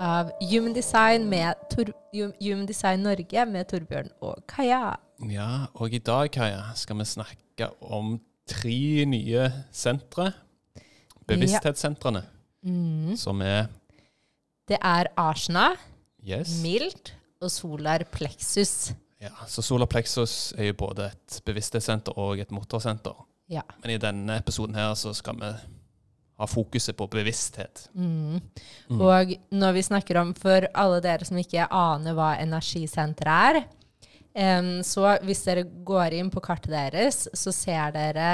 Av 0.00 0.30
Human 0.50 0.72
Design, 0.74 1.28
med 1.30 1.54
Tor 1.70 1.92
Human 2.14 2.66
Design 2.66 3.02
Norge 3.02 3.46
med 3.46 3.68
Torbjørn 3.70 4.10
og 4.20 4.42
Kaja. 4.50 4.96
Ja, 5.30 5.66
og 5.74 5.94
i 5.94 5.98
dag, 5.98 6.30
Kaja, 6.34 6.62
skal 6.74 6.98
vi 6.98 7.04
snakke 7.04 7.68
om 7.80 8.16
tre 8.50 9.04
nye 9.08 9.46
sentre. 9.72 10.32
Bevissthetssentrene, 11.26 12.24
Mm. 12.64 13.16
som 13.16 13.40
er 13.42 13.66
Det 14.68 14.78
er 14.82 15.06
Arsena, 15.16 15.74
Yes. 16.26 16.62
Milt 16.62 17.14
og 17.40 17.50
Solar 17.50 17.98
Plexus. 18.10 18.94
Ja, 19.20 19.28
så 19.46 19.62
Solar 19.62 19.86
Plexus 19.86 20.52
er 20.56 20.64
jo 20.64 20.72
både 20.72 21.06
et 21.12 21.40
bevissthetssenter 21.44 22.16
og 22.18 22.38
et 22.40 22.50
motorsenter. 22.50 23.26
Ja. 23.50 23.60
Men 23.82 23.90
i 23.90 23.98
denne 23.98 24.38
episoden 24.38 24.74
her 24.74 24.94
så 24.94 25.12
skal 25.14 25.34
vi 25.36 25.52
ha 26.40 26.48
fokuset 26.50 26.96
på 26.98 27.06
bevissthet. 27.12 27.88
Mm. 27.94 28.40
Mm. 28.90 29.00
Og 29.00 29.34
når 29.54 29.76
vi 29.76 29.86
snakker 29.86 30.18
om, 30.20 30.34
for 30.34 30.66
alle 30.74 31.00
dere 31.04 31.26
som 31.26 31.38
ikke 31.38 31.68
aner 31.70 32.16
hva 32.16 32.34
energisenteret 32.42 33.60
er, 33.60 34.58
um, 34.58 34.72
så 34.86 35.14
hvis 35.22 35.44
dere 35.46 35.66
går 35.86 36.18
inn 36.18 36.32
på 36.34 36.42
kartet 36.44 36.74
deres, 36.74 37.24
så 37.30 37.54
ser 37.54 37.94
dere 37.94 38.32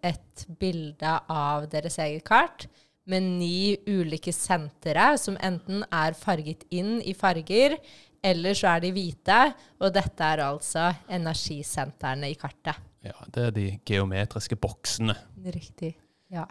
et 0.00 0.46
bilde 0.60 1.18
av 1.28 1.68
deres 1.72 2.00
eget 2.00 2.24
kart 2.28 2.68
med 3.10 3.26
ni 3.26 3.74
ulike 3.90 4.32
sentre 4.34 5.12
som 5.18 5.36
enten 5.42 5.82
er 5.90 6.16
farget 6.16 6.64
inn 6.70 7.00
i 7.02 7.14
farger, 7.18 7.76
eller 8.22 8.54
så 8.54 8.76
er 8.76 8.84
de 8.84 8.92
hvite, 8.94 9.38
og 9.82 9.92
dette 9.92 10.24
er 10.24 10.44
altså 10.46 10.86
energisentrene 11.10 12.30
i 12.30 12.38
kartet. 12.38 12.78
Ja, 13.02 13.16
det 13.34 13.46
er 13.48 13.54
de 13.56 13.68
geometriske 13.82 14.56
boksene, 14.62 15.16
Riktig. 15.42 15.96
Ja. 16.30 16.46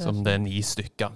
Som 0.00 0.22
det 0.24 0.36
er 0.36 0.42
ni 0.42 0.60
stykker. 0.64 1.14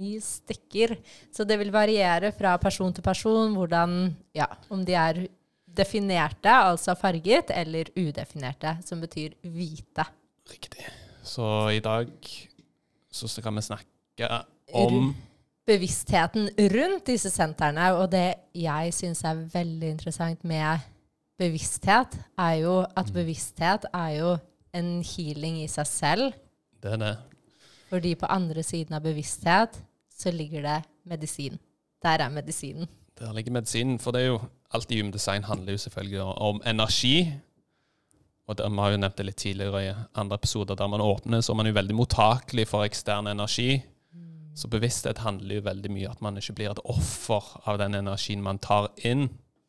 Ni 0.00 0.16
stykker. 0.22 0.96
Så 1.34 1.46
det 1.46 1.58
vil 1.60 1.72
variere 1.74 2.32
fra 2.34 2.56
person 2.62 2.94
til 2.94 3.04
person 3.06 3.54
hvordan, 3.54 4.14
ja, 4.34 4.48
om 4.72 4.82
de 4.86 4.96
er 4.98 5.22
definerte, 5.70 6.50
altså 6.50 6.96
farget, 6.98 7.52
eller 7.54 7.92
udefinerte, 7.94 8.76
som 8.84 9.00
betyr 9.02 9.36
hvite. 9.46 10.06
Riktig. 10.50 10.86
Så 11.22 11.46
i 11.76 11.82
dag 11.84 12.10
så 13.10 13.28
skal 13.30 13.54
vi 13.54 13.66
snakke 13.68 14.30
om 14.74 15.12
Bevisstheten 15.68 16.48
rundt 16.72 17.06
disse 17.06 17.30
sentrene, 17.30 17.92
og 17.94 18.08
det 18.10 18.40
jeg 18.56 18.94
syns 18.96 19.20
er 19.28 19.44
veldig 19.52 19.92
interessant 19.92 20.40
med 20.42 20.82
bevissthet, 21.38 22.16
er 22.40 22.54
jo 22.64 22.80
at 22.82 23.12
bevissthet 23.14 23.86
er 23.94 24.10
jo 24.16 24.32
en 24.74 24.88
healing 25.06 25.60
i 25.62 25.68
seg 25.70 25.86
selv, 25.86 26.32
det. 26.80 26.94
Er 26.94 26.96
det. 26.96 27.16
Fordi 27.90 28.14
på 28.14 28.30
andre 28.30 28.62
siden 28.62 28.94
av 28.94 29.02
bevissthet 29.04 29.80
så 30.20 30.30
ligger 30.30 30.62
det 30.62 30.78
medisin. 31.10 31.58
Der 32.02 32.22
er 32.22 32.32
medisinen. 32.32 32.88
Der 33.18 33.32
ligger 33.34 33.52
medisinen. 33.52 33.98
For 33.98 34.14
det 34.14 34.22
er 34.22 34.26
jo 34.32 34.40
alt 34.70 34.92
i 34.92 35.00
Human 35.00 35.12
Design 35.12 35.44
handler 35.44 35.72
jo 35.72 35.78
selvfølgelig 35.78 36.22
om 36.22 36.62
energi. 36.66 37.32
Og 38.46 38.58
det, 38.58 38.70
Vi 38.70 38.78
har 38.78 38.90
jo 38.90 38.96
nevnt 38.96 39.16
det 39.16 39.26
litt 39.26 39.36
tidligere 39.36 39.82
i 39.84 39.94
andre 40.14 40.34
episoder. 40.34 40.74
Der 40.74 40.86
man 40.86 41.00
åpner, 41.00 41.40
så 41.40 41.52
er 41.52 41.56
man 41.56 41.66
jo 41.66 41.72
veldig 41.72 41.94
mottakelig 41.94 42.68
for 42.68 42.84
ekstern 42.84 43.26
energi. 43.26 43.82
Så 44.54 44.68
bevissthet 44.68 45.18
handler 45.18 45.54
jo 45.54 45.66
veldig 45.66 45.90
mye 45.90 46.10
at 46.10 46.22
man 46.22 46.36
ikke 46.36 46.52
blir 46.58 46.70
et 46.70 46.82
offer 46.84 47.44
av 47.66 47.78
den 47.78 47.94
energien 47.94 48.42
man 48.42 48.58
tar 48.58 48.90
inn, 48.96 49.28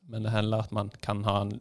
men 0.09 0.23
det 0.23 0.31
er 0.31 0.41
heller 0.41 0.65
at 0.65 0.71
man 0.71 0.89
kan 1.01 1.23
ha 1.23 1.41
en 1.45 1.53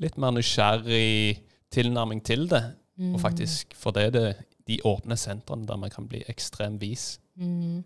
litt 0.00 0.16
mer 0.18 0.32
nysgjerrig 0.34 1.38
tilnærming 1.70 2.24
til 2.24 2.48
det. 2.50 2.64
Og 3.12 3.20
faktisk, 3.20 3.74
for 3.74 3.90
det 3.90 4.02
er 4.06 4.10
det 4.10 4.28
de 4.68 4.78
åpne 4.88 5.16
sentrene 5.20 5.68
der 5.68 5.80
man 5.80 5.92
kan 5.92 6.08
bli 6.08 6.22
ekstremt 6.30 6.80
vis. 6.82 7.18
Mm. 7.36 7.82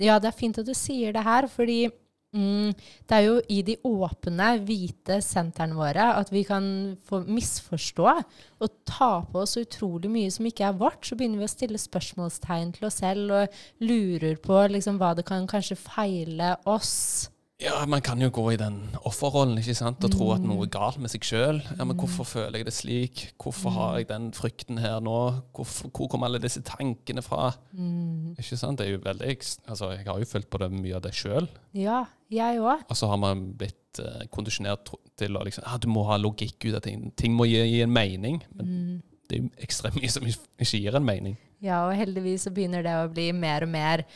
Ja, 0.00 0.18
det 0.20 0.30
er 0.30 0.36
fint 0.36 0.60
at 0.60 0.68
du 0.68 0.74
sier 0.76 1.14
det 1.16 1.24
her, 1.24 1.48
fordi 1.50 1.88
mm, 2.36 2.74
det 3.08 3.16
er 3.16 3.24
jo 3.24 3.38
i 3.50 3.60
de 3.66 3.76
åpne, 3.88 4.50
hvite 4.68 5.20
sentrene 5.24 5.78
våre 5.78 6.10
at 6.20 6.30
vi 6.32 6.44
kan 6.46 6.68
få 7.08 7.22
misforstå 7.26 8.06
og 8.06 8.78
ta 8.88 9.12
på 9.32 9.42
oss 9.42 9.56
utrolig 9.60 10.12
mye 10.12 10.30
som 10.34 10.46
ikke 10.46 10.68
er 10.68 10.78
vårt. 10.78 11.02
Så 11.06 11.18
begynner 11.18 11.42
vi 11.42 11.48
å 11.48 11.52
stille 11.54 11.80
spørsmålstegn 11.80 12.76
til 12.76 12.88
oss 12.90 13.00
selv 13.02 13.36
og 13.40 13.60
lurer 13.82 14.38
på 14.42 14.64
liksom, 14.76 15.00
hva 15.00 15.14
det 15.18 15.26
kan 15.28 15.48
kanskje 15.50 15.80
feile 15.80 16.54
oss. 16.68 17.30
Ja, 17.60 17.82
man 17.86 18.00
kan 18.00 18.20
jo 18.22 18.30
gå 18.32 18.44
i 18.54 18.58
den 18.60 18.78
offerrollen 19.04 19.58
ikke 19.60 19.74
sant? 19.76 20.04
og 20.06 20.14
tro 20.14 20.30
at 20.32 20.44
noe 20.44 20.64
er 20.64 20.70
galt 20.72 21.00
med 21.02 21.12
seg 21.12 21.26
sjøl. 21.28 21.58
Ja, 21.76 21.84
men 21.84 21.98
hvorfor 22.00 22.24
føler 22.28 22.60
jeg 22.60 22.68
det 22.70 22.72
slik? 22.72 23.24
Hvorfor 23.42 23.74
har 23.74 23.98
jeg 24.00 24.08
den 24.08 24.30
frykten 24.36 24.80
her 24.80 25.02
nå? 25.04 25.18
Hvorfor, 25.56 25.90
hvor 25.92 26.08
kommer 26.08 26.30
alle 26.30 26.40
disse 26.40 26.62
tankene 26.64 27.24
fra? 27.24 27.50
Ikke 28.40 28.56
sant? 28.56 28.80
Det 28.80 28.88
er 28.88 28.94
jo 28.94 29.02
veldig, 29.04 29.36
altså, 29.68 29.92
Jeg 29.98 30.08
har 30.08 30.22
jo 30.22 30.30
følt 30.30 30.48
på 30.48 30.62
det 30.62 30.70
mye 30.72 30.96
av 30.96 31.04
det 31.04 31.12
sjøl. 31.18 31.50
Ja, 31.76 32.06
jeg 32.32 32.64
òg. 32.64 32.86
Og 32.88 32.96
så 32.96 33.12
har 33.12 33.20
man 33.20 33.50
blitt 33.60 34.00
uh, 34.00 34.24
kondisjonert 34.32 34.94
til 35.20 35.36
å 35.36 35.44
liksom 35.44 35.68
ah, 35.68 35.76
Du 35.82 35.90
må 35.92 36.06
ha 36.08 36.16
logikk 36.16 36.70
ut 36.70 36.80
av 36.80 36.84
ting. 36.88 37.10
Ting 37.12 37.36
må 37.36 37.44
gi, 37.50 37.60
gi 37.60 37.84
en 37.84 37.92
mening. 37.92 38.40
Men 38.56 39.00
det 39.28 39.36
er 39.36 39.44
jo 39.44 39.52
ekstremt 39.68 40.00
mye 40.00 40.10
som 40.10 40.24
ikke 40.26 40.80
gir 40.80 40.96
en 40.96 41.04
mening. 41.06 41.36
Ja, 41.60 41.84
og 41.84 41.92
heldigvis 41.98 42.48
så 42.48 42.54
begynner 42.56 42.84
det 42.86 42.96
å 42.96 43.08
bli 43.12 43.30
mer 43.36 43.68
og 43.68 43.74
mer. 43.76 44.08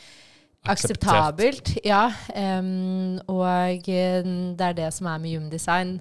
Akseptabelt. 0.71 1.73
Ja, 1.85 2.11
Um, 2.35 3.19
og 3.31 3.87
eh, 3.89 4.23
det 4.57 4.61
er 4.61 4.73
det 4.73 4.93
som 4.93 5.07
er 5.07 5.17
med 5.23 5.31
human. 5.35 5.99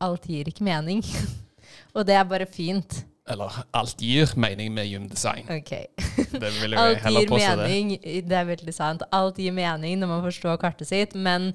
Alt 0.00 0.26
gir 0.28 0.48
ikke 0.50 0.64
mening. 0.64 1.02
og 1.94 2.06
det 2.06 2.14
er 2.14 2.24
bare 2.24 2.46
fint. 2.46 3.04
Eller 3.28 3.50
alt 3.74 3.98
gir 3.98 4.30
mening 4.38 4.70
med 4.74 4.86
Human 4.86 5.10
okay. 5.10 5.86
Ok. 5.90 6.30
Det 6.40 6.50
vil 6.60 6.76
jeg 6.76 7.00
heller 7.04 7.26
påstå 7.26 7.56
det. 7.56 7.64
mening. 7.66 7.96
Det 8.28 8.36
er 8.38 8.44
veldig 8.46 8.74
sant. 8.74 9.02
Alt 9.10 9.40
gir 9.42 9.52
mening 9.52 9.98
når 9.98 10.06
man 10.12 10.22
forstår 10.22 10.56
kartet 10.62 10.86
sitt, 10.86 11.14
men 11.14 11.52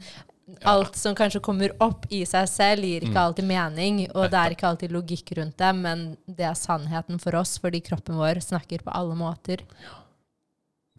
alt 0.68 0.98
som 1.00 1.16
kanskje 1.16 1.40
kommer 1.40 1.72
opp 1.80 2.10
i 2.12 2.26
seg 2.28 2.50
selv, 2.52 2.84
gir 2.84 3.06
ikke 3.06 3.16
Mm. 3.16 3.24
alltid 3.24 3.48
mening. 3.48 4.02
Og 4.12 4.28
det 4.34 4.40
er 4.42 4.52
ikke 4.58 4.68
alltid 4.68 4.92
logikk 4.92 5.32
rundt 5.38 5.56
det, 5.58 5.72
men 5.76 6.18
det 6.28 6.44
er 6.50 6.60
sannheten 6.60 7.20
for 7.24 7.36
oss, 7.40 7.56
fordi 7.58 7.80
kroppen 7.80 8.20
vår 8.20 8.42
snakker 8.44 8.84
på 8.84 8.92
alle 8.92 9.16
måter. 9.16 9.64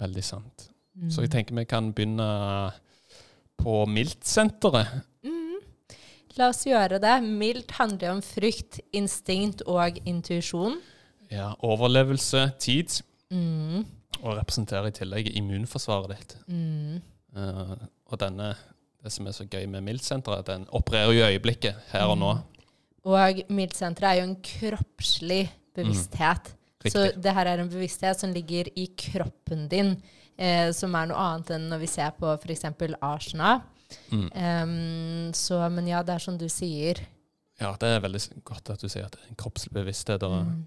Veldig 0.01 0.25
sant. 0.25 0.72
Mm. 0.97 1.11
Så 1.11 1.23
jeg 1.25 1.31
tenker 1.33 1.57
vi 1.57 1.65
kan 1.65 1.93
begynne 1.97 2.73
på 3.63 3.87
Milt-senteret. 3.89 4.89
Mm. 5.25 5.61
La 6.39 6.49
oss 6.49 6.65
gjøre 6.67 6.99
det. 7.03 7.15
Milt 7.25 7.71
handler 7.79 8.15
om 8.17 8.23
frykt, 8.25 8.81
instinkt 8.97 9.63
og 9.69 9.99
intuisjon. 10.09 10.79
Ja, 11.33 11.53
overlevelse, 11.65 12.51
tid, 12.61 13.01
Mm. 13.33 13.87
og 14.23 14.37
representerer 14.37 14.91
i 14.91 14.93
tillegg 14.93 15.31
immunforsvaret 15.39 16.11
ditt. 16.13 16.35
Mm. 16.47 16.99
Eh, 17.37 17.77
og 18.13 18.19
denne, 18.21 18.51
det 19.03 19.13
som 19.13 19.27
er 19.27 19.33
så 19.33 19.47
gøy 19.49 19.65
med 19.67 19.83
Milt-senteret, 19.87 20.45
den 20.47 20.67
opererer 20.71 21.13
jo 21.17 21.23
i 21.25 21.31
øyeblikket, 21.33 21.75
her 21.95 22.05
og 22.13 22.19
nå. 22.21 22.35
Og 23.09 23.41
mildsenteret 23.49 24.11
er 24.11 24.21
jo 24.21 24.27
en 24.29 24.37
kroppslig 24.45 25.51
bevissthet. 25.75 26.53
Så 26.87 27.13
Mm. 27.17 27.23
Det 27.23 27.33
her 27.35 27.47
er 27.47 27.61
en 27.63 27.69
bevissthet 27.71 28.21
som 28.21 28.33
ligger 28.33 28.65
i 28.77 28.87
kroppen 28.97 29.69
din, 29.69 29.97
eh, 30.43 30.69
som 30.77 30.95
er 30.99 31.09
noe 31.11 31.23
annet 31.29 31.53
enn 31.57 31.69
når 31.71 31.83
vi 31.85 31.91
ser 31.93 32.11
på 32.19 32.33
f.eks. 32.35 32.67
Arsena. 33.01 33.55
Mm. 34.13 34.29
Um, 34.33 35.33
så, 35.37 35.59
men 35.73 35.89
ja, 35.91 36.01
det 36.07 36.15
er 36.17 36.23
som 36.25 36.39
du 36.41 36.47
sier. 36.53 37.01
Ja, 37.61 37.75
det 37.79 37.91
er 37.95 38.01
veldig 38.03 38.23
godt 38.49 38.71
at 38.73 38.81
du 38.83 38.89
sier 38.89 39.05
at 39.07 39.15
det 39.15 39.21
er 39.23 39.31
en 39.35 39.39
kroppslig 39.43 39.75
bevissthet. 39.77 40.25
Og, 40.27 40.39
Mm. 40.47 40.63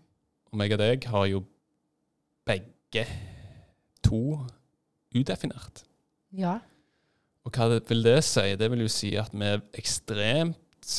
og 0.54 0.60
meg 0.62 0.76
og 0.76 0.80
deg 0.84 1.08
har 1.12 1.26
jo 1.32 1.42
begge 2.46 3.06
to 4.06 4.22
udefinert. 5.16 5.82
Ja. 6.38 6.60
Og 7.46 7.52
hva 7.58 7.68
det, 7.74 7.82
vil 7.90 8.04
det 8.06 8.20
si? 8.28 8.46
Det 8.58 8.70
vil 8.72 8.86
jo 8.86 8.92
si 8.92 9.12
at 9.20 9.34
vi 9.34 9.46
er 9.50 9.62
ekstremt 9.78 10.94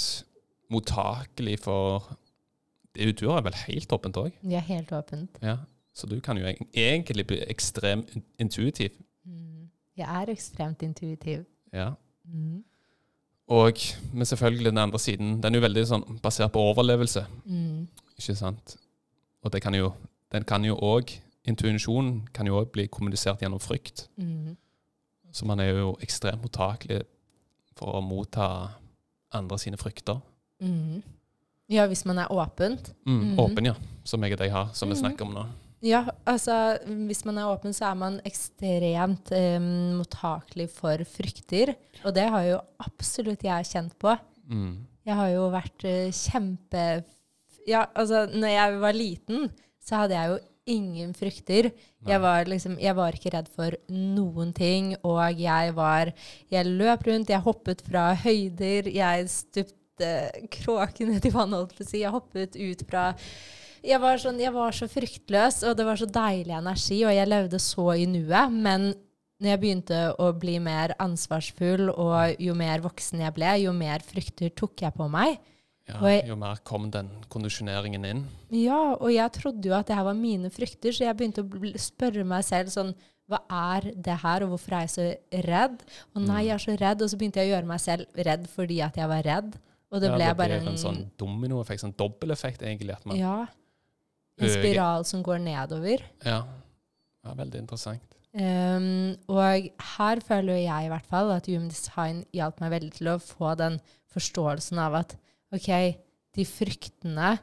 mottakelig 0.72 1.58
for 1.62 2.08
det, 2.96 3.12
Du 3.20 3.28
er 3.30 3.42
vel 3.44 3.54
helt 3.66 3.92
åpent 3.92 4.16
òg? 4.18 4.32
Er 4.50 4.64
helt 4.66 4.90
åpent. 4.96 5.38
Ja. 5.44 5.58
Så 5.96 6.06
du 6.10 6.18
kan 6.20 6.36
jo 6.36 6.44
egentlig 6.76 7.24
bli 7.26 7.38
ekstremt 7.48 8.10
intuitiv. 8.38 8.90
Mm. 9.24 9.68
Jeg 9.96 10.22
er 10.22 10.30
ekstremt 10.32 10.82
intuitiv. 10.84 11.44
Ja. 11.72 11.94
Mm. 12.24 12.64
Og, 13.48 13.72
men 14.12 14.26
selvfølgelig 14.26 14.70
den 14.74 14.78
andre 14.82 14.98
siden, 14.98 15.36
den 15.42 15.54
er 15.54 15.58
jo 15.60 15.64
veldig 15.64 15.84
sånn 15.88 16.04
basert 16.22 16.52
på 16.52 16.60
overlevelse. 16.60 17.22
Mm. 17.46 17.86
Ikke 18.18 18.34
sant? 18.36 18.76
Og 19.46 19.52
det 19.54 19.62
kan 19.62 19.74
jo, 19.78 19.92
den 20.32 20.44
kan 20.44 20.64
jo 20.66 20.76
òg 20.76 21.14
Intuisjon 21.46 22.24
kan 22.34 22.46
jo 22.50 22.56
òg 22.58 22.72
bli 22.74 22.88
kommunisert 22.90 23.38
gjennom 23.44 23.60
frykt. 23.62 24.08
Mm. 24.18 24.56
Så 25.30 25.46
man 25.46 25.60
er 25.62 25.68
jo 25.78 25.92
ekstremt 26.02 26.42
mottakelig 26.42 27.04
for 27.78 27.94
å 27.94 28.00
motta 28.02 28.48
andre 29.30 29.58
sine 29.62 29.78
frykter. 29.78 30.18
Mm. 30.60 31.04
Ja, 31.70 31.84
hvis 31.86 32.02
man 32.04 32.18
er 32.18 32.26
åpent. 32.34 32.90
Mm, 33.06 33.20
Mhm. 33.20 33.38
Åpen, 33.38 33.64
ja. 33.66 33.74
Som 34.04 34.24
jeg 34.24 34.32
og 34.32 34.38
deg 34.38 34.50
har, 34.50 34.72
som 34.74 34.88
vi 34.88 34.94
Mhm. 34.94 35.00
snakker 35.04 35.24
om 35.24 35.34
nå. 35.34 35.46
Ja, 35.84 36.06
altså 36.24 36.54
hvis 37.08 37.24
man 37.28 37.38
er 37.38 37.50
åpen, 37.50 37.74
så 37.76 37.90
er 37.90 37.98
man 38.00 38.16
ekstremt 38.26 39.32
eh, 39.36 39.60
mottakelig 39.60 40.70
for 40.72 41.02
frykter. 41.10 41.74
Og 42.04 42.14
det 42.16 42.26
har 42.32 42.46
jo 42.48 42.60
absolutt 42.86 43.44
jeg 43.44 43.68
kjent 43.68 43.96
på. 44.00 44.14
Mm. 44.48 44.86
Jeg 45.06 45.20
har 45.20 45.30
jo 45.34 45.46
vært 45.52 45.86
eh, 45.88 46.08
kjempe... 46.14 46.86
Ja, 47.66 47.88
altså 47.98 48.24
når 48.30 48.52
jeg 48.52 48.80
var 48.82 48.94
liten, 48.94 49.48
så 49.82 50.04
hadde 50.04 50.16
jeg 50.16 50.30
jo 50.32 50.38
ingen 50.66 51.12
frykter. 51.14 51.70
Jeg 52.06 52.22
var, 52.22 52.46
liksom, 52.46 52.76
jeg 52.82 52.94
var 52.98 53.14
ikke 53.14 53.32
redd 53.34 53.50
for 53.54 53.74
noen 53.92 54.52
ting, 54.54 54.92
og 55.06 55.38
jeg 55.38 55.74
var 55.74 56.12
Jeg 56.50 56.66
løp 56.66 57.06
rundt, 57.06 57.30
jeg 57.30 57.42
hoppet 57.42 57.82
fra 57.86 58.12
høyder, 58.22 58.90
jeg 58.90 59.28
stupte 59.30 60.10
kråkene 60.52 61.20
til 61.20 61.30
i 61.30 61.34
vannet, 61.34 61.58
holdt 61.58 61.76
på 61.78 61.86
å 61.86 61.88
si. 61.90 62.02
Jeg 62.02 62.14
hoppet 62.14 62.58
ut 62.58 62.84
fra 62.88 63.08
jeg 63.86 64.00
var, 64.02 64.18
sånn, 64.22 64.38
jeg 64.42 64.52
var 64.54 64.74
så 64.76 64.88
fryktløs, 64.90 65.62
og 65.68 65.76
det 65.78 65.86
var 65.86 65.96
så 66.00 66.06
deilig 66.10 66.54
energi, 66.58 67.00
og 67.06 67.14
jeg 67.14 67.28
levde 67.30 67.60
så 67.62 67.86
i 67.96 68.06
nuet. 68.10 68.52
Men 68.52 68.88
når 69.40 69.50
jeg 69.52 69.60
begynte 69.62 70.00
å 70.22 70.30
bli 70.40 70.58
mer 70.64 70.94
ansvarsfull, 71.02 71.90
og 71.92 72.40
jo 72.42 72.54
mer 72.56 72.80
voksen 72.84 73.20
jeg 73.24 73.34
ble, 73.36 73.52
jo 73.64 73.72
mer 73.76 74.04
frykter 74.06 74.52
tok 74.56 74.80
jeg 74.86 74.94
på 74.96 75.08
meg. 75.12 75.38
Ja, 75.86 76.00
jeg- 76.02 76.26
jo 76.26 76.34
mer 76.36 76.56
kom 76.64 76.90
den 76.90 77.08
kondisjoneringen 77.30 78.04
inn. 78.04 78.24
Ja, 78.50 78.94
og 78.98 79.10
jeg 79.12 79.30
trodde 79.32 79.62
jo 79.68 79.74
at 79.74 79.86
det 79.86 79.94
her 79.94 80.02
var 80.04 80.14
mine 80.14 80.50
frykter, 80.50 80.90
så 80.90 81.04
jeg 81.06 81.16
begynte 81.16 81.44
å 81.46 81.74
spørre 81.78 82.24
meg 82.26 82.42
selv 82.44 82.68
sånn 82.74 82.94
Hva 83.28 83.40
er 83.50 83.80
det 83.90 84.20
her, 84.22 84.44
og 84.44 84.50
hvorfor 84.52 84.72
er 84.76 84.80
jeg 84.86 84.90
så 84.90 85.42
redd? 85.48 85.80
Og 86.14 86.22
nei, 86.22 86.44
jeg 86.46 86.54
er 86.54 86.58
så 86.62 86.76
redd. 86.78 87.00
Og 87.02 87.08
så 87.10 87.16
begynte 87.18 87.40
jeg 87.42 87.48
å 87.50 87.56
gjøre 87.56 87.66
meg 87.66 87.80
selv 87.80 88.06
redd 88.14 88.46
fordi 88.46 88.80
at 88.86 88.94
jeg 88.94 89.08
var 89.10 89.22
redd. 89.26 89.56
Og 89.90 90.00
det 90.00 90.10
Ja, 90.10 90.14
ble 90.16 90.26
det 90.26 90.36
bare 90.36 90.58
en, 90.60 90.68
en 90.68 90.76
sånn 90.78 91.10
dominoeffekt, 91.18 91.80
sånn 91.82 91.96
dobbeleffekt 91.98 92.62
egentlig. 92.62 92.92
At 92.94 93.04
man 93.04 93.16
ja, 93.18 93.46
en 94.38 94.52
spiral 94.52 95.04
som 95.08 95.22
går 95.24 95.38
nedover. 95.44 96.02
Ja. 96.24 96.42
ja, 97.24 97.34
veldig 97.38 97.62
interessant. 97.64 98.02
Um, 98.36 99.14
og 99.32 99.68
her 99.96 100.20
føler 100.20 100.58
jeg 100.60 100.84
i 100.84 100.90
hvert 100.92 101.06
fall 101.08 101.30
at 101.32 101.46
Human 101.48 101.70
Design 101.72 102.18
hjalp 102.36 102.58
meg 102.60 102.74
veldig 102.74 102.92
til 102.98 103.08
å 103.14 103.18
få 103.22 103.54
den 103.56 103.78
forståelsen 104.12 104.80
av 104.82 104.98
at 105.00 105.14
OK, 105.56 105.70
de 106.36 106.44
fryktene, 106.44 107.38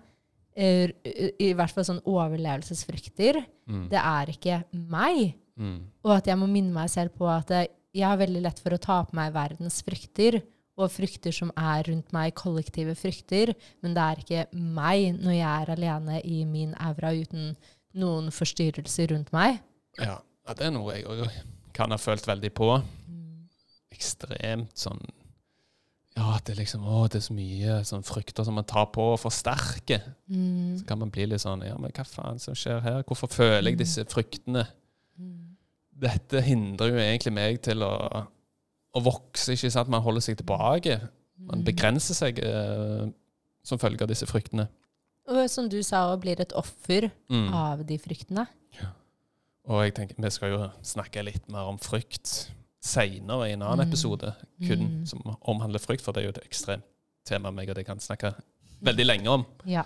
i 0.54 1.48
hvert 1.58 1.74
fall 1.74 1.88
sånn 1.88 2.04
overlevelsesfrykter, 2.06 3.40
Mm. 3.66 3.88
det 3.90 3.98
er 3.98 4.26
ikke 4.30 4.64
meg. 4.76 5.34
Mm. 5.58 5.80
Og 6.04 6.12
at 6.18 6.28
jeg 6.28 6.38
må 6.38 6.46
minne 6.52 6.74
meg 6.76 6.90
selv 6.92 7.14
på 7.16 7.26
at 7.32 7.50
eh, 7.52 7.68
jeg 7.94 8.04
har 8.06 8.18
veldig 8.20 8.42
lett 8.44 8.60
for 8.60 8.74
å 8.76 8.80
ta 8.82 8.98
på 9.06 9.16
meg 9.16 9.32
verdens 9.34 9.82
frykter, 9.86 10.42
og 10.80 10.90
frykter 10.90 11.34
som 11.36 11.52
er 11.60 11.86
rundt 11.90 12.14
meg, 12.16 12.34
kollektive 12.38 12.96
frykter, 12.98 13.54
men 13.86 13.94
det 13.96 14.04
er 14.04 14.22
ikke 14.24 14.46
meg 14.54 15.20
når 15.20 15.36
jeg 15.38 15.50
er 15.50 15.74
alene 15.76 16.20
i 16.26 16.44
min 16.50 16.74
aura 16.82 17.14
uten 17.14 17.54
noen 18.00 18.32
forstyrrelser 18.34 19.12
rundt 19.14 19.34
meg. 19.36 19.60
Ja. 20.02 20.18
det 20.50 20.66
er 20.66 20.74
noe 20.74 20.96
jeg 20.96 21.06
òg 21.06 21.28
kan 21.74 21.94
ha 21.94 22.00
følt 22.02 22.26
veldig 22.28 22.50
på. 22.58 22.70
Mm. 23.10 23.46
Ekstremt 23.94 24.74
sånn 24.78 25.02
Ja, 26.14 26.38
det 26.46 26.56
liksom 26.60 26.86
Å, 26.86 27.08
det 27.10 27.20
er 27.20 27.26
så 27.26 27.34
mye 27.38 27.80
sånn 27.90 28.06
frykter 28.06 28.46
som 28.46 28.58
man 28.58 28.68
tar 28.70 28.88
på 28.94 29.06
og 29.14 29.22
forsterker. 29.22 30.04
Mm. 30.30 30.80
Så 30.80 30.88
kan 30.90 31.02
man 31.02 31.14
bli 31.14 31.28
litt 31.30 31.42
sånn 31.46 31.66
Ja, 31.66 31.78
men 31.82 31.94
hva 31.94 32.06
faen 32.06 32.42
som 32.42 32.58
skjer 32.58 32.82
her? 32.86 33.02
Hvorfor 33.10 33.32
føler 33.34 33.72
jeg 33.72 33.82
disse 33.82 34.06
fryktene? 34.10 34.66
Mm. 35.18 35.54
Dette 36.04 36.42
hindrer 36.46 36.94
jo 36.94 37.02
egentlig 37.02 37.34
meg 37.34 37.62
til 37.66 37.86
å, 37.86 37.94
å 38.96 39.02
vokse, 39.04 39.54
ikke 39.56 39.72
sant? 39.72 39.90
Man 39.90 40.02
holder 40.02 40.22
seg 40.22 40.38
tilbake. 40.38 41.00
Man 41.38 41.60
Mm. 41.60 41.66
begrenser 41.66 42.14
seg 42.16 42.40
eh, 42.40 43.10
som 43.64 43.78
følge 43.80 44.02
av 44.02 44.08
disse 44.08 44.26
fryktene. 44.26 44.68
Og 45.28 45.50
som 45.50 45.70
du 45.70 45.82
sa, 45.84 46.12
og 46.14 46.22
blir 46.22 46.40
et 46.40 46.52
offer 46.54 47.10
Mm. 47.30 47.54
av 47.54 47.86
de 47.86 47.98
fryktene. 47.98 48.48
Ja. 48.80 48.90
Og 49.66 49.84
jeg 49.84 49.94
tenker, 49.96 50.16
vi 50.22 50.30
skal 50.30 50.50
jo 50.52 50.70
snakke 50.84 51.24
litt 51.24 51.50
mer 51.50 51.70
om 51.70 51.78
frykt 51.78 52.50
seinere 52.82 53.48
i 53.50 53.54
en 53.54 53.62
annen 53.62 53.86
Mm. 53.88 53.92
episode, 53.92 54.36
kun 54.68 54.80
Mm. 55.02 55.06
som 55.08 55.22
omhandler 55.48 55.80
frykt, 55.80 56.02
for 56.02 56.12
det 56.12 56.24
er 56.24 56.32
jo 56.32 56.34
et 56.38 56.44
ekstremt 56.50 56.84
tema 57.26 57.52
meg 57.52 57.70
og 57.70 57.76
det 57.76 57.86
kan 57.86 57.98
snakke 58.00 58.36
veldig 58.84 59.06
lenge 59.06 59.28
om. 59.28 59.46
Ja. 59.66 59.84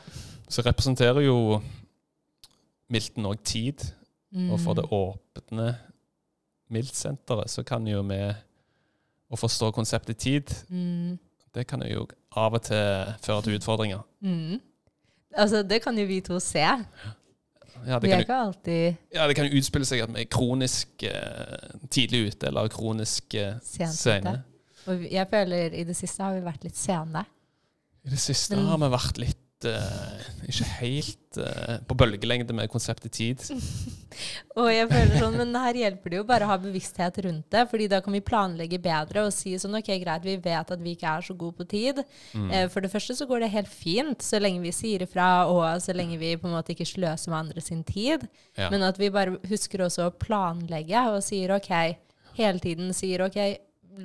Så 0.50 0.63
representerer 0.63 1.24
jo 1.24 1.62
milten 2.89 3.24
òg 3.25 3.44
tid, 3.44 3.94
Mm. 4.33 4.51
og 4.51 4.59
for 4.59 4.74
det 4.74 4.86
åpne 4.92 5.77
Milt-senteret 6.69 7.48
så 7.50 7.63
kan 7.65 7.86
jo 7.88 8.01
vi 8.04 8.36
å 9.32 9.36
forstå 9.40 9.72
konseptet 9.76 10.18
tid, 10.18 10.54
Mm. 10.70 11.18
det 11.56 11.68
kan 11.68 11.82
jo 11.88 12.08
av 12.36 12.54
og 12.54 12.62
til 12.64 13.14
føre 13.24 13.42
til 13.44 13.58
utfordringer. 13.58 14.02
Mm. 14.22 14.60
Altså, 15.38 15.64
det 15.64 15.82
kan 15.84 15.98
jo 15.98 16.06
vi 16.06 16.22
to 16.22 16.40
se. 16.40 16.60
Ja, 17.86 18.00
det 18.00 18.02
Vi 18.04 18.10
kan 18.10 18.20
er 18.20 18.24
ikke 18.26 18.38
alltid 18.42 18.96
ja, 19.14 19.28
det 19.28 19.36
kan 19.36 19.46
jo 19.46 19.58
utspille 19.60 19.86
seg 19.86 20.02
at 20.02 20.10
vi 20.14 20.22
er 20.22 20.30
kronisk 20.34 21.04
eh, 21.04 21.76
tidlig 21.94 22.28
ute, 22.32 22.48
eller 22.48 22.68
kronisk 22.74 23.36
eh, 23.38 23.60
sene. 23.64 24.44
Og 24.88 25.04
jeg 25.12 25.28
føler 25.30 25.74
i 25.78 25.84
det 25.84 25.96
siste 25.96 26.24
har 26.24 26.34
vi 26.34 26.42
vært 26.46 26.64
litt 26.64 26.76
sene. 26.80 27.26
I 28.08 28.10
det 28.10 28.20
siste 28.24 28.56
har 28.56 28.78
vi 28.82 28.90
vært 28.90 29.18
litt 29.22 29.38
ikke 29.65 30.65
helt 30.80 31.38
eh, 31.42 31.77
på 31.88 31.95
bølgelengde 31.98 32.54
med 32.54 32.69
konseptet 32.69 33.12
tid. 33.18 33.42
Og 34.57 34.68
jeg 34.71 34.88
føler 34.89 35.18
sånn, 35.21 35.38
men 35.38 35.56
her 35.62 35.77
hjelper 35.77 36.13
det 36.13 36.19
jo 36.19 36.25
bare 36.30 36.45
å 36.45 36.50
ha 36.51 36.57
bevissthet 36.62 37.18
rundt 37.25 37.48
det, 37.54 37.63
fordi 37.71 37.88
da 37.92 38.00
kan 38.06 38.13
vi 38.15 38.21
planlegge 38.25 38.80
bedre 38.81 39.25
og 39.27 39.33
si 39.36 39.54
sånn, 39.62 39.75
ok, 39.77 39.92
greit, 40.01 40.24
vi 40.25 40.38
vet 40.42 40.71
at 40.74 40.81
vi 40.81 40.94
ikke 40.95 41.12
er 41.19 41.25
så 41.27 41.36
gode 41.38 41.57
på 41.59 41.68
tid. 41.69 42.01
Mm. 42.33 42.48
Eh, 42.51 42.65
For 42.74 42.86
det 42.86 42.92
første 42.94 43.18
så 43.18 43.27
går 43.30 43.45
det 43.45 43.51
helt 43.54 43.69
fint, 43.74 44.21
så 44.25 44.39
lenge 44.42 44.62
vi 44.63 44.74
sier 44.75 45.06
ifra, 45.06 45.30
og 45.51 45.65
så 45.83 45.94
lenge 45.98 46.18
vi 46.21 46.33
på 46.38 46.50
en 46.50 46.56
måte 46.57 46.74
ikke 46.74 46.88
sløser 46.89 47.33
med 47.33 47.39
andre 47.44 47.62
sin 47.65 47.83
tid. 47.88 48.25
Ja. 48.57 48.71
Men 48.74 48.86
at 48.88 48.98
vi 49.01 49.09
bare 49.13 49.38
husker 49.50 49.86
også 49.86 50.09
å 50.09 50.15
planlegge, 50.18 51.06
og 51.13 51.21
sier 51.25 51.54
ok, 51.57 51.71
hele 52.38 52.62
tiden 52.63 52.94
sier 52.98 53.25
ok, 53.27 53.38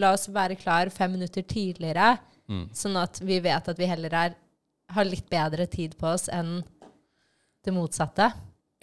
la 0.00 0.14
oss 0.16 0.28
være 0.32 0.56
klar 0.60 0.88
fem 0.92 1.18
minutter 1.18 1.44
tidligere, 1.44 2.14
Mm. 2.50 2.64
sånn 2.74 2.96
at 2.98 3.20
vi 3.22 3.36
vet 3.40 3.68
at 3.70 3.78
vi 3.78 3.86
heller 3.86 4.12
er, 4.18 4.32
har 4.94 5.08
litt 5.08 5.28
bedre 5.32 5.66
tid 5.70 5.96
på 6.00 6.10
oss 6.12 6.28
enn 6.32 6.60
det 7.62 7.74
motsatte. 7.74 8.30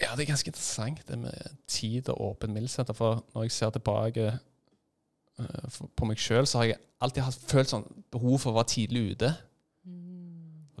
Ja, 0.00 0.14
det 0.16 0.24
er 0.24 0.30
ganske 0.32 0.48
interessant 0.48 1.02
det 1.08 1.18
med 1.20 1.58
tid 1.68 2.08
og 2.08 2.20
åpen 2.30 2.54
mildsenter. 2.56 2.96
For 2.96 3.20
når 3.34 3.46
jeg 3.46 3.56
ser 3.56 3.74
tilbake 3.74 4.30
uh, 4.32 5.80
på 5.96 6.08
meg 6.08 6.20
sjøl, 6.20 6.48
så 6.48 6.62
har 6.62 6.70
jeg 6.70 6.80
alltid 7.04 7.26
hatt 7.26 7.52
følt 7.52 7.72
sånn 7.72 7.86
behov 8.12 8.38
for 8.40 8.52
å 8.54 8.60
være 8.60 8.72
tidlig 8.76 9.04
ute. 9.14 9.34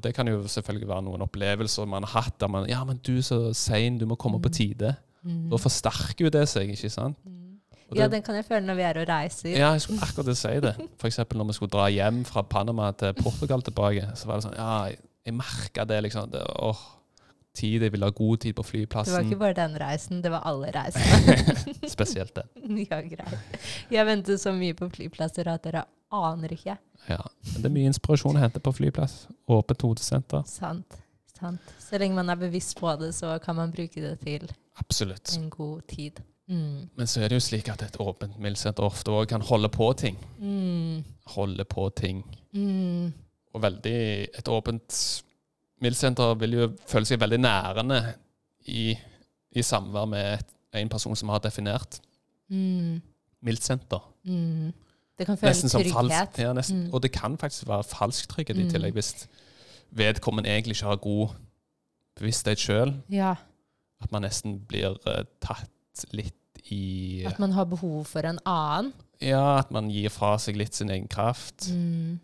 Og 0.00 0.04
det 0.06 0.14
kan 0.16 0.28
jo 0.32 0.48
selvfølgelig 0.48 0.88
være 0.88 1.04
noen 1.04 1.26
opplevelser 1.26 1.84
man 1.84 2.06
har 2.08 2.22
hatt 2.22 2.38
der 2.40 2.48
man 2.48 2.68
Ja, 2.70 2.80
men 2.88 3.02
du 3.04 3.18
er 3.18 3.24
så 3.26 3.52
sein, 3.52 3.98
du 4.00 4.06
må 4.08 4.16
komme 4.16 4.40
på 4.40 4.48
tide. 4.48 4.94
Da 5.20 5.58
forsterker 5.60 6.24
jo 6.24 6.32
det 6.32 6.46
seg, 6.48 6.72
ikke 6.72 6.88
sant? 6.88 7.18
Det, 7.20 7.98
Ja, 7.98 8.06
den 8.08 8.22
kan 8.22 8.36
jeg 8.38 8.46
føle 8.46 8.62
når 8.64 8.78
vi 8.78 8.84
er 8.86 8.98
og 9.02 9.08
reiser. 9.10 9.50
Ja, 9.50 9.72
jeg 9.74 9.82
skulle 9.84 10.06
akkurat 10.06 10.38
si 10.38 10.54
det. 10.64 10.72
Eksempel 11.04 11.40
når 11.40 11.50
vi 11.50 11.56
skulle 11.58 11.74
dra 11.74 11.88
hjem 11.90 12.22
fra 12.24 12.42
Panama 12.46 12.92
til 12.96 13.12
Portugal 13.18 13.64
tilbake, 13.66 14.06
så 14.14 14.30
var 14.30 14.38
det 14.38 14.46
sånn 14.46 14.56
Ja, 14.56 14.88
jeg, 15.26 15.36
merka 15.36 15.84
det, 15.88 16.00
liksom. 16.06 16.30
Det, 16.32 16.42
åh, 16.62 16.80
tid, 17.56 17.82
jeg 17.82 17.92
ville 17.92 18.06
ha 18.06 18.14
god 18.14 18.42
tid 18.44 18.56
på 18.56 18.64
flyplassen. 18.66 19.12
Det 19.12 19.18
var 19.18 19.28
ikke 19.28 19.40
bare 19.40 19.58
den 19.58 19.76
reisen, 19.80 20.22
det 20.22 20.32
var 20.32 20.46
alle 20.48 20.70
reisene. 20.74 21.36
Spesielt 21.96 22.34
den. 22.36 22.78
ja, 22.90 23.00
greit. 23.02 23.60
Jeg 23.90 24.06
venter 24.06 24.40
så 24.40 24.54
mye 24.56 24.76
på 24.78 24.88
flyplasser 24.92 25.50
at 25.50 25.66
dere 25.66 25.84
aner 26.10 26.54
ikke. 26.54 26.76
Ja. 27.08 27.20
Men 27.52 27.62
det 27.62 27.70
er 27.70 27.76
mye 27.76 27.92
inspirasjon 27.92 28.38
å 28.38 28.42
hente 28.42 28.62
på 28.62 28.74
flyplass. 28.74 29.22
Åpent 29.50 29.86
hodesenter. 29.86 30.44
Sant. 30.48 30.98
Sant. 31.40 31.76
Så 31.80 31.98
lenge 32.00 32.18
man 32.18 32.30
er 32.32 32.40
bevisst 32.40 32.76
på 32.78 32.90
det, 33.00 33.14
så 33.16 33.38
kan 33.42 33.56
man 33.56 33.72
bruke 33.72 34.02
det 34.02 34.18
til 34.24 34.50
Absolutt. 34.82 35.32
en 35.38 35.48
god 35.50 35.86
tid. 35.88 36.20
Mm. 36.50 36.90
Men 36.98 37.06
så 37.06 37.22
er 37.22 37.30
det 37.30 37.38
jo 37.38 37.46
slik 37.46 37.70
at 37.70 37.82
et 37.86 37.96
åpent 38.02 38.36
mildsenter 38.42 38.84
ofte 38.84 39.12
òg 39.14 39.28
kan 39.30 39.44
holde 39.46 39.70
på 39.72 39.92
ting. 39.96 40.18
Mm. 40.38 41.04
Holde 41.36 41.64
på 41.64 41.86
ting. 41.96 42.24
Mm. 42.52 43.12
Og 43.54 43.62
veldig 43.62 44.28
Et 44.38 44.48
åpent 44.48 45.22
mildsenter 45.82 46.34
vil 46.38 46.52
jo 46.58 46.68
føle 46.86 47.06
seg 47.08 47.20
veldig 47.20 47.38
nærende 47.40 48.14
i, 48.68 48.94
i 49.56 49.62
samvær 49.64 50.06
med 50.06 50.42
en 50.74 50.88
person 50.92 51.16
som 51.16 51.28
har 51.28 51.38
definert 51.40 52.00
Mm. 52.50 53.00
mildsenter. 53.42 54.00
Mm. 54.24 54.72
Det 55.18 55.26
kan 55.26 55.36
føles 55.38 55.60
trygghet. 55.62 55.92
falsk, 55.94 56.38
ja, 56.38 56.52
nesten, 56.52 56.84
Mm. 56.88 56.94
Og 56.94 57.02
det 57.02 57.12
kan 57.12 57.36
faktisk 57.38 57.66
være 57.68 57.84
falsk 57.84 58.28
trygghet 58.28 58.56
i 58.58 58.62
Mm. 58.64 58.70
tillegg, 58.70 58.92
hvis 58.92 59.26
vedkommende 59.92 60.50
egentlig 60.50 60.76
ikke 60.76 60.86
har 60.86 60.96
god 60.96 61.28
bevissthet 62.18 62.58
sjøl. 62.58 62.94
Ja, 63.10 63.34
At 64.02 64.10
man 64.12 64.22
nesten 64.22 64.58
blir 64.66 64.96
uh, 65.06 65.24
tatt 65.42 66.06
litt 66.12 66.34
i 66.72 67.22
At 67.26 67.38
man 67.38 67.52
har 67.52 67.64
behov 67.66 68.04
for 68.06 68.20
en 68.20 68.38
annen. 68.46 68.92
Ja, 69.20 69.58
at 69.58 69.70
man 69.70 69.90
gir 69.90 70.08
fra 70.08 70.38
seg 70.38 70.56
litt 70.56 70.74
sin 70.74 70.88
egen 70.90 71.06
kraft. 71.08 71.70
Mm. 71.70 72.18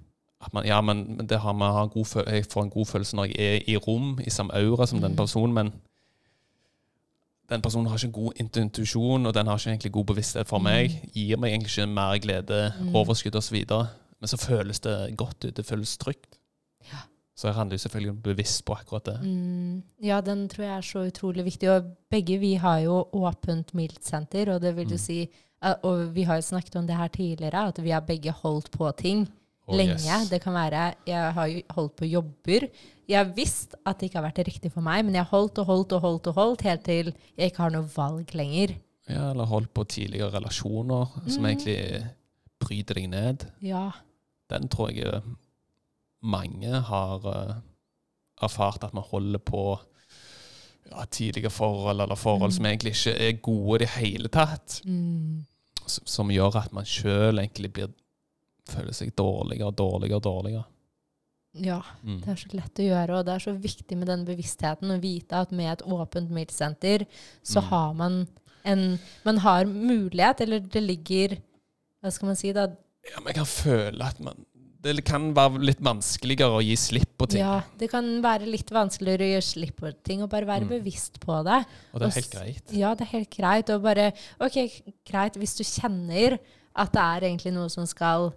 At 0.44 0.52
man, 0.54 0.66
ja, 0.66 0.80
men 0.80 1.16
men 1.16 1.26
det 1.26 1.38
har 1.40 1.52
man 1.52 1.72
har 1.72 1.86
god 1.86 2.24
jeg 2.26 2.46
får 2.46 2.62
en 2.62 2.70
god 2.70 2.86
følelse 2.86 3.16
når 3.16 3.24
jeg 3.24 3.36
er 3.56 3.60
i 3.68 3.76
rom, 3.76 4.18
i 4.26 4.30
samme 4.30 4.52
aura 4.54 4.86
som 4.86 5.00
den 5.00 5.10
Mm. 5.12 5.16
personen, 5.16 5.54
men 5.54 5.72
den 7.50 7.62
personen 7.62 7.86
har 7.86 7.96
ikke 7.96 8.06
en 8.06 8.12
god 8.12 8.32
intuisjon, 8.40 9.26
og 9.26 9.34
den 9.34 9.46
har 9.46 9.56
ikke 9.58 9.70
egentlig 9.70 9.92
god 9.92 10.04
bevissthet 10.04 10.46
for 10.46 10.58
meg. 10.58 10.90
Gir 11.14 11.36
meg 11.38 11.52
egentlig 11.52 11.70
ikke 11.78 11.86
mer 11.86 12.18
glede, 12.18 12.72
Mm. 12.80 12.94
overskudd 12.94 13.36
osv. 13.36 13.64
Men 14.20 14.28
så 14.28 14.36
føles 14.36 14.80
det 14.80 15.16
godt 15.16 15.44
ut. 15.44 15.56
Det 15.56 15.66
føles 15.66 15.96
trygt. 15.98 16.38
Så 17.36 17.48
jeg 17.48 17.54
handler 17.54 17.74
jo 17.74 17.78
selvfølgelig 17.78 18.22
bevisst 18.22 18.64
på 18.64 18.72
akkurat 18.72 19.04
det. 19.04 19.20
Mm, 19.22 19.82
ja, 20.02 20.20
den 20.20 20.48
tror 20.48 20.64
jeg 20.64 20.76
er 20.76 20.80
så 20.80 20.98
utrolig 21.06 21.44
viktig. 21.44 21.70
Og 21.70 21.84
begge 22.10 22.38
vi 22.38 22.54
har 22.54 22.78
jo 22.78 23.04
åpent 23.12 23.74
mildt-senter, 23.74 24.54
og 24.54 24.60
det 24.62 24.76
vil 24.76 24.84
jo 24.88 24.94
Mm. 24.94 24.98
si 24.98 25.28
eh, 25.62 25.74
Og 25.82 26.14
vi 26.14 26.22
har 26.22 26.34
jo 26.36 26.40
snakket 26.40 26.76
om 26.76 26.86
det 26.86 26.96
her 26.96 27.08
tidligere, 27.08 27.68
at 27.68 27.82
vi 27.84 27.90
har 27.90 28.00
begge 28.00 28.30
holdt 28.30 28.70
på 28.70 28.90
ting 28.96 29.28
Oh, 29.68 29.74
lenge. 29.76 29.94
yes. 29.98 30.28
Det 30.30 30.40
kan 30.42 30.54
være 30.54 30.94
Jeg 31.06 31.32
har 31.34 31.46
jo 31.50 31.62
holdt 31.74 31.96
på 31.96 32.04
jobber. 32.06 32.68
Jeg 33.08 33.18
har 33.18 33.32
visst 33.34 33.74
at 33.86 33.98
det 33.98 34.06
ikke 34.10 34.20
har 34.20 34.28
vært 34.30 34.46
riktig 34.46 34.70
for 34.72 34.80
meg, 34.80 35.04
men 35.04 35.14
jeg 35.14 35.24
har 35.24 35.30
holdt 35.38 35.58
og 35.58 35.66
holdt 35.66 35.92
og 35.92 36.00
holdt 36.00 36.26
og 36.30 36.34
holdt 36.34 36.62
helt 36.62 36.84
til 36.84 37.12
jeg 37.36 37.50
ikke 37.50 37.62
har 37.62 37.70
noe 37.74 37.88
valg 37.96 38.34
lenger. 38.34 38.76
Ja, 39.08 39.30
eller 39.30 39.44
holdt 39.46 39.72
på 39.74 39.84
tidligere 39.84 40.32
relasjoner 40.34 41.06
som 41.28 41.42
Mm. 41.42 41.50
egentlig 41.50 42.06
bryter 42.60 42.94
deg 42.94 43.08
ned. 43.10 43.46
Ja. 43.62 43.90
Den 44.50 44.68
tror 44.68 44.90
jeg 44.90 45.06
eh, 45.06 45.20
mange 46.22 46.80
har 46.80 47.26
eh, 47.26 47.54
erfart 48.42 48.84
at 48.84 48.94
man 48.94 49.02
holder 49.06 49.38
på 49.38 49.78
ja, 50.90 51.04
tidligere 51.10 51.50
forhold, 51.50 52.00
eller 52.00 52.14
forhold 52.14 52.50
Mm. 52.52 52.56
som 52.56 52.66
egentlig 52.66 52.92
ikke 52.94 53.28
er 53.28 53.32
gode 53.42 53.74
i 53.76 53.78
det 53.84 53.88
hele 53.88 54.28
tatt. 54.28 54.80
Mm. 54.84 55.44
Som, 55.86 56.06
Som 56.06 56.28
gjør 56.30 56.56
at 56.64 56.72
man 56.72 56.84
sjøl 56.84 57.38
egentlig 57.38 57.72
blir, 57.72 57.88
føler 58.68 58.92
seg 58.96 59.14
dårligere 59.16 59.68
og 59.70 59.76
dårligere 59.78 60.16
og 60.20 60.22
dårligere. 60.26 60.64
Ja. 61.56 61.78
Mm. 62.04 62.18
Det 62.20 62.28
er 62.28 62.40
så 62.42 62.50
lett 62.52 62.80
å 62.82 62.86
gjøre, 62.86 63.18
og 63.20 63.24
det 63.26 63.34
er 63.34 63.44
så 63.46 63.54
viktig 63.56 63.96
med 63.96 64.08
den 64.10 64.24
bevisstheten 64.28 64.90
å 64.92 64.98
vite 65.00 65.38
at 65.40 65.52
med 65.56 65.70
et 65.72 65.84
åpent 65.88 66.28
mildt-senter 66.30 67.06
så 67.42 67.62
Mm. 67.62 67.68
har 67.70 67.94
man 67.94 68.26
en 68.64 68.98
Man 69.24 69.38
har 69.38 69.64
mulighet, 69.64 70.40
eller 70.40 70.58
det 70.60 70.82
ligger 70.82 71.38
Hva 72.02 72.10
skal 72.12 72.26
man 72.26 72.36
si, 72.36 72.52
da? 72.52 72.66
Ja, 73.06 73.20
men 73.20 73.26
jeg 73.32 73.36
kan 73.36 73.46
føle 73.46 74.04
at 74.04 74.20
man 74.20 74.44
Det 74.82 75.04
kan 75.04 75.32
være 75.34 75.58
litt 75.64 75.80
vanskeligere 75.80 76.58
å 76.60 76.62
gi 76.62 76.76
slipp 76.76 77.16
på 77.18 77.26
ting. 77.28 77.40
Ja, 77.40 77.62
det 77.78 77.88
kan 77.90 78.04
være 78.22 78.46
litt 78.46 78.68
vanskeligere 78.70 79.24
å 79.24 79.34
gi 79.34 79.40
slipp 79.42 79.76
på 79.80 79.90
ting, 80.04 80.22
og 80.22 80.28
bare 80.30 80.44
være 80.46 80.62
Mm. 80.62 80.68
bevisst 80.68 81.18
på 81.18 81.42
det. 81.44 81.64
Og 81.92 82.00
det 82.00 82.02
er 82.02 82.06
Og 82.06 82.12
helt 82.14 82.30
greit. 82.30 82.72
Ja, 82.72 82.94
det 82.94 83.00
er 83.02 83.18
helt 83.18 83.30
greit. 83.30 83.70
Og 83.70 83.82
bare 83.82 84.12
OK, 84.40 84.82
greit, 85.04 85.34
hvis 85.34 85.56
du 85.56 85.64
kjenner 85.64 86.38
at 86.76 86.92
det 86.92 87.00
er 87.02 87.20
egentlig 87.22 87.52
noe 87.54 87.68
som 87.68 87.84
skal 87.86 88.32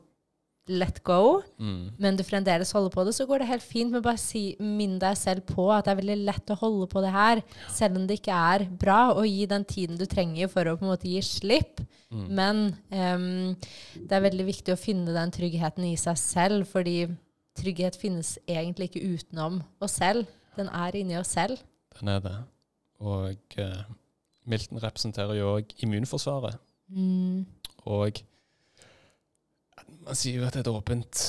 let 0.69 0.99
go, 1.03 1.41
Mm. 1.59 1.91
men 1.97 2.15
du 2.15 2.23
fremdeles 2.23 2.71
holder 2.71 2.91
på 2.93 3.03
det, 3.05 3.13
så 3.17 3.25
går 3.27 3.39
det 3.41 3.47
helt 3.49 3.65
fint. 3.65 3.91
Men 3.91 4.03
bare 4.05 4.17
si, 4.21 4.55
minn 4.59 4.99
deg 5.01 5.17
selv 5.17 5.41
på 5.49 5.65
at 5.73 5.85
det 5.85 5.91
er 5.95 6.01
veldig 6.01 6.17
lett 6.25 6.53
å 6.53 6.57
holde 6.61 6.87
på 6.91 7.01
det 7.01 7.11
her, 7.11 7.41
selv 7.73 7.97
om 7.97 8.05
det 8.07 8.19
ikke 8.19 8.37
er 8.53 8.65
bra, 8.69 8.99
og 9.13 9.25
gi 9.25 9.45
den 9.49 9.65
tiden 9.65 9.97
du 9.97 10.05
trenger 10.05 10.47
for 10.47 10.63
å 10.69 10.77
på 10.77 10.85
en 10.85 10.91
måte 10.93 11.09
gi 11.09 11.21
slipp. 11.25 11.81
Mm. 12.11 12.27
Men 12.29 12.61
um, 12.91 13.55
det 13.95 14.11
er 14.17 14.25
veldig 14.29 14.45
viktig 14.45 14.73
å 14.73 14.79
finne 14.79 15.13
den 15.13 15.31
tryggheten 15.35 15.85
i 15.89 15.95
seg 15.99 16.17
selv, 16.21 16.67
fordi 16.69 17.07
trygghet 17.59 17.97
finnes 17.99 18.37
egentlig 18.47 18.89
ikke 18.91 19.15
utenom 19.17 19.61
oss 19.81 19.97
selv. 19.99 20.25
Den 20.55 20.69
er 20.69 20.95
inni 20.95 21.17
oss 21.19 21.33
selv. 21.35 21.59
Den 21.99 22.13
er 22.15 22.19
det. 22.23 22.37
Og 23.01 23.59
uh, 23.59 23.83
Milton 24.49 24.79
representerer 24.81 25.37
jo 25.37 25.55
òg 25.57 25.73
immunforsvaret. 25.83 26.57
Mm. 26.89 27.45
Og 27.85 28.21
man 30.05 30.17
sier 30.17 30.39
jo 30.39 30.47
at 30.47 30.57
et 30.59 30.69
åpent 30.71 31.23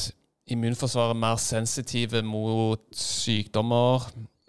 immunforsvar 0.50 1.12
er 1.12 1.21
mer 1.21 1.38
sensitive 1.42 2.23
mot 2.26 2.83
sykdommer, 2.97 4.09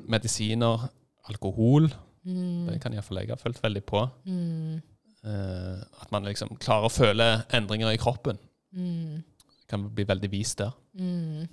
medisiner, 0.10 0.88
alkohol. 1.30 1.92
Mm. 2.24 2.70
Det 2.70 2.80
kan 2.82 2.94
iallfall 2.96 3.22
jeg 3.22 3.34
ha 3.34 3.40
følt 3.40 3.62
veldig 3.64 3.84
på. 3.86 4.04
Mm. 4.26 4.82
Eh, 5.22 5.82
at 6.02 6.12
man 6.14 6.26
liksom 6.26 6.56
klarer 6.62 6.90
å 6.90 6.94
føle 6.94 7.30
endringer 7.54 7.94
i 7.94 8.02
kroppen. 8.02 8.40
Mm. 8.74 9.22
Kan 9.70 9.90
bli 9.94 10.06
veldig 10.08 10.32
vist 10.32 10.62
der. 10.64 10.74
Mm. 10.98 11.48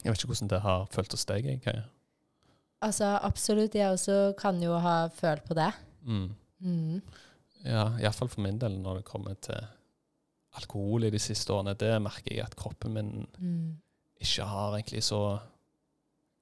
Jeg 0.00 0.12
vet 0.12 0.22
ikke 0.22 0.32
hvordan 0.32 0.50
det 0.50 0.62
har 0.64 0.86
følt 0.92 1.14
hos 1.14 1.26
deg. 1.28 1.50
Jeg, 1.50 1.82
Altså, 2.80 3.18
absolutt. 3.22 3.74
Jeg 3.76 3.92
også 3.92 4.32
kan 4.40 4.62
jo 4.62 4.78
ha 4.80 5.08
følt 5.12 5.44
på 5.44 5.54
det. 5.58 5.68
Mm. 6.02 6.30
Mm. 6.64 7.02
Ja, 7.64 7.90
iallfall 8.00 8.30
for 8.32 8.40
min 8.40 8.58
del 8.60 8.78
når 8.80 9.00
det 9.00 9.08
kommer 9.08 9.36
til 9.44 9.60
alkohol 10.58 11.04
i 11.06 11.10
de 11.14 11.20
siste 11.22 11.52
årene. 11.54 11.76
Det 11.78 11.92
merker 12.02 12.34
jeg 12.34 12.44
at 12.44 12.56
kroppen 12.58 12.92
min 12.96 13.26
Mm. 13.38 13.76
ikke 14.20 14.44
har 14.44 14.74
egentlig 14.78 15.02
så 15.02 15.40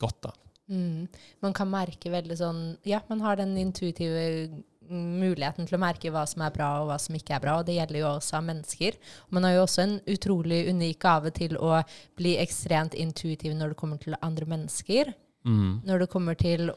godt 0.01 0.27
av. 0.27 0.35
Mm. 0.69 1.09
Man 1.41 1.53
kan 1.53 1.71
merke 1.71 2.11
veldig 2.13 2.37
sånn 2.37 2.77
Ja, 2.85 3.01
man 3.09 3.21
har 3.21 3.37
den 3.37 3.57
intuitive 3.57 4.63
muligheten 4.89 5.67
til 5.69 5.77
å 5.77 5.81
merke 5.81 6.11
hva 6.11 6.27
som 6.27 6.43
er 6.43 6.51
bra, 6.51 6.81
og 6.81 6.89
hva 6.89 6.99
som 7.01 7.15
ikke 7.15 7.35
er 7.37 7.41
bra. 7.41 7.59
Og 7.59 7.67
det 7.67 7.75
gjelder 7.77 7.99
jo 8.01 8.07
også 8.09 8.39
av 8.39 8.45
mennesker. 8.45 8.97
Man 9.31 9.45
har 9.45 9.53
jo 9.53 9.65
også 9.67 9.83
en 9.83 10.01
utrolig 10.09 10.69
unik 10.71 10.99
gave 10.99 11.33
til 11.37 11.57
å 11.61 11.83
bli 12.17 12.37
ekstremt 12.41 12.95
intuitiv 12.95 13.55
når 13.57 13.75
det 13.75 13.77
kommer 13.81 14.01
til 14.01 14.17
andre 14.23 14.47
mennesker. 14.47 15.13
Mm. 15.45 15.83
Når 15.85 15.99
det 16.05 16.11
kommer 16.11 16.35
til 16.41 16.71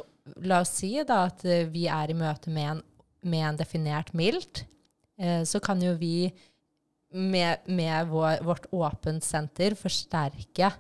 La 0.46 0.60
oss 0.62 0.70
si 0.78 0.92
da 1.08 1.24
at 1.32 1.42
vi 1.44 1.88
er 1.90 2.12
i 2.12 2.14
møte 2.14 2.52
med 2.54 2.68
en, 2.70 2.82
med 3.24 3.48
en 3.48 3.58
definert 3.58 4.12
mildt, 4.14 4.66
eh, 5.18 5.42
så 5.44 5.60
kan 5.60 5.82
jo 5.82 5.96
vi 5.98 6.32
med, 7.12 7.68
med 7.68 8.08
vår, 8.12 8.44
vårt 8.48 8.68
åpent 8.72 9.24
senter 9.24 9.76
forsterke 9.76 10.72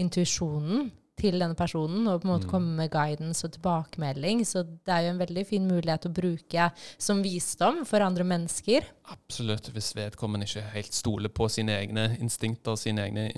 intuisjonen 0.00 0.90
til 1.14 1.38
denne 1.38 1.54
personen 1.54 2.08
og 2.10 2.20
på 2.22 2.26
en 2.26 2.32
måte 2.32 2.48
Mm. 2.48 2.50
komme 2.50 2.76
med 2.76 2.90
guidance 2.90 3.46
og 3.46 3.52
tilbakemelding. 3.52 4.42
Så 4.44 4.64
det 4.64 4.90
er 4.92 5.04
jo 5.04 5.10
en 5.12 5.20
veldig 5.20 5.46
fin 5.46 5.66
mulighet 5.68 6.06
å 6.06 6.12
bruke 6.12 6.72
som 6.98 7.22
visdom 7.22 7.84
for 7.86 8.00
andre 8.00 8.24
mennesker. 8.24 8.84
Absolutt, 9.12 9.70
hvis 9.70 9.94
vedkommende 9.94 10.46
ikke 10.48 10.72
helt 10.74 10.92
stoler 10.92 11.28
på 11.28 11.48
sine 11.48 11.78
egne 11.78 12.16
instinkter, 12.18 12.74
sine 12.76 13.06
egne 13.06 13.30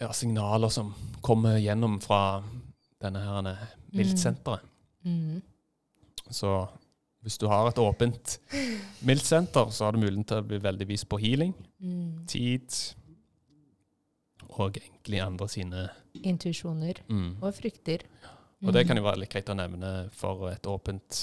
ja, 0.00 0.12
signaler 0.12 0.70
som 0.70 0.94
kommer 1.20 1.58
gjennom 1.58 1.98
fra 2.00 2.42
denne 3.02 3.18
her 3.18 3.68
miltsenteret. 3.92 4.62
Mm. 5.04 5.42
Så 6.30 6.68
hvis 7.22 7.38
du 7.38 7.46
har 7.50 7.68
et 7.68 7.78
åpent 7.82 8.38
miltsenter, 9.04 9.70
så 9.74 9.84
har 9.88 9.92
du 9.92 9.98
muligheten 10.02 10.24
til 10.28 10.40
å 10.42 10.46
bli 10.48 10.58
veldig 10.62 10.88
vis 10.88 11.04
på 11.04 11.18
healing, 11.22 11.54
Mm. 11.80 12.26
tid 12.26 12.74
og 14.58 14.76
egentlig 14.80 15.20
andre 15.22 15.46
sine 15.48 15.88
Intuisjoner 16.18 16.98
mm. 17.08 17.36
og 17.42 17.52
frykter. 17.54 18.02
Og 18.66 18.72
det 18.74 18.86
kan 18.88 18.98
jo 18.98 19.04
være 19.06 19.20
litt 19.22 19.30
greit 19.30 19.50
å 19.52 19.54
nevne 19.54 20.08
for 20.18 20.48
et 20.50 20.66
åpent 20.66 21.20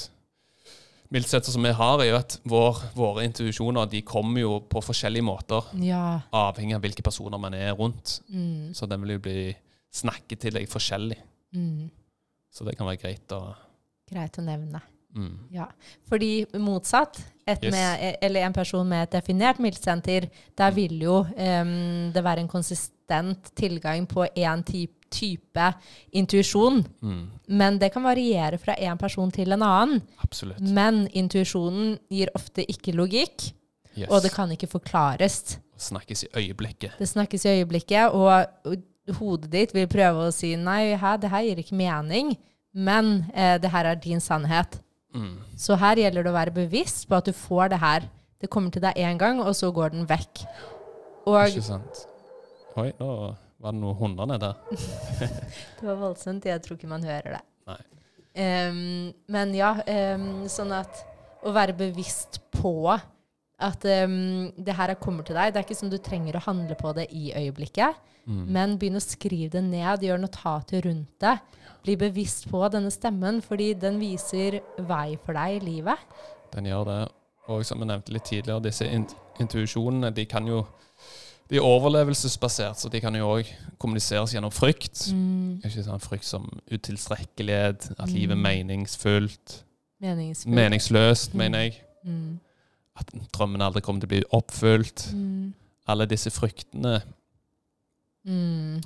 mildsenter 1.12 1.52
som 1.52 1.66
vi 1.68 1.74
har, 1.76 2.00
er 2.02 2.08
jo 2.14 2.16
at 2.18 2.38
vår, 2.48 2.80
våre 2.96 3.26
intuisjoner 3.28 3.90
de 3.92 4.02
kommer 4.08 4.42
jo 4.46 4.54
på 4.72 4.82
forskjellige 4.82 5.26
måter, 5.28 5.68
Ja. 5.84 6.22
avhengig 6.32 6.76
av 6.78 6.82
hvilke 6.82 7.04
personer 7.04 7.38
man 7.38 7.54
er 7.54 7.74
rundt. 7.76 8.22
Mm. 8.30 8.74
Så 8.74 8.88
den 8.88 9.02
vil 9.04 9.18
jo 9.18 9.20
bli 9.28 9.56
snakket 9.92 10.40
til 10.40 10.54
deg 10.54 10.70
forskjellig. 10.72 11.18
Mm. 11.54 11.92
Så 12.52 12.64
det 12.66 12.78
kan 12.78 12.88
være 12.88 13.02
greit 13.04 13.32
å 13.36 13.56
Greit 14.06 14.38
å 14.38 14.44
nevne. 14.46 14.80
Mm. 15.16 15.32
Ja, 15.56 15.66
fordi 16.10 16.46
motsatt, 16.60 17.22
et 17.48 17.64
Yes. 17.64 17.72
med, 17.72 18.18
eller 18.22 18.46
en 18.46 18.54
person 18.54 18.88
med 18.90 19.04
et 19.04 19.12
definert 19.20 19.60
mildsenter, 19.60 20.30
der 20.58 20.72
vil 20.72 21.00
jo 21.02 21.20
um, 21.22 22.12
det 22.14 22.24
være 22.24 22.40
en 22.42 22.48
konsistent 22.50 23.52
tilgang 23.56 24.08
på 24.08 24.26
én 24.36 24.64
type, 24.66 24.94
type 25.12 25.68
intuisjon. 26.12 26.84
Mm. 27.02 27.28
Men 27.48 27.78
det 27.80 27.92
kan 27.94 28.04
variere 28.04 28.58
fra 28.58 28.74
en 28.82 28.98
person 28.98 29.32
til 29.32 29.52
en 29.54 29.62
annen. 29.62 30.02
Absolutt. 30.24 30.60
Men 30.62 31.08
intuisjonen 31.14 31.98
gir 32.10 32.30
ofte 32.36 32.66
ikke 32.66 32.96
logikk, 32.96 33.52
Yes. 33.96 34.10
og 34.10 34.22
det 34.26 34.34
kan 34.34 34.50
ikke 34.52 34.68
forklares. 34.68 35.60
Snakkes 35.78 36.24
i 36.24 36.28
øyeblikket. 36.36 36.98
Det 37.00 37.08
snakkes 37.08 37.46
i 37.46 37.54
øyeblikket, 37.62 38.10
og 38.12 38.48
og 38.66 38.76
hodet 39.20 39.52
ditt 39.52 39.74
vil 39.76 39.88
prøve 39.88 40.28
å 40.28 40.34
si 40.34 40.56
nei, 40.56 40.96
her, 40.98 41.18
det 41.22 41.30
her 41.30 41.44
gir 41.46 41.60
ikke 41.62 41.78
mening, 41.78 42.36
men 42.74 43.26
eh, 43.34 43.58
det 43.62 43.70
her 43.72 43.86
er 43.86 43.96
din 43.96 44.20
sannhet. 44.20 44.80
Mm. 45.16 45.40
Så 45.60 45.78
her 45.80 46.02
gjelder 46.02 46.26
det 46.26 46.32
å 46.34 46.36
være 46.36 46.56
bevisst 46.56 47.08
på 47.10 47.18
at 47.18 47.30
du 47.30 47.34
får 47.36 47.72
det 47.74 47.80
her. 47.82 48.10
Det 48.42 48.52
kommer 48.52 48.74
til 48.74 48.84
deg 48.84 49.00
én 49.00 49.18
gang, 49.20 49.40
og 49.40 49.56
så 49.56 49.72
går 49.74 49.96
den 49.96 50.06
vekk. 50.10 50.44
Og 51.26 51.40
Ikke 51.48 51.66
sant. 51.66 52.06
Oi, 52.76 52.92
nå 53.00 53.10
var 53.64 53.74
det 53.74 53.82
noen 53.82 53.98
hunder 53.98 54.30
nede 54.30 54.52
der. 54.52 54.86
det 55.80 55.88
var 55.88 56.00
voldsomt. 56.02 56.46
Jeg 56.46 56.62
tror 56.62 56.78
ikke 56.78 56.92
man 56.92 57.06
hører 57.08 57.38
det. 57.38 57.44
Nei. 57.72 57.82
Um, 58.36 59.14
men 59.32 59.54
ja, 59.56 59.72
um, 60.16 60.46
sånn 60.52 60.74
at 60.76 61.00
å 61.46 61.54
være 61.56 61.78
bevisst 61.78 62.42
på 62.54 62.76
at 62.92 63.88
um, 64.06 64.52
det 64.58 64.76
her 64.76 64.94
kommer 65.00 65.24
til 65.26 65.38
deg. 65.40 65.54
Det 65.54 65.62
er 65.62 65.68
ikke 65.68 65.80
sånn 65.80 65.94
du 65.94 66.02
trenger 66.04 66.38
å 66.38 66.44
handle 66.50 66.76
på 66.78 66.92
det 66.98 67.08
i 67.16 67.30
øyeblikket, 67.32 67.96
Mm. 68.28 68.46
men 68.52 68.78
begynn 68.80 68.96
å 68.98 69.02
skrive 69.04 69.52
det 69.52 69.64
ned. 69.64 70.02
Gjør 70.02 70.18
notater 70.24 70.82
rundt 70.82 71.20
det. 71.22 71.36
Bli 71.84 71.96
bevisst 71.96 72.48
på 72.50 72.64
denne 72.74 72.90
stemmen, 72.92 73.42
fordi 73.42 73.74
den 73.78 74.00
viser 74.00 74.62
vei 74.80 75.16
for 75.24 75.34
deg 75.38 75.62
i 75.62 75.66
livet. 75.66 75.98
Den 76.52 76.66
gjør 76.66 76.86
det. 76.86 77.12
Og 77.48 77.64
som 77.66 77.78
jeg 77.80 77.88
nevnte 77.88 78.12
litt 78.16 78.26
tidligere, 78.26 78.64
disse 78.64 78.88
int 78.90 79.14
intuisjonene 79.40 80.10
de 80.16 80.26
kan 80.26 80.48
jo 80.48 80.66
de 81.50 81.58
er 81.58 81.62
overlevelsesbasert, 81.62 82.80
så 82.80 82.90
de 82.90 83.00
kan 83.00 83.14
jo 83.14 83.28
òg 83.36 83.46
kommuniseres 83.78 84.32
gjennom 84.34 84.50
frykt. 84.50 85.12
Mm, 85.14 85.62
Ikke 85.64 85.84
sånn 85.86 86.02
Frykt 86.02 86.26
som 86.26 86.48
utilstrekkelighet, 86.72 87.92
at 88.00 88.10
livet 88.10 88.32
er 88.32 88.36
Mm. 88.36 88.42
meningsfullt. 88.42 89.64
meningsfullt. 90.02 90.54
Meningsløst, 90.56 91.34
Mm. 91.34 91.38
mener 91.38 91.60
jeg. 91.60 91.82
Mm, 92.04 92.40
At 92.98 93.12
drømmen 93.34 93.62
aldri 93.62 93.82
kommer 93.82 94.00
til 94.02 94.08
å 94.08 94.10
bli 94.10 94.24
oppfylt. 94.34 95.14
mm, 95.14 95.54
Alle 95.88 96.06
disse 96.08 96.32
fryktene 96.32 97.04
mm, 98.26 98.82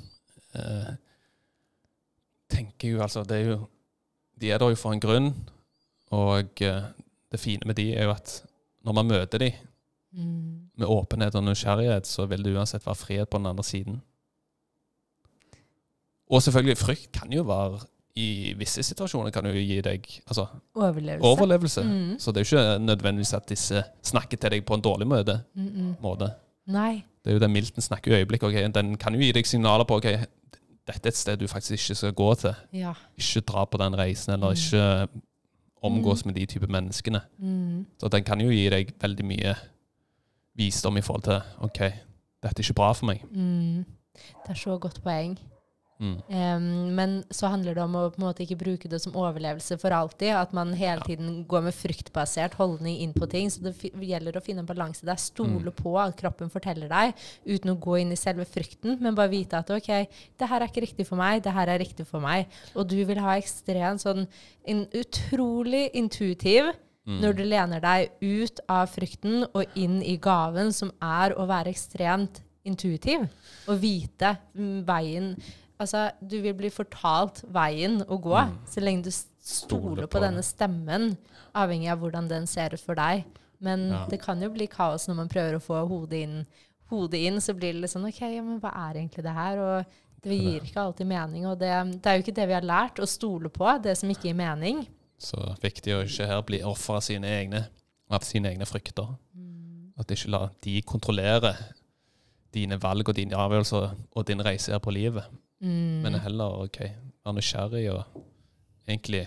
eh, 0.55 0.91
tenker 2.49 2.93
jo 2.93 3.01
altså, 3.01 3.23
det 3.23 3.37
er 3.37 3.49
jo 3.53 3.67
De 4.39 4.51
er 4.51 4.57
der 4.57 4.69
jo 4.69 4.75
for 4.79 4.93
en 4.95 5.01
grunn. 5.03 5.33
Og 6.15 6.61
eh, 6.61 6.83
det 7.31 7.39
fine 7.39 7.67
med 7.67 7.75
de 7.75 7.93
er 7.93 8.03
jo 8.07 8.11
at 8.11 8.43
når 8.85 8.93
man 8.93 9.07
møter 9.07 9.37
de 9.37 9.51
Mm. 10.11 10.69
med 10.75 10.87
åpenhet 10.87 11.35
og 11.35 11.43
nysgjerrighet, 11.43 12.07
så 12.07 12.25
vil 12.25 12.41
det 12.43 12.55
uansett 12.57 12.85
være 12.85 12.95
frihet 12.95 13.29
på 13.29 13.37
den 13.37 13.45
andre 13.45 13.63
siden. 13.63 14.01
Og 16.29 16.41
selvfølgelig, 16.41 16.77
frykt 16.77 17.11
kan 17.11 17.33
jo 17.33 17.43
være 17.43 17.79
I 18.15 18.53
visse 18.57 18.83
situasjoner 18.83 19.29
kan 19.31 19.45
jo 19.45 19.51
gi 19.53 19.77
deg 19.85 20.07
altså, 20.27 20.47
Overlevelse. 20.75 21.27
overlevelse. 21.27 21.83
Mm. 21.83 22.15
Så 22.19 22.31
det 22.31 22.41
er 22.41 22.45
jo 22.45 22.57
ikke 22.57 22.85
nødvendigvis 22.85 23.33
at 23.33 23.49
disse 23.49 23.83
snakker 24.03 24.37
til 24.37 24.51
deg 24.51 24.65
på 24.65 24.73
en 24.73 24.81
dårlig 24.81 25.07
måte. 25.07 25.41
Mm 25.53 25.67
-mm. 25.67 26.01
måte. 26.01 26.31
Nei. 26.67 27.03
Det 27.23 27.31
er 27.31 27.33
jo 27.33 27.39
det 27.39 27.49
Milton 27.51 27.81
snakker 27.81 28.11
i 28.11 28.19
øyeblikket. 28.21 28.47
Okay? 28.47 28.67
Den 28.75 28.97
kan 28.97 29.13
jo 29.15 29.19
gi 29.19 29.31
deg 29.31 29.45
signaler 29.45 29.83
på 29.85 29.97
ok, 29.97 30.03
dette 30.87 31.05
er 31.05 31.11
et 31.11 31.15
sted 31.17 31.37
du 31.37 31.47
faktisk 31.47 31.71
ikke 31.89 31.95
skal 31.95 32.13
gå 32.13 32.29
til. 32.35 32.53
Ja. 32.73 32.93
Ikke 33.17 33.41
dra 33.41 33.65
på 33.65 33.77
den 33.77 33.97
reisen, 33.97 34.33
eller 34.33 34.49
Mm. 34.49 34.55
ikke 34.55 35.07
omgås 35.83 36.25
med 36.25 36.33
de 36.35 36.45
type 36.45 36.67
menneskene. 36.67 37.21
Mm. 37.37 37.85
Så 37.99 38.07
den 38.11 38.23
kan 38.23 38.41
jo 38.41 38.49
gi 38.49 38.69
deg 38.69 38.93
veldig 39.01 39.25
mye 39.25 39.55
visdom 40.55 40.97
i 40.97 41.01
forhold 41.01 41.23
til 41.23 41.41
OK, 41.61 41.79
dette 42.43 42.59
er 42.59 42.63
ikke 42.63 42.73
bra 42.73 42.91
for 42.93 43.05
meg. 43.05 43.23
Mm. 43.31 43.85
Det 44.45 44.49
er 44.49 44.53
så 44.59 44.77
godt 44.77 45.01
poeng. 45.03 45.37
Mm. 45.99 46.13
Um, 46.31 46.95
men 46.95 47.13
så 47.29 47.49
handler 47.51 47.75
det 47.75 47.83
om 47.83 47.95
å 47.99 48.05
på 48.13 48.21
en 48.21 48.23
måte 48.23 48.45
ikke 48.45 48.55
bruke 48.61 48.87
det 48.87 49.01
som 49.03 49.17
overlevelse 49.19 49.75
for 49.81 49.91
alltid. 49.91 50.31
At 50.31 50.53
man 50.55 50.71
hele 50.79 51.03
tiden 51.03 51.41
går 51.49 51.65
med 51.65 51.75
fryktbasert 51.75 52.53
holdning 52.55 53.01
inn 53.03 53.11
på 53.13 53.27
ting. 53.29 53.49
Så 53.51 53.59
det 53.61 53.75
gjelder 54.07 54.39
å 54.39 54.43
finne 54.43 54.63
en 54.63 54.69
balanse 54.69 55.03
der. 55.03 55.19
Stole 55.19 55.59
Mm. 55.59 55.75
på 55.75 55.97
at 55.99 56.15
kroppen 56.15 56.49
forteller 56.49 56.87
deg, 56.87 57.13
uten 57.45 57.71
å 57.75 57.79
gå 57.79 57.99
inn 57.99 58.11
i 58.11 58.15
selve 58.15 58.45
frykten, 58.47 58.99
men 59.01 59.13
bare 59.15 59.29
vite 59.29 59.57
at 59.59 59.69
OK, 59.69 60.07
det 60.39 60.47
her 60.47 60.61
er 60.61 60.67
ikke 60.67 60.85
riktig 60.87 61.05
for 61.07 61.17
meg, 61.17 61.43
det 61.43 61.51
her 61.51 61.67
er 61.67 61.79
riktig 61.79 62.07
for 62.07 62.21
meg. 62.21 62.47
Og 62.75 62.87
du 62.87 63.03
vil 63.03 63.19
ha 63.19 63.35
ekstremt 63.35 63.99
sånn 63.99 64.25
en 64.65 64.85
utrolig 64.93 65.89
intuitiv 65.93 66.73
Mm. 67.07 67.21
når 67.21 67.33
du 67.35 67.43
lener 67.43 67.79
deg 67.81 68.09
ut 68.21 68.59
av 68.69 68.87
frykten 68.91 69.45
og 69.55 69.65
inn 69.75 70.01
i 70.03 70.15
gaven, 70.17 70.71
som 70.71 70.91
er 71.01 71.33
å 71.33 71.47
være 71.47 71.71
ekstremt 71.73 72.41
intuitiv. 72.63 73.27
Og 73.67 73.79
vite 73.81 74.37
veien 74.55 75.35
Altså, 75.79 76.09
du 76.19 76.41
vil 76.43 76.53
bli 76.59 76.69
fortalt 76.69 77.43
veien 77.55 78.01
å 78.03 78.17
gå, 78.19 78.35
Mm. 78.35 78.57
så 78.67 78.81
lenge 78.83 79.03
du 79.03 79.11
stoler 79.11 80.07
på, 80.07 80.17
på 80.17 80.21
denne 80.25 80.43
stemmen, 80.43 81.17
avhengig 81.55 81.89
av 81.91 81.99
hvordan 82.01 82.27
den 82.27 82.47
ser 82.47 82.73
ut 82.73 82.81
for 82.83 82.95
deg. 82.95 83.23
Men 83.61 83.89
Ja. 83.89 84.05
det 84.09 84.21
kan 84.21 84.41
jo 84.41 84.49
bli 84.49 84.67
kaos 84.67 85.07
når 85.07 85.15
man 85.15 85.29
prøver 85.29 85.55
å 85.55 85.61
få 85.63 85.87
hodet 85.87 86.19
inn. 86.23 86.45
Hodet 86.91 87.19
inn, 87.19 87.37
så 87.39 87.53
blir 87.53 87.73
det 87.73 87.81
litt 87.81 87.91
sånn 87.91 88.07
OK, 88.07 88.21
ja, 88.21 88.41
men 88.41 88.59
hva 88.59 88.71
er 88.75 88.95
egentlig 88.99 89.23
det 89.23 89.33
her? 89.33 89.57
Og 89.59 89.85
det 90.21 90.37
gir 90.39 90.61
ikke 90.61 90.81
alltid 90.83 91.07
mening. 91.07 91.45
Og 91.45 91.57
det, 91.59 92.01
det 92.01 92.05
er 92.05 92.17
jo 92.17 92.23
ikke 92.23 92.35
det 92.35 92.47
vi 92.47 92.53
har 92.53 92.61
lært, 92.61 92.99
å 92.99 93.07
stole 93.07 93.47
på 93.49 93.81
det 93.81 93.97
som 93.97 94.09
ikke 94.09 94.23
gir 94.29 94.35
mening. 94.35 94.85
Så 95.17 95.37
viktig 95.61 95.93
å 95.95 96.03
ikke 96.03 96.27
her 96.27 96.41
bli 96.41 96.61
offer 96.63 96.95
av 96.95 97.01
sine 97.01 97.23
egne, 97.27 97.67
av 98.09 98.21
sine 98.21 98.49
egne 98.51 98.65
frykter. 98.65 99.15
At 99.99 100.07
ikke 100.07 100.29
la 100.31 100.49
de 100.63 100.81
kontrollere 100.81 101.55
dine 102.53 102.77
valg 102.81 103.07
og 103.09 103.15
dine 103.15 103.35
avgjørelser 103.35 103.95
og 104.15 104.25
din 104.25 104.39
reise 104.41 104.71
her 104.71 104.79
på 104.79 104.91
livet. 104.91 105.23
Mm. 105.61 106.01
Men 106.05 106.13
heller 106.23 106.61
ok, 106.63 106.77
være 107.25 107.35
nysgjerrig 107.35 107.85
og 107.91 108.03
egentlig 108.87 109.25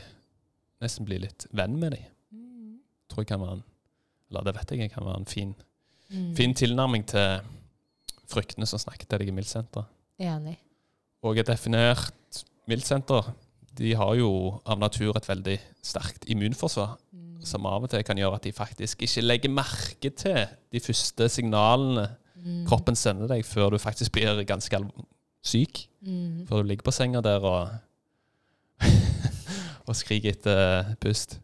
nesten 0.82 1.04
bli 1.06 1.18
litt 1.18 1.46
venn 1.52 1.76
med 1.78 1.92
dem. 1.92 2.06
Mm. 2.32 2.78
Tror 3.10 3.22
jeg 3.22 3.26
kan 3.32 3.40
være 3.40 3.52
en, 3.58 3.64
eller 4.30 4.46
det 4.48 4.54
vet 4.56 4.70
jeg 4.80 4.90
kan 4.94 5.04
være 5.04 5.20
en 5.20 5.26
fin, 5.26 5.54
Mm. 6.12 6.34
fin 6.36 6.52
tilnærming 6.54 7.06
til 7.08 7.40
fryktene 8.28 8.66
som 8.68 8.78
snakker 8.78 9.06
til 9.08 9.18
deg 9.18 9.28
i 9.28 9.32
Mildsenteret. 9.32 9.86
Enig. 10.20 10.58
Og 11.22 11.38
et 11.38 11.46
definert 11.46 12.42
mildsenter 12.68 13.30
de 13.78 13.94
har 13.96 14.14
jo 14.18 14.60
av 14.66 14.78
natur 14.78 15.16
et 15.16 15.28
veldig 15.28 15.58
sterkt 15.82 16.26
immunforsvar, 16.28 16.98
Mm. 17.12 17.42
som 17.44 17.64
av 17.66 17.82
og 17.84 17.90
til 17.90 18.02
kan 18.04 18.16
gjøre 18.16 18.34
at 18.34 18.42
de 18.42 18.52
faktisk 18.52 19.02
ikke 19.02 19.22
legger 19.22 19.48
merke 19.50 20.10
til 20.14 20.46
de 20.72 20.80
første 20.80 21.28
signalene 21.28 22.08
Mm. 22.36 22.66
kroppen 22.66 22.94
sender 22.96 23.28
deg, 23.28 23.44
før 23.44 23.70
du 23.70 23.78
faktisk 23.78 24.12
blir 24.12 24.44
ganske 24.44 24.76
alv- 24.76 25.06
syk. 25.42 25.86
Mm. 26.06 26.44
For 26.48 26.62
du 26.62 26.68
ligger 26.70 26.86
på 26.86 26.94
senga 26.94 27.20
der 27.24 27.42
og 27.46 27.72
og 29.88 29.96
skriker 29.98 30.34
etter 30.36 30.92
pust. 31.02 31.38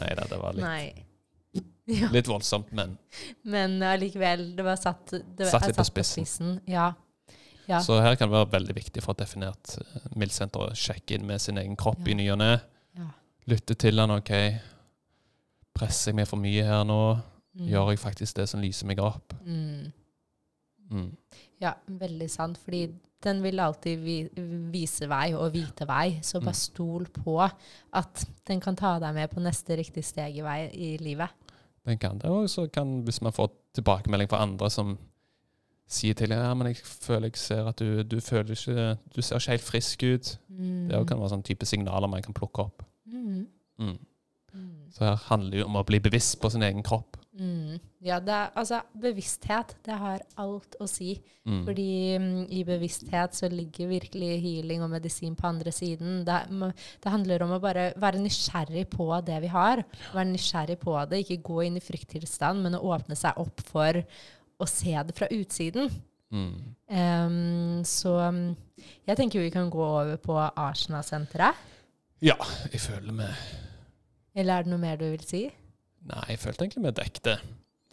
Nei 0.00 0.12
da, 0.18 0.26
det 0.30 0.38
var 0.42 0.56
litt, 0.56 0.64
Nei. 0.66 0.92
Ja. 1.86 2.08
litt 2.10 2.26
voldsomt, 2.26 2.72
men 2.74 2.96
Men 3.46 3.76
allikevel, 3.86 4.48
det 4.58 4.64
var 4.66 4.74
satt, 4.76 5.12
det 5.38 5.46
Satt 5.46 5.68
litt 5.68 5.76
på 5.78 5.84
satt 5.86 5.94
på 5.94 6.02
spissen. 6.02 6.24
spissen. 6.26 6.56
Ja. 6.66 6.88
Ja. 7.66 7.78
Så 7.82 7.96
her 8.02 8.14
kan 8.18 8.28
det 8.30 8.34
være 8.36 8.50
veldig 8.52 8.74
viktig 8.76 9.02
for 9.02 9.14
et 9.14 9.22
definert 9.24 9.72
eh, 9.80 10.08
mildsenter 10.18 10.66
å 10.68 10.74
sjekke 10.78 11.16
inn 11.16 11.24
med 11.26 11.40
sin 11.42 11.58
egen 11.58 11.74
kropp 11.78 12.06
i 12.06 12.14
ny 12.18 12.26
og 12.34 12.38
ne. 12.42 12.52
Ja. 12.98 13.06
Lytte 13.50 13.74
til 13.78 13.98
han, 14.02 14.10
OK. 14.14 14.30
Presser 15.78 16.10
jeg 16.12 16.18
meg 16.20 16.28
for 16.30 16.38
mye 16.42 16.62
her 16.66 16.84
nå? 16.86 16.98
Mm. 17.56 17.66
Gjør 17.72 17.90
jeg 17.94 18.02
faktisk 18.02 18.36
det 18.38 18.46
som 18.50 18.62
lyser 18.62 18.86
meg 18.90 19.00
opp? 19.02 19.34
Mm. 19.46 19.88
Mm. 20.90 21.08
Ja, 21.60 21.72
veldig 21.88 22.28
sant. 22.30 22.58
Fordi 22.58 22.86
den 23.24 23.42
vil 23.42 23.60
alltid 23.60 23.98
vi, 24.04 24.16
vise 24.72 25.08
vei 25.08 25.30
og 25.34 25.52
vite 25.54 25.86
vei. 25.88 26.18
Så 26.22 26.40
bare 26.40 26.52
Mm. 26.52 26.60
stol 26.60 27.06
på 27.06 27.38
at 27.92 28.24
den 28.46 28.60
kan 28.60 28.76
ta 28.76 28.98
deg 28.98 29.14
med 29.14 29.30
på 29.30 29.40
neste 29.40 29.76
riktige 29.76 30.04
steg 30.04 30.36
i 30.36 30.42
vei 30.42 30.70
i 30.72 30.96
livet. 31.00 31.28
Den 31.86 31.98
kan 31.98 32.18
det. 32.18 32.30
Og 32.30 32.48
så 32.50 32.66
kan, 32.70 33.00
hvis 33.02 33.22
man 33.22 33.32
får 33.32 33.50
tilbakemelding 33.74 34.28
fra 34.28 34.42
andre 34.42 34.70
som 34.70 34.98
sier 35.88 36.14
til 36.14 36.28
deg 36.28 36.38
ja, 36.38 36.54
men 36.54 36.66
jeg 36.66 36.76
føler 36.82 37.28
jeg 37.28 37.36
ser 37.36 37.68
at 37.70 37.78
du, 37.78 38.02
du 38.02 38.20
føler 38.20 38.50
ikke 38.56 38.98
Du 39.14 39.22
ser 39.22 39.36
ikke 39.38 39.50
helt 39.50 39.62
frisk 39.62 40.02
ut. 40.02 40.38
Mm. 40.48 40.88
Det 40.88 41.06
kan 41.08 41.18
være 41.20 41.30
sånn 41.30 41.44
type 41.46 41.66
signaler 41.66 42.08
man 42.08 42.22
kan 42.22 42.34
plukke 42.34 42.58
opp. 42.64 42.82
Mm. 43.06 43.46
Mm. 43.78 43.98
Mm. 44.52 44.90
Så 44.90 45.04
her 45.04 45.16
handler 45.28 45.50
det 45.50 45.60
jo 45.60 45.64
om 45.66 45.76
å 45.76 45.84
bli 45.86 45.98
bevisst 46.00 46.40
på 46.40 46.50
sin 46.50 46.62
egen 46.62 46.82
kropp. 46.82 47.16
Mm. 47.36 47.76
Ja, 48.04 48.16
det 48.22 48.32
er, 48.32 48.52
altså, 48.56 48.80
bevissthet, 48.96 49.74
det 49.84 49.96
har 50.00 50.22
alt 50.40 50.76
å 50.80 50.86
si. 50.88 51.16
Mm. 51.44 51.60
Fordi 51.66 51.90
um, 52.16 52.28
i 52.48 52.62
bevissthet 52.66 53.36
så 53.36 53.50
ligger 53.52 53.90
virkelig 53.90 54.30
healing 54.42 54.84
og 54.84 54.92
medisin 54.94 55.36
på 55.36 55.48
andre 55.50 55.72
siden. 55.74 56.22
Det, 56.26 56.38
det 57.04 57.12
handler 57.12 57.44
om 57.44 57.56
å 57.56 57.60
bare 57.62 57.90
være 58.00 58.22
nysgjerrig 58.22 58.86
på 58.92 59.08
det 59.26 59.40
vi 59.44 59.52
har. 59.52 59.84
Være 60.14 60.30
nysgjerrig 60.32 60.78
på 60.82 60.96
det, 61.10 61.22
ikke 61.24 61.42
gå 61.50 61.60
inn 61.66 61.80
i 61.80 61.84
frykttilstand, 61.84 62.64
men 62.64 62.78
å 62.78 62.84
åpne 62.96 63.18
seg 63.18 63.38
opp 63.42 63.64
for 63.68 64.00
å 64.56 64.70
se 64.70 64.96
det 65.04 65.16
fra 65.16 65.28
utsiden. 65.34 65.92
Mm. 66.32 66.56
Um, 66.90 67.84
så 67.86 68.16
mm, 68.32 68.48
jeg 69.06 69.18
tenker 69.18 69.44
vi 69.44 69.52
kan 69.54 69.68
gå 69.70 69.84
over 69.84 70.16
på 70.22 70.40
Arsenal-senteret. 70.40 71.64
Ja, 72.24 72.38
jeg 72.72 72.80
føler 72.80 73.12
meg 73.12 73.34
Eller 74.32 74.56
er 74.56 74.64
det 74.64 74.70
noe 74.72 74.80
mer 74.80 74.96
du 74.96 75.04
vil 75.04 75.24
si? 75.28 75.42
Nei, 76.06 76.24
jeg 76.34 76.38
følte 76.42 76.66
egentlig 76.66 76.84
vi 76.86 76.96
dekket 77.00 77.24
det. 77.26 77.36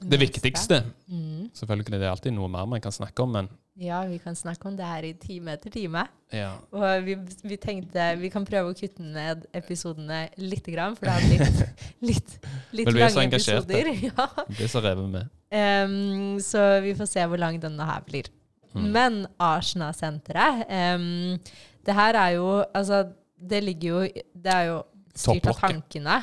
Det 0.04 0.18
viktigste. 0.20 0.82
Mm. 1.08 1.50
Selvfølgelig 1.56 2.00
det 2.02 2.06
er 2.08 2.12
alltid 2.12 2.34
noe 2.36 2.50
mer 2.52 2.66
man 2.68 2.82
kan 2.84 2.92
snakke 2.92 3.24
om, 3.24 3.32
men 3.38 3.48
Ja, 3.80 4.02
vi 4.06 4.18
kan 4.22 4.36
snakke 4.36 4.68
om 4.68 4.76
det 4.78 4.86
her 4.86 5.06
i 5.08 5.14
time 5.18 5.54
etter 5.56 5.72
time. 5.74 6.04
ja. 6.34 6.52
Og 6.76 7.06
vi, 7.08 7.16
vi 7.44 7.56
tenkte 7.58 8.10
vi 8.20 8.30
kan 8.34 8.44
prøve 8.46 8.74
å 8.74 8.76
kutte 8.78 9.02
ned 9.06 9.46
episodene 9.56 10.26
litt, 10.38 10.68
grann, 10.70 10.98
for 10.98 11.08
det 11.08 11.16
har 11.16 11.24
blitt 11.30 11.64
litt, 12.10 12.36
litt 12.76 12.90
Men 12.92 13.00
vi 13.00 13.06
er 13.06 13.14
så 13.16 13.22
lange 13.22 13.32
engasjerte. 13.32 13.80
episoder. 13.80 14.54
Blir 14.58 14.72
så 14.76 14.84
revet 14.84 15.10
med. 15.16 15.32
Em, 15.54 15.98
så 16.44 16.66
vi 16.84 16.94
får 17.00 17.10
se 17.16 17.26
hvor 17.30 17.40
lang 17.42 17.58
denne 17.64 17.88
her 17.88 18.04
blir. 18.06 18.30
Mm. 18.74 18.86
Men 18.94 19.18
Arsenal-senteret 19.38 20.64
um, 20.98 21.38
Det 21.86 21.94
her 21.94 22.18
er 22.18 22.32
jo 22.40 22.48
Altså, 22.74 23.04
det 23.38 23.60
ligger 23.64 23.90
jo 23.92 24.00
Det 24.34 24.50
er 24.50 24.64
jo 24.72 24.80
styrt 25.14 25.46
av 25.52 25.60
tankene. 25.62 26.16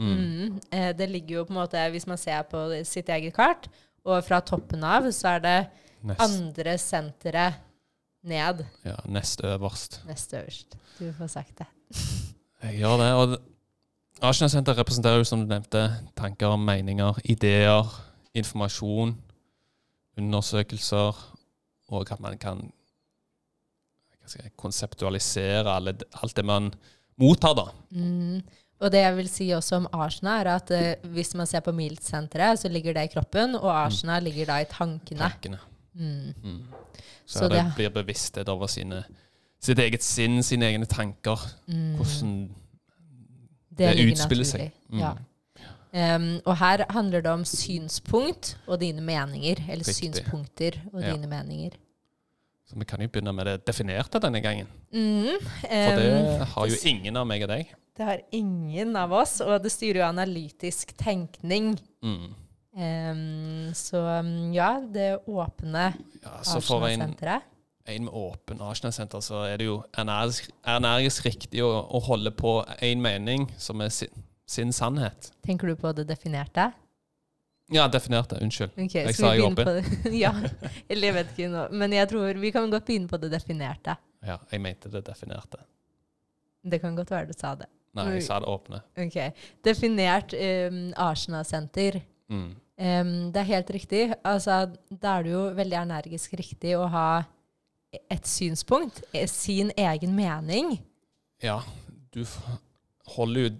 Mm. 0.00 0.16
Mm. 0.16 0.60
Eh, 0.72 0.90
det 0.96 1.08
ligger 1.10 1.34
jo 1.40 1.44
på 1.44 1.52
en 1.54 1.60
måte, 1.60 1.82
hvis 1.92 2.06
man 2.08 2.18
ser 2.20 2.42
på 2.48 2.62
sitt 2.88 3.08
eget 3.12 3.34
kart, 3.36 3.68
og 4.04 4.22
fra 4.24 4.40
toppen 4.40 4.84
av, 4.86 5.10
så 5.12 5.36
er 5.36 5.42
det 5.44 5.58
Nest, 6.08 6.20
andre 6.24 6.76
senteret 6.80 7.60
ned. 8.24 8.64
ja, 8.84 8.96
nest 9.04 9.44
øverst. 9.44 10.00
Nest 10.08 10.32
øverst. 10.34 10.76
Du 10.98 11.12
får 11.18 11.26
sagt 11.26 11.58
det. 11.60 11.66
Jeg 12.62 12.78
gjør 12.80 12.96
det. 13.00 13.12
og 13.12 13.38
Arsenal-senteret 14.22 14.78
representerer 14.78 15.16
jo, 15.16 15.24
som 15.24 15.40
du 15.40 15.48
nevnte, 15.48 15.86
tanker, 16.16 16.56
meninger, 16.56 17.20
ideer, 17.24 17.88
informasjon, 18.34 19.14
undersøkelser, 20.18 21.16
og 21.88 22.12
at 22.12 22.20
man 22.20 22.38
kan 22.38 22.72
jeg, 24.36 24.52
konseptualisere 24.56 25.72
alt 25.74 26.36
det 26.36 26.44
man 26.44 26.72
mottar, 27.18 27.54
da. 27.56 27.64
Mm. 27.90 28.42
Og 28.80 28.92
det 28.92 29.00
jeg 29.02 29.16
vil 29.16 29.28
si 29.28 29.48
også 29.52 29.76
om 29.76 29.86
Arsena, 29.92 30.38
er 30.40 30.48
at 30.54 30.70
eh, 30.72 30.94
hvis 31.12 31.34
man 31.36 31.46
ser 31.46 31.60
på 31.60 31.72
Milt-senteret, 31.76 32.58
så 32.62 32.68
ligger 32.72 32.94
det 32.96 33.02
i 33.10 33.12
kroppen, 33.12 33.54
og 33.58 33.68
Arsenal 33.86 34.22
ligger 34.24 34.46
da 34.46 34.60
i 34.62 34.64
tankene. 34.70 35.18
Tankene. 35.20 35.58
Mm. 35.94 36.32
Mm. 36.42 36.62
Så, 37.26 37.38
Så 37.38 37.48
det, 37.48 37.58
det- 37.58 37.72
blir 37.76 37.90
bevissthet 37.90 38.48
over 38.48 38.66
sine, 38.66 39.02
sitt 39.60 39.78
eget 39.78 40.02
sinn, 40.02 40.42
sine 40.42 40.64
egne 40.70 40.86
tanker. 40.88 41.36
Mm. 41.68 41.96
Hvordan 41.98 42.32
det, 43.78 43.90
det 43.96 44.06
utspiller 44.12 44.44
seg. 44.48 44.70
naturlig. 44.70 44.72
Mm. 44.88 44.98
Ja. 45.00 46.16
Um, 46.16 46.40
og 46.46 46.56
her 46.56 46.84
handler 46.94 47.20
det 47.20 47.30
om 47.32 47.44
synspunkt 47.44 48.56
og 48.66 48.80
dine 48.80 49.00
meninger. 49.02 49.58
Eller 49.68 49.84
Riktig. 49.84 49.94
synspunkter 50.14 50.78
og 50.92 51.02
Ja. 51.02 51.12
dine 51.12 51.26
meninger. 51.26 51.70
Så 52.68 52.78
vi 52.78 52.84
kan 52.84 53.00
jo 53.02 53.08
begynne 53.08 53.32
med 53.34 53.44
det 53.46 53.66
definerte 53.66 54.20
denne 54.22 54.40
gangen. 54.40 54.66
Mm, 54.92 55.26
For 55.60 55.96
det 55.98 56.46
har 56.48 56.66
jo 56.66 56.74
ingen 56.86 57.16
av 57.16 57.26
meg 57.26 57.42
og 57.42 57.48
deg. 57.48 57.74
Det 58.00 58.06
har 58.08 58.20
ingen 58.32 58.96
av 58.96 59.12
oss, 59.12 59.42
og 59.44 59.58
det 59.60 59.68
styrer 59.74 60.00
jo 60.00 60.06
analytisk 60.06 60.94
tenkning. 60.96 61.74
Mm. 62.00 62.30
Um, 62.80 63.72
så 63.76 64.00
mm, 64.24 64.52
ja, 64.54 64.70
det 64.80 65.08
åpne 65.28 65.90
Ja, 66.22 66.38
Arsenal-senteret. 66.38 67.42
en 67.84 68.04
med 68.06 68.14
åpen 68.14 68.62
Arsenal-senter, 68.62 69.20
så 69.20 69.42
er 69.44 69.58
det 69.60 69.66
jo 69.66 69.82
energisk, 70.00 70.48
energisk 70.64 71.26
riktig 71.26 71.60
å, 71.66 71.68
å 71.84 72.00
holde 72.06 72.32
på 72.32 72.54
én 72.80 73.02
mening 73.04 73.50
som 73.60 73.82
er 73.84 73.90
sin, 73.92 74.24
sin 74.48 74.72
sannhet. 74.72 75.28
Tenker 75.44 75.68
du 75.68 75.76
på 75.76 75.92
det 75.92 76.06
definerte? 76.08 76.70
Ja, 77.70 77.84
definerte. 77.88 78.38
Unnskyld. 78.40 78.72
Ok, 78.80 78.94
Jeg 78.94 79.18
sa 79.18 79.34
jeg 79.36 79.58
det? 79.58 79.74
ja, 80.24 80.32
eller 80.88 81.10
jeg 81.10 81.16
vet 81.18 81.34
ikke 81.34 81.50
nå. 81.52 81.66
Men 81.82 81.92
jeg 81.98 82.08
tror 82.14 82.40
vi 82.46 82.54
kan 82.54 82.72
godt 82.72 82.88
begynne 82.88 83.12
på 83.12 83.20
det 83.20 83.28
definerte. 83.34 83.98
Ja, 84.24 84.38
jeg 84.50 84.64
mente 84.64 84.88
det 84.88 85.04
definerte. 85.06 85.60
Det 86.64 86.80
kan 86.80 86.96
godt 86.96 87.12
være 87.12 87.28
du 87.28 87.36
sa 87.36 87.52
det. 87.60 87.68
Nei, 87.98 88.06
jeg 88.14 88.22
sa 88.28 88.38
det 88.38 88.46
åpne. 88.50 88.82
Ok. 89.02 89.16
Definert 89.66 90.34
um, 90.36 90.92
Arsenal-senter. 90.96 92.00
Mm. 92.30 92.50
Um, 92.80 93.10
det 93.34 93.40
er 93.42 93.48
helt 93.50 93.70
riktig. 93.74 94.04
Altså, 94.24 94.60
da 94.90 95.16
er 95.18 95.26
det 95.26 95.32
jo 95.34 95.42
veldig 95.58 95.78
energisk 95.82 96.36
riktig 96.38 96.76
å 96.78 96.86
ha 96.92 97.08
et 97.90 98.26
synspunkt, 98.30 99.02
eh, 99.12 99.26
sin 99.26 99.72
egen 99.76 100.14
mening. 100.14 100.76
Ja, 101.42 101.58
du 102.14 102.22
holder 103.16 103.48
jo 103.48 103.50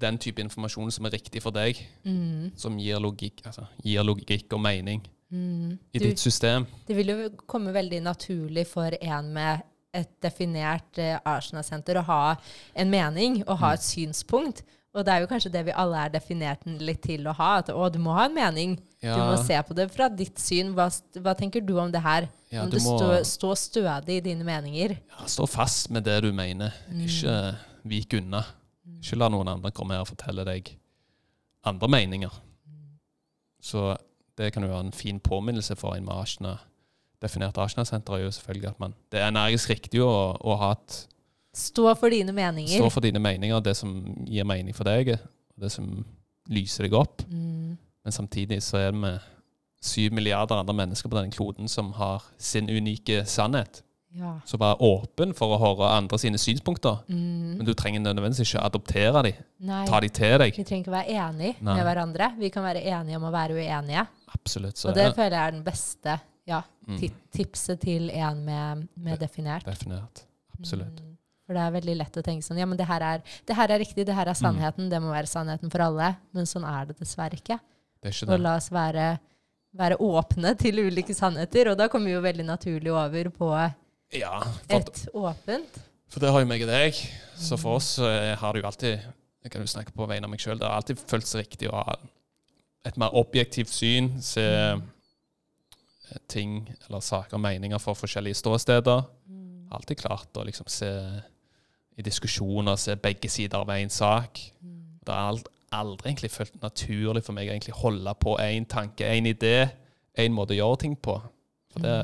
den 0.00 0.18
type 0.22 0.40
informasjon 0.40 0.92
som 0.94 1.08
er 1.08 1.16
riktig 1.18 1.42
for 1.42 1.50
deg, 1.50 1.80
Mm, 2.06 2.52
som 2.56 2.78
gir 2.78 3.00
logikk, 3.02 3.42
altså, 3.44 3.66
gir 3.84 4.06
logikk 4.06 4.52
og 4.56 4.60
mening 4.64 5.02
mm. 5.30 5.72
i 5.92 5.98
Du, 5.98 6.04
ditt 6.06 6.18
system. 6.22 6.66
det 6.88 6.96
vil 6.96 7.08
jo 7.12 7.30
komme 7.46 7.74
veldig 7.74 8.00
naturlig 8.06 8.66
for 8.70 8.94
en 9.00 9.32
med 9.34 9.66
et 9.94 10.10
definert 10.22 10.98
eh, 11.02 11.16
Arsenal-senter 11.26 11.98
å 11.98 12.04
ha 12.06 12.36
en 12.74 12.90
mening 12.90 13.40
og 13.46 13.56
Mm. 13.56 13.60
ha 13.64 13.72
et 13.74 13.80
synspunkt. 13.82 14.62
Og 14.94 15.04
det 15.06 15.12
er 15.14 15.20
jo 15.22 15.26
kanskje 15.30 15.52
det 15.54 15.64
vi 15.66 15.72
alle 15.78 15.96
er 16.04 16.10
definert 16.10 16.64
litt 16.66 17.02
til 17.02 17.26
å 17.30 17.32
ha. 17.38 17.58
At 17.58 17.68
å, 17.70 17.88
du 17.92 17.98
må 18.02 18.12
ha 18.14 18.24
en 18.26 18.34
mening. 18.34 18.72
Ja, 19.02 19.14
Du 19.14 19.20
må 19.22 19.36
se 19.46 19.54
på 19.62 19.74
det 19.74 19.88
fra 19.94 20.08
ditt 20.08 20.38
syn. 20.38 20.72
Hva, 20.74 20.88
hva 21.22 21.34
tenker 21.38 21.60
du 21.64 21.76
om 21.78 21.90
det 21.92 22.02
her? 22.02 22.28
ja, 22.50 22.62
Om 22.64 22.70
du 22.70 22.76
det 22.76 22.82
må 22.84 22.96
stå, 22.98 23.10
stå 23.24 23.50
stødig 23.56 24.16
i 24.16 24.20
dine 24.20 24.42
meninger. 24.44 24.96
ja, 24.98 25.26
stå 25.26 25.46
fast 25.48 25.90
med 25.90 26.02
det 26.04 26.20
du 26.22 26.32
mener. 26.32 26.72
Mm. 26.90 27.04
Ikke 27.06 27.36
vik 27.84 28.14
unna. 28.18 28.42
Ikke 29.00 29.16
la 29.16 29.28
noen 29.28 29.48
andre 29.48 29.70
komme 29.70 29.94
her 29.94 30.00
og 30.02 30.08
fortelle 30.10 30.44
deg 30.44 30.72
andre 31.64 31.88
meninger. 31.88 32.30
Så 33.62 33.96
det 34.36 34.52
kan 34.52 34.62
jo 34.64 34.68
være 34.72 34.86
en 34.86 34.92
fin 34.92 35.20
påminnelse 35.20 35.76
for 35.76 35.94
en 35.94 36.04
med 36.04 36.14
Arsenal. 36.14 36.58
Definert 37.20 37.58
Arsenal-senter 37.60 38.16
er 38.16 38.24
jo 38.24 38.32
selvfølgelig 38.32 38.70
at 38.70 38.80
man 38.80 38.94
Det 39.12 39.20
er 39.20 39.28
energisk 39.28 39.74
riktig 39.74 40.00
å, 40.04 40.12
å 40.40 40.56
ha 40.60 40.72
et 40.76 41.06
Stå 41.50 41.88
for 41.98 42.14
dine 42.14 42.30
meninger. 42.30 42.78
Stå 42.78 42.86
for 42.94 43.02
dine 43.02 43.18
meninger, 43.18 43.58
det 43.60 43.74
som 43.74 43.90
gir 44.22 44.46
mening 44.46 44.70
for 44.76 44.86
deg, 44.86 45.16
det 45.58 45.70
som 45.74 45.88
lyser 46.46 46.86
deg 46.86 46.94
opp. 46.94 47.24
Mm. 47.26 47.74
Men 48.06 48.14
samtidig 48.14 48.60
så 48.62 48.78
er 48.78 48.94
vi 48.94 49.10
syv 49.82 50.14
milliarder 50.14 50.60
andre 50.60 50.76
mennesker 50.78 51.10
på 51.10 51.18
denne 51.18 51.34
kloden 51.34 51.66
som 51.68 51.90
har 51.98 52.22
sin 52.38 52.70
unike 52.70 53.24
sannhet. 53.26 53.82
Ja. 54.14 54.36
Så 54.46 54.58
vær 54.58 54.80
åpen 54.82 55.34
for 55.38 55.54
å 55.54 55.58
høre 55.60 55.90
andre 55.94 56.18
sine 56.18 56.38
synspunkter. 56.40 57.02
Mm. 57.06 57.60
Men 57.60 57.66
du 57.66 57.74
trenger 57.78 58.02
nødvendigvis 58.02 58.48
ikke 58.48 58.64
adoptere 58.66 59.22
dem. 59.28 59.44
Nei. 59.66 59.84
Ta 59.86 60.00
dem 60.02 60.14
til 60.14 60.34
deg. 60.42 60.56
Vi 60.56 60.66
trenger 60.66 60.86
ikke 60.86 60.96
være 60.96 61.18
enige 61.26 61.54
Nei. 61.60 61.76
med 61.76 61.84
hverandre. 61.86 62.32
Vi 62.40 62.50
kan 62.54 62.66
være 62.66 62.82
enige 62.82 63.20
om 63.20 63.28
å 63.28 63.34
være 63.34 63.58
uenige. 63.58 64.06
Absolutt. 64.34 64.78
Så 64.78 64.90
Og 64.90 64.98
det 64.98 65.10
er 65.10 65.14
føler 65.14 65.36
jeg 65.36 65.46
er 65.46 65.56
den 65.58 65.64
beste 65.66 66.18
ja, 66.50 66.60
mm, 66.88 66.98
ti 67.00 67.08
tipset 67.36 67.80
til 67.86 68.10
en 68.10 68.42
med, 68.44 68.84
med 68.98 69.20
definert. 69.22 69.64
definert. 69.68 70.24
Absolutt. 70.58 71.00
Mm. 71.00 71.16
For 71.46 71.56
det 71.58 71.62
er 71.66 71.72
veldig 71.74 71.94
lett 71.98 72.18
å 72.20 72.22
tenke 72.22 72.46
sånn 72.46 72.58
Ja, 72.60 72.66
men 72.70 72.78
det 72.78 72.86
her 72.86 73.02
er, 73.02 73.22
det 73.48 73.54
her 73.58 73.72
er 73.74 73.80
riktig, 73.82 74.04
det 74.06 74.14
her 74.14 74.28
er 74.30 74.38
sannheten. 74.38 74.90
Det 74.92 75.00
må 75.02 75.10
være 75.10 75.26
sannheten 75.30 75.70
for 75.72 75.82
alle. 75.82 76.12
Men 76.36 76.46
sånn 76.46 76.66
er 76.68 76.90
det 76.90 76.98
dessverre 77.00 77.38
ikke. 77.40 77.56
Det 78.00 78.10
er 78.10 78.14
ikke 78.14 78.28
Og 78.28 78.36
det. 78.36 78.42
la 78.44 78.52
oss 78.60 78.68
være, 78.70 79.06
være 79.80 79.96
åpne 80.06 80.52
til 80.60 80.78
ulike 80.84 81.14
sannheter. 81.16 81.72
Og 81.72 81.78
da 81.80 81.88
kommer 81.90 82.06
vi 82.12 82.14
jo 82.14 82.20
veldig 82.22 82.46
naturlig 82.46 82.92
over 82.94 83.32
på 83.34 83.48
Ja, 84.14 84.36
for, 84.68 84.76
et 84.78 85.02
åpent. 85.14 85.80
for 86.10 86.22
det 86.22 86.30
har 86.36 86.44
jo 86.44 86.50
meg 86.52 86.62
og 86.68 86.70
deg. 86.70 87.02
Så 87.40 87.58
for 87.58 87.80
oss 87.80 87.90
eh, 87.98 88.36
har 88.38 88.52
det 88.54 88.62
jo 88.62 88.68
alltid 88.70 89.08
Jeg 89.42 89.50
kan 89.54 89.62
jo 89.64 89.70
snakke 89.72 89.92
på 89.96 90.06
vegne 90.06 90.28
av 90.28 90.30
meg 90.30 90.40
sjøl. 90.42 90.58
Det 90.60 90.66
har 90.68 90.76
alltid 90.78 90.98
føltes 91.08 91.34
riktig 91.40 91.70
å 91.72 91.78
ha 91.82 91.94
et 92.84 92.96
mer 93.00 93.10
objektivt 93.16 93.72
syn. 93.74 94.12
Se 94.22 94.42
eh, 94.44 94.76
ting 96.28 96.68
eller 96.86 97.00
saker 97.00 97.36
og 97.38 97.42
meninger 97.44 97.78
fra 97.82 97.94
forskjellige 97.94 98.34
ståsteder. 98.40 99.02
Mm. 99.28 99.68
Alltid 99.72 99.96
klart 100.02 100.36
å 100.40 100.44
liksom 100.46 100.66
se 100.68 100.90
i 101.98 102.02
diskusjoner, 102.06 102.76
se 102.80 102.94
begge 102.96 103.28
sider 103.30 103.58
av 103.60 103.68
én 103.74 103.90
sak. 103.92 104.40
Mm. 104.62 104.78
Det 105.04 105.14
har 105.14 105.32
ald- 105.32 105.50
aldri 105.72 106.10
egentlig 106.10 106.30
følt 106.34 106.56
naturlig 106.62 107.22
for 107.24 107.36
meg 107.36 107.48
å 107.48 107.52
egentlig 107.54 107.76
holde 107.78 108.14
på 108.20 108.36
én 108.42 108.66
tanke, 108.66 109.06
én 109.06 109.26
idé, 109.30 109.68
én 110.18 110.32
måte 110.34 110.54
å 110.56 110.58
gjøre 110.58 110.80
ting 110.82 110.96
på. 110.96 111.20
For 111.72 111.84
det, 111.84 111.98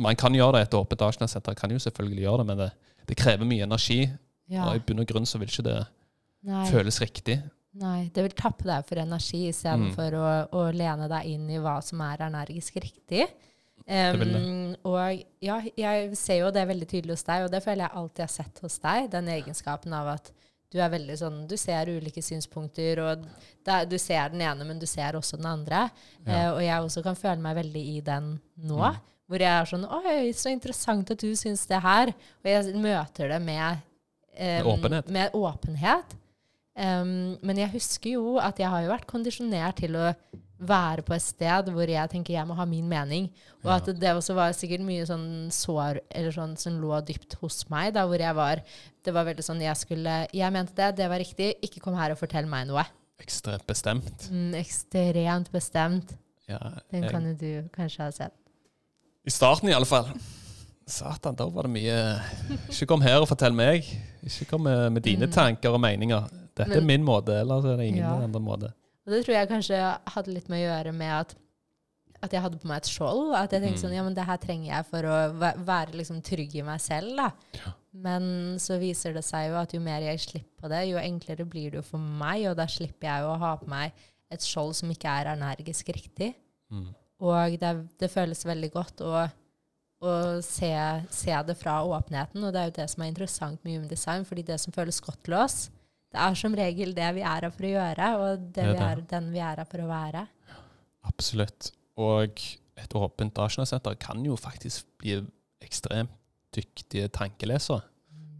man 0.00 0.16
kan 0.16 0.32
gjøre 0.34 0.58
det, 0.58 0.62
et 0.68 0.74
åpent 0.78 1.02
Arsenal-senter 1.02 1.54
kan 1.58 1.70
jo 1.70 1.78
selvfølgelig 1.82 2.22
gjøre 2.24 2.38
det, 2.38 2.46
men 2.46 2.62
det, 2.64 2.70
det 3.10 3.16
krever 3.20 3.44
mye 3.48 3.66
energi. 3.66 4.00
Ja. 4.48 4.68
Og 4.70 4.76
i 4.76 4.84
bunn 4.86 5.00
og 5.04 5.06
grunn 5.08 5.26
så 5.28 5.38
vil 5.40 5.48
ikke 5.48 5.66
det 5.66 5.78
Nei. 6.44 6.64
føles 6.70 7.00
riktig. 7.00 7.38
Nei, 7.80 8.10
det 8.14 8.22
vil 8.22 8.36
tappe 8.38 8.66
deg 8.68 8.84
for 8.86 9.00
energi 9.02 9.48
istedenfor 9.48 10.14
å, 10.14 10.26
å 10.54 10.62
lene 10.74 11.08
deg 11.10 11.26
inn 11.32 11.48
i 11.50 11.58
hva 11.62 11.80
som 11.82 12.02
er 12.06 12.22
energisk 12.28 12.78
riktig. 12.82 13.26
Vil 13.84 14.30
og 14.88 15.24
ja, 15.44 15.58
jeg 15.76 16.14
ser 16.16 16.38
jo 16.40 16.52
det 16.54 16.62
veldig 16.70 16.86
tydelig 16.88 17.18
hos 17.18 17.26
deg, 17.26 17.44
og 17.44 17.50
det 17.52 17.60
føler 17.64 17.84
jeg 17.84 18.00
alltid 18.00 18.24
har 18.24 18.32
sett 18.32 18.62
hos 18.64 18.78
deg. 18.80 19.08
Den 19.12 19.28
egenskapen 19.34 19.96
av 19.96 20.12
at 20.14 20.30
du 20.74 20.80
er 20.82 20.90
veldig 20.90 21.16
sånn 21.20 21.36
Du 21.46 21.54
ser 21.60 21.90
ulike 21.92 22.22
synspunkter, 22.24 22.98
og 23.04 23.26
det 23.64 23.74
er, 23.74 23.86
du 23.86 23.98
ser 24.00 24.32
den 24.32 24.42
ene, 24.42 24.66
men 24.66 24.80
du 24.80 24.86
ser 24.90 25.18
også 25.18 25.38
den 25.38 25.50
andre. 25.50 25.84
Eh, 26.24 26.48
og 26.48 26.62
jeg 26.64 26.86
også 26.88 27.04
kan 27.04 27.18
føle 27.18 27.42
meg 27.44 27.58
veldig 27.60 27.84
i 27.92 28.00
den 28.06 28.32
nå. 28.56 28.80
Mm. 28.80 29.02
Hvor 29.30 29.44
jeg 29.44 29.52
er 29.60 29.70
sånn 29.70 29.86
Oi, 29.88 30.16
så 30.36 30.50
interessant 30.52 31.12
at 31.14 31.22
du 31.22 31.30
syns 31.38 31.64
det 31.70 31.80
her. 31.84 32.12
Og 32.42 32.50
jeg 32.50 32.74
møter 32.80 33.30
det 33.32 33.40
med 33.44 33.78
um, 33.78 34.40
Med 34.40 34.68
åpenhet. 34.72 35.14
Med 35.16 35.38
åpenhet. 35.38 36.18
Em, 36.74 37.36
men 37.42 37.60
jeg 37.60 37.70
husker 37.76 38.16
jo 38.16 38.38
at 38.42 38.58
jeg 38.58 38.66
har 38.70 38.82
jo 38.82 38.90
vært 38.90 39.06
kondisjonert 39.10 39.76
til 39.78 39.94
å 39.94 40.08
være 40.64 41.02
på 41.04 41.12
et 41.14 41.22
sted 41.22 41.68
hvor 41.74 41.90
jeg 41.90 42.10
tenker 42.10 42.34
jeg 42.34 42.46
må 42.48 42.54
ha 42.58 42.64
min 42.66 42.86
mening. 42.88 43.28
Og 43.62 43.70
at 43.74 43.90
det 44.00 44.10
også 44.14 44.34
var 44.38 44.54
sikkert 44.56 44.82
mye 44.86 45.04
sånn 45.06 45.50
sår 45.54 46.00
eller 46.10 46.34
sånn 46.34 46.54
som 46.58 46.78
lå 46.82 46.98
dypt 47.06 47.36
hos 47.42 47.64
meg, 47.70 47.92
da 47.94 48.06
hvor 48.08 48.18
jeg 48.22 48.34
var 48.38 48.62
Det 49.04 49.12
var 49.12 49.26
veldig 49.28 49.44
sånn 49.44 49.60
jeg 49.60 49.76
skulle 49.76 50.14
Jeg 50.32 50.52
mente 50.54 50.72
det, 50.78 50.96
det 50.96 51.08
var 51.10 51.20
riktig. 51.20 51.50
Ikke 51.62 51.82
kom 51.84 51.94
her 51.98 52.14
og 52.14 52.18
fortell 52.18 52.46
meg 52.48 52.66
noe. 52.70 52.84
Ekstremt 53.20 53.66
bestemt. 53.68 54.28
Mm, 54.32 54.54
ekstremt 54.58 55.50
bestemt. 55.52 56.14
Ja, 56.48 56.58
Den 56.90 57.04
jeg, 57.06 57.10
kan 57.12 57.26
jo 57.28 57.34
du 57.38 57.68
kanskje 57.74 58.02
ha 58.06 58.10
sett. 58.12 58.34
I 59.24 59.30
starten, 59.32 59.68
i 59.70 59.76
alle 59.76 59.86
fall. 59.88 60.10
Satan, 60.86 61.36
da 61.38 61.46
var 61.48 61.64
det 61.68 61.72
mye 61.78 61.98
Ikke 62.68 62.88
kom 62.90 63.00
her 63.04 63.22
og 63.22 63.28
fortell 63.30 63.54
meg. 63.56 63.86
Ikke 64.24 64.48
kom 64.50 64.64
med, 64.66 64.90
med 64.92 65.02
dine 65.06 65.26
Mm. 65.28 65.32
tanker 65.32 65.72
og 65.72 65.80
meninger. 65.80 66.26
Dette 66.54 66.68
Men- 66.70 66.78
er 66.78 66.86
min 66.86 67.04
måte, 67.04 67.40
eller 67.40 67.60
så 67.62 67.72
er 67.72 67.76
det 67.78 67.86
ingen 67.88 68.04
Ja. 68.04 68.14
andre 68.22 68.40
måte. 68.40 68.72
Og 69.06 69.12
det 69.12 69.24
tror 69.26 69.34
jeg 69.34 69.48
kanskje 69.48 69.98
hadde 70.06 70.32
litt 70.34 70.48
med 70.48 70.62
å 70.62 70.68
gjøre 70.84 70.94
med 70.94 71.12
at, 71.12 71.34
at 72.22 72.30
jeg 72.32 72.40
hadde 72.40 72.58
på 72.58 72.68
meg 72.68 72.76
et 72.78 72.88
skjold. 72.88 73.34
At 73.36 73.50
jeg 73.52 73.60
tenkte 73.62 73.80
Mm. 73.82 73.84
sånn, 73.90 73.94
ja, 73.94 74.02
men 74.02 74.14
det 74.14 74.24
her 74.24 74.36
trenger 74.38 74.66
jeg 74.76 74.86
for 74.86 75.02
å 75.02 75.38
væ- 75.38 75.64
være 75.64 75.92
liksom 75.92 76.22
trygg 76.22 76.54
i 76.56 76.62
meg 76.62 76.80
selv. 76.80 77.16
da. 77.16 77.30
Ja. 77.54 77.72
Men 77.92 78.56
så 78.58 78.78
viser 78.80 79.12
det 79.12 79.24
seg 79.24 79.50
jo 79.50 79.56
at 79.56 79.72
jo 79.72 79.80
mer 79.80 80.00
jeg 80.00 80.18
slipper 80.18 80.62
på 80.62 80.68
det, 80.68 80.88
jo 80.88 80.96
enklere 80.96 81.44
blir 81.48 81.70
det 81.70 81.74
jo 81.74 81.82
for 81.82 81.98
meg. 81.98 82.46
Og 82.46 82.56
da 82.56 82.64
slipper 82.66 83.02
jeg 83.02 83.20
jo 83.22 83.28
å 83.28 83.38
ha 83.38 83.56
på 83.56 83.68
meg 83.68 83.92
et 84.30 84.40
skjold 84.40 84.74
som 84.74 84.88
ikke 84.90 85.04
er 85.04 85.36
energisk 85.36 85.86
riktig. 85.94 86.34
Mm. 86.72 86.94
Og 87.20 87.58
det, 87.60 87.88
det 87.98 88.10
føles 88.10 88.42
veldig 88.44 88.72
godt 88.72 88.96
å, 89.02 89.30
å 90.02 90.42
se, 90.42 90.72
se 91.10 91.42
det 91.46 91.56
fra 91.56 91.82
åpenheten. 91.84 92.42
Og 92.42 92.52
det 92.52 92.56
er 92.60 92.70
jo 92.70 92.76
det 92.82 92.90
som 92.90 93.02
er 93.02 93.12
interessant 93.12 93.62
med 93.64 93.74
Human 93.74 93.88
Design, 93.88 94.24
fordi 94.24 94.44
det 94.44 94.58
som 94.60 94.72
føles 94.72 95.00
godt 95.00 95.22
til 95.24 95.34
oss, 95.34 95.70
det 96.14 96.20
er 96.22 96.36
som 96.38 96.54
regel 96.54 96.92
det 96.94 97.08
vi 97.16 97.22
er 97.26 97.44
her 97.44 97.50
for 97.52 97.66
å 97.66 97.72
gjøre, 97.74 98.10
og 98.22 98.44
det, 98.44 98.52
Det 98.54 98.66
er 98.70 98.74
vi 98.78 98.84
er, 98.86 99.00
den 99.10 99.30
vi 99.34 99.40
er 99.42 99.56
her 99.62 99.66
for 99.68 99.82
å 99.82 99.88
være. 99.90 100.26
Absolutt. 101.10 101.72
Og 102.00 102.40
et 102.80 102.94
åpent 102.98 103.38
Arsenal-senter 103.42 103.96
kan 104.02 104.22
jo 104.26 104.36
faktisk 104.38 104.86
bli 105.02 105.18
ekstremt 105.64 106.14
dyktige 106.54 107.08
tankelesere. 107.10 107.82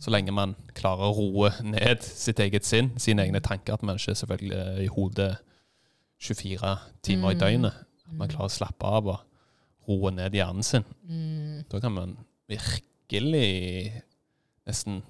Så 0.00 0.10
lenge 0.12 0.32
man 0.34 0.52
klarer 0.76 1.08
å 1.08 1.14
roe 1.16 1.50
ned 1.64 2.02
sitt 2.04 2.38
eget 2.42 2.66
sinn, 2.66 2.92
sine 3.00 3.24
egne 3.24 3.40
tanker. 3.42 3.74
At 3.74 3.82
man 3.86 3.96
ikke 3.98 4.14
selvfølgelig 4.18 4.56
er 4.58 4.80
i 4.84 4.88
hodet 4.92 5.30
24 6.20 6.74
timer 7.02 7.30
i 7.30 7.34
Mm. 7.34 7.40
døgnet. 7.40 7.74
At 8.06 8.12
man 8.12 8.28
klarer 8.28 8.50
å 8.50 8.56
slappe 8.58 8.84
av 8.84 9.06
og 9.08 9.20
roe 9.88 10.10
ned 10.10 10.32
hjernen 10.32 10.62
sin. 10.62 10.84
Mm. 11.08 11.64
Da 11.70 11.80
kan 11.80 11.92
man 11.92 12.16
virkelig 12.48 14.02
nesten 14.66 15.02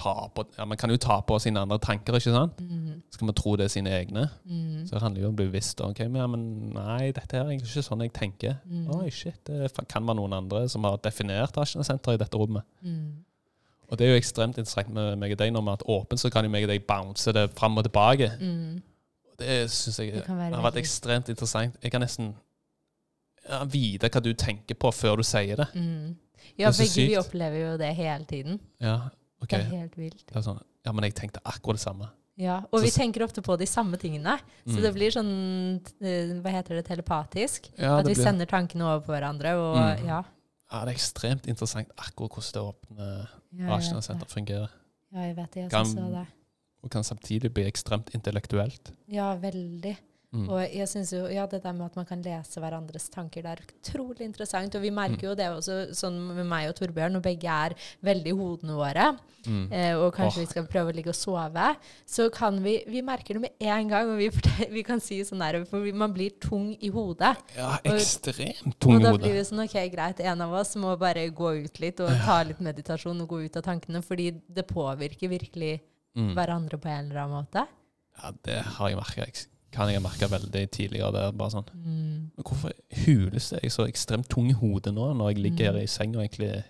på 0.00 0.44
ja, 0.56 0.64
Man 0.64 0.78
kan 0.80 0.90
jo 0.90 0.96
ta 1.00 1.20
på 1.26 1.38
sine 1.42 1.60
andre 1.60 1.78
tanker, 1.82 2.16
ikke 2.16 2.34
sant? 2.34 2.60
Mm. 2.60 3.02
Skal 3.12 3.28
man 3.28 3.36
tro 3.38 3.54
det 3.56 3.66
er 3.66 3.72
sine 3.72 3.92
egne? 3.94 4.26
Mm. 4.44 4.86
Så 4.86 4.94
det 4.94 5.02
handler 5.02 5.22
jo 5.22 5.30
om 5.30 5.34
å 5.34 5.38
bli 5.38 5.48
bevisst. 5.50 5.80
Ok, 5.84 6.02
men, 6.06 6.20
ja, 6.22 6.26
men 6.30 6.44
nei, 6.74 7.10
dette 7.16 7.38
er 7.38 7.48
egentlig 7.48 7.70
ikke 7.70 7.86
sånn 7.86 8.04
jeg 8.04 8.14
tenker. 8.16 8.60
Mm. 8.66 8.86
Oi, 8.96 9.08
shit, 9.14 9.40
det 9.48 9.72
kan 9.90 10.06
være 10.06 10.18
noen 10.20 10.36
andre 10.40 10.66
som 10.72 10.86
har 10.88 11.00
definert 11.04 11.58
Asjna-senteret 11.60 12.18
i 12.18 12.22
dette 12.24 12.40
rommet. 12.40 12.66
Mm. 12.84 13.24
Og 13.90 13.98
det 13.98 14.06
er 14.06 14.14
jo 14.14 14.20
ekstremt 14.20 14.58
interessant 14.60 14.92
med 14.94 15.18
meg 15.18 15.34
og 15.34 15.40
deg. 15.40 15.50
Når 15.52 15.64
vi 15.64 15.72
har 15.72 15.80
hatt 15.80 15.88
åpent, 15.90 16.22
så 16.22 16.30
kan 16.30 16.46
jo 16.46 16.52
meg 16.52 16.66
og 16.66 16.70
deg 16.70 16.86
bounce 16.86 17.34
det 17.34 17.48
fram 17.58 17.80
og 17.80 17.86
tilbake. 17.88 18.30
Mm. 18.38 18.78
Det 19.40 19.56
syns 19.72 19.98
jeg 19.98 20.14
Det 20.20 20.26
har 20.28 20.62
vært 20.62 20.78
ekstremt 20.78 21.30
interessant. 21.32 21.78
Jeg 21.82 21.92
kan 21.92 22.04
nesten 22.04 22.34
ja, 23.48 23.64
vite 23.64 24.10
hva 24.12 24.22
du 24.22 24.32
tenker 24.38 24.78
på 24.78 24.92
før 24.94 25.20
du 25.20 25.26
sier 25.26 25.58
det. 25.58 25.70
Mm. 25.74 26.18
Ja, 26.60 26.70
begge 26.70 27.06
vi 27.06 27.16
opplever 27.18 27.58
jo 27.58 27.72
det 27.80 27.90
hele 27.96 28.24
tiden. 28.28 28.60
Ja, 28.82 29.10
ok. 29.42 29.48
Det 29.48 29.60
er 29.60 29.70
helt 29.80 29.96
vilt. 29.96 30.24
Det 30.26 30.36
er 30.36 30.42
sånn, 30.42 30.60
ja, 30.86 30.92
men 30.92 31.04
jeg 31.04 31.14
tenkte 31.14 31.40
akkurat 31.44 31.78
det 31.80 31.84
samme. 31.86 32.08
Ja, 32.40 32.62
og 32.72 32.80
Så 32.80 32.84
vi 32.86 32.90
tenker 32.90 33.20
ofte 33.26 33.42
på 33.44 33.56
de 33.58 33.66
samme 33.66 33.98
tingene. 34.00 34.38
Så 34.66 34.76
Mm. 34.78 34.82
det 34.82 34.94
blir 34.94 35.10
sånn 35.10 35.80
eh, 36.00 36.40
Hva 36.40 36.50
heter 36.50 36.76
det? 36.80 36.86
Telepatisk. 36.86 37.68
Ja, 37.76 37.98
At 37.98 38.06
vi 38.06 38.14
blir- 38.14 38.22
sender 38.24 38.46
tankene 38.46 38.82
over 38.82 39.00
på 39.04 39.12
hverandre. 39.12 39.52
Og 39.58 39.76
Mm. 39.76 40.06
ja. 40.06 40.22
Ja, 40.72 40.84
det 40.84 40.88
er 40.88 40.94
ekstremt 40.98 41.46
interessant 41.46 41.88
akkurat 41.98 42.30
hvordan 42.30 42.52
det 42.52 42.62
åpne 42.62 43.28
Ja. 43.58 43.76
Asjna-senter 43.76 44.26
fungerer. 44.26 44.70
Ja, 45.12 45.20
jeg 45.26 45.36
vet 45.36 45.50
det. 45.50 45.60
Jeg 45.64 45.70
Kan- 45.70 45.84
syns 45.84 45.94
det. 46.12 46.26
Og 46.82 46.90
kan 46.90 47.02
samtidig 47.02 47.52
bli 47.52 47.64
ekstremt 47.70 48.08
intellektuelt. 48.14 48.92
Ja, 49.06 49.36
veldig. 49.36 49.96
Mm. 50.32 50.44
Og 50.48 50.60
jeg 50.72 50.86
synes 50.86 51.10
jo, 51.10 51.24
ja, 51.26 51.42
det 51.50 51.58
der 51.64 51.72
med 51.74 51.86
at 51.88 51.96
man 51.98 52.04
kan 52.06 52.20
lese 52.22 52.60
hverandres 52.62 53.08
tanker, 53.10 53.42
det 53.42 53.50
er 53.50 53.62
utrolig 53.66 54.20
interessant. 54.28 54.74
Og 54.76 54.82
vi 54.82 54.90
Mm. 54.90 54.94
merker 54.94 55.26
jo 55.28 55.34
det 55.34 55.48
også, 55.50 55.90
sånn 55.90 56.20
med 56.36 56.46
meg 56.46 56.68
og 56.68 56.76
Torbjørn, 56.76 57.12
når 57.16 57.20
begge 57.24 57.48
er 57.50 57.74
veldig 58.04 58.26
i 58.30 58.36
hodene 58.38 58.76
våre, 58.78 59.18
Mm. 59.46 59.72
eh, 59.72 59.94
og 59.96 60.14
kanskje 60.14 60.36
oh. 60.38 60.44
vi 60.44 60.46
skal 60.46 60.66
prøve 60.66 60.92
å 60.92 60.94
ligge 60.94 61.08
og 61.08 61.14
sove, 61.16 61.76
så 62.06 62.30
kan 62.30 62.62
vi 62.62 62.84
Vi 62.86 63.00
merker 63.02 63.34
det 63.34 63.40
med 63.40 63.50
en 63.60 63.88
gang, 63.88 64.08
og 64.10 64.18
vi, 64.18 64.28
vi 64.70 64.82
kan 64.84 65.00
si 65.00 65.20
sånn 65.24 65.40
der 65.40 65.64
For 65.64 65.80
man 65.92 66.12
blir 66.14 66.30
tung 66.38 66.76
i 66.80 66.90
hodet. 66.90 67.36
Ja, 67.56 67.78
ekstremt 67.82 68.78
tung 68.78 68.92
i 68.92 68.94
hodet. 68.98 69.12
og 69.12 69.20
da 69.20 69.26
blir 69.26 69.34
det 69.34 69.46
sånn 69.48 69.64
OK, 69.64 69.90
greit, 69.90 70.20
en 70.20 70.40
av 70.42 70.52
oss 70.52 70.76
må 70.76 70.96
bare 70.98 71.28
gå 71.30 71.64
ut 71.64 71.80
litt 71.80 71.98
og 72.00 72.08
ta 72.24 72.42
litt 72.44 72.60
meditasjon 72.60 73.20
og 73.20 73.28
gå 73.28 73.44
ut 73.46 73.56
av 73.56 73.62
tankene, 73.64 74.02
fordi 74.04 74.40
det 74.48 74.66
påvirker 74.68 75.28
virkelig 75.28 75.80
Mm. 76.16 76.34
hverandre 76.34 76.76
på 76.78 76.86
en 76.88 77.10
eller 77.10 77.20
annen 77.20 77.44
måte. 77.46 77.66
Ja, 78.22 78.30
det 78.44 78.62
har 78.62 78.88
jeg 78.88 78.96
merka. 78.98 79.46
Kan 79.72 79.88
jeg 79.88 80.00
ha 80.00 80.02
merka 80.02 80.26
veldig 80.26 80.64
tidligere. 80.74 81.12
Det 81.14 81.20
er 81.22 81.32
bare 81.38 81.50
sånn 81.50 81.68
Mm. 81.74 82.30
Hvorfor 82.42 82.72
hules 83.06 83.50
det? 83.50 83.60
jeg 83.62 83.70
så 83.72 83.86
ekstremt 83.86 84.28
tung 84.28 84.48
i 84.50 84.52
hodet 84.56 84.92
nå, 84.94 85.12
når 85.14 85.28
jeg 85.30 85.38
ligger 85.44 85.70
Mm. 85.70 85.74
her 85.76 85.82
i 85.82 85.86
senga 85.86 86.18
og 86.18 86.24
egentlig 86.24 86.64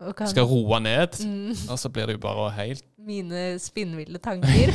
Og 0.00 0.28
skal 0.28 0.44
roe 0.50 0.80
ned? 0.80 1.08
mm, 1.24 1.70
Og 1.70 1.78
så 1.78 1.88
blir 1.88 2.06
det 2.06 2.12
jo 2.16 2.18
bare 2.18 2.50
helt 2.56 2.84
mine 2.98 3.58
spinnville 3.58 4.18
tanker. 4.18 4.72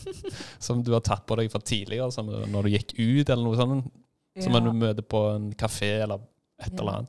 som 0.58 0.82
du 0.82 0.92
har 0.92 1.00
tatt 1.00 1.26
på 1.26 1.36
deg 1.36 1.50
fra 1.52 1.60
tidligere, 1.60 2.10
som 2.12 2.26
når 2.26 2.62
du 2.62 2.68
gikk 2.68 2.92
ut 2.98 3.30
eller 3.30 3.44
noe 3.44 3.56
sånt. 3.56 3.90
Som 4.40 4.52
ja. 4.52 4.58
når 4.60 4.66
du 4.66 4.72
møter 4.76 5.02
på 5.02 5.34
en 5.34 5.52
kafé 5.54 6.02
eller 6.02 6.18
et 6.60 6.72
eller 6.78 6.92
annet. 6.92 7.08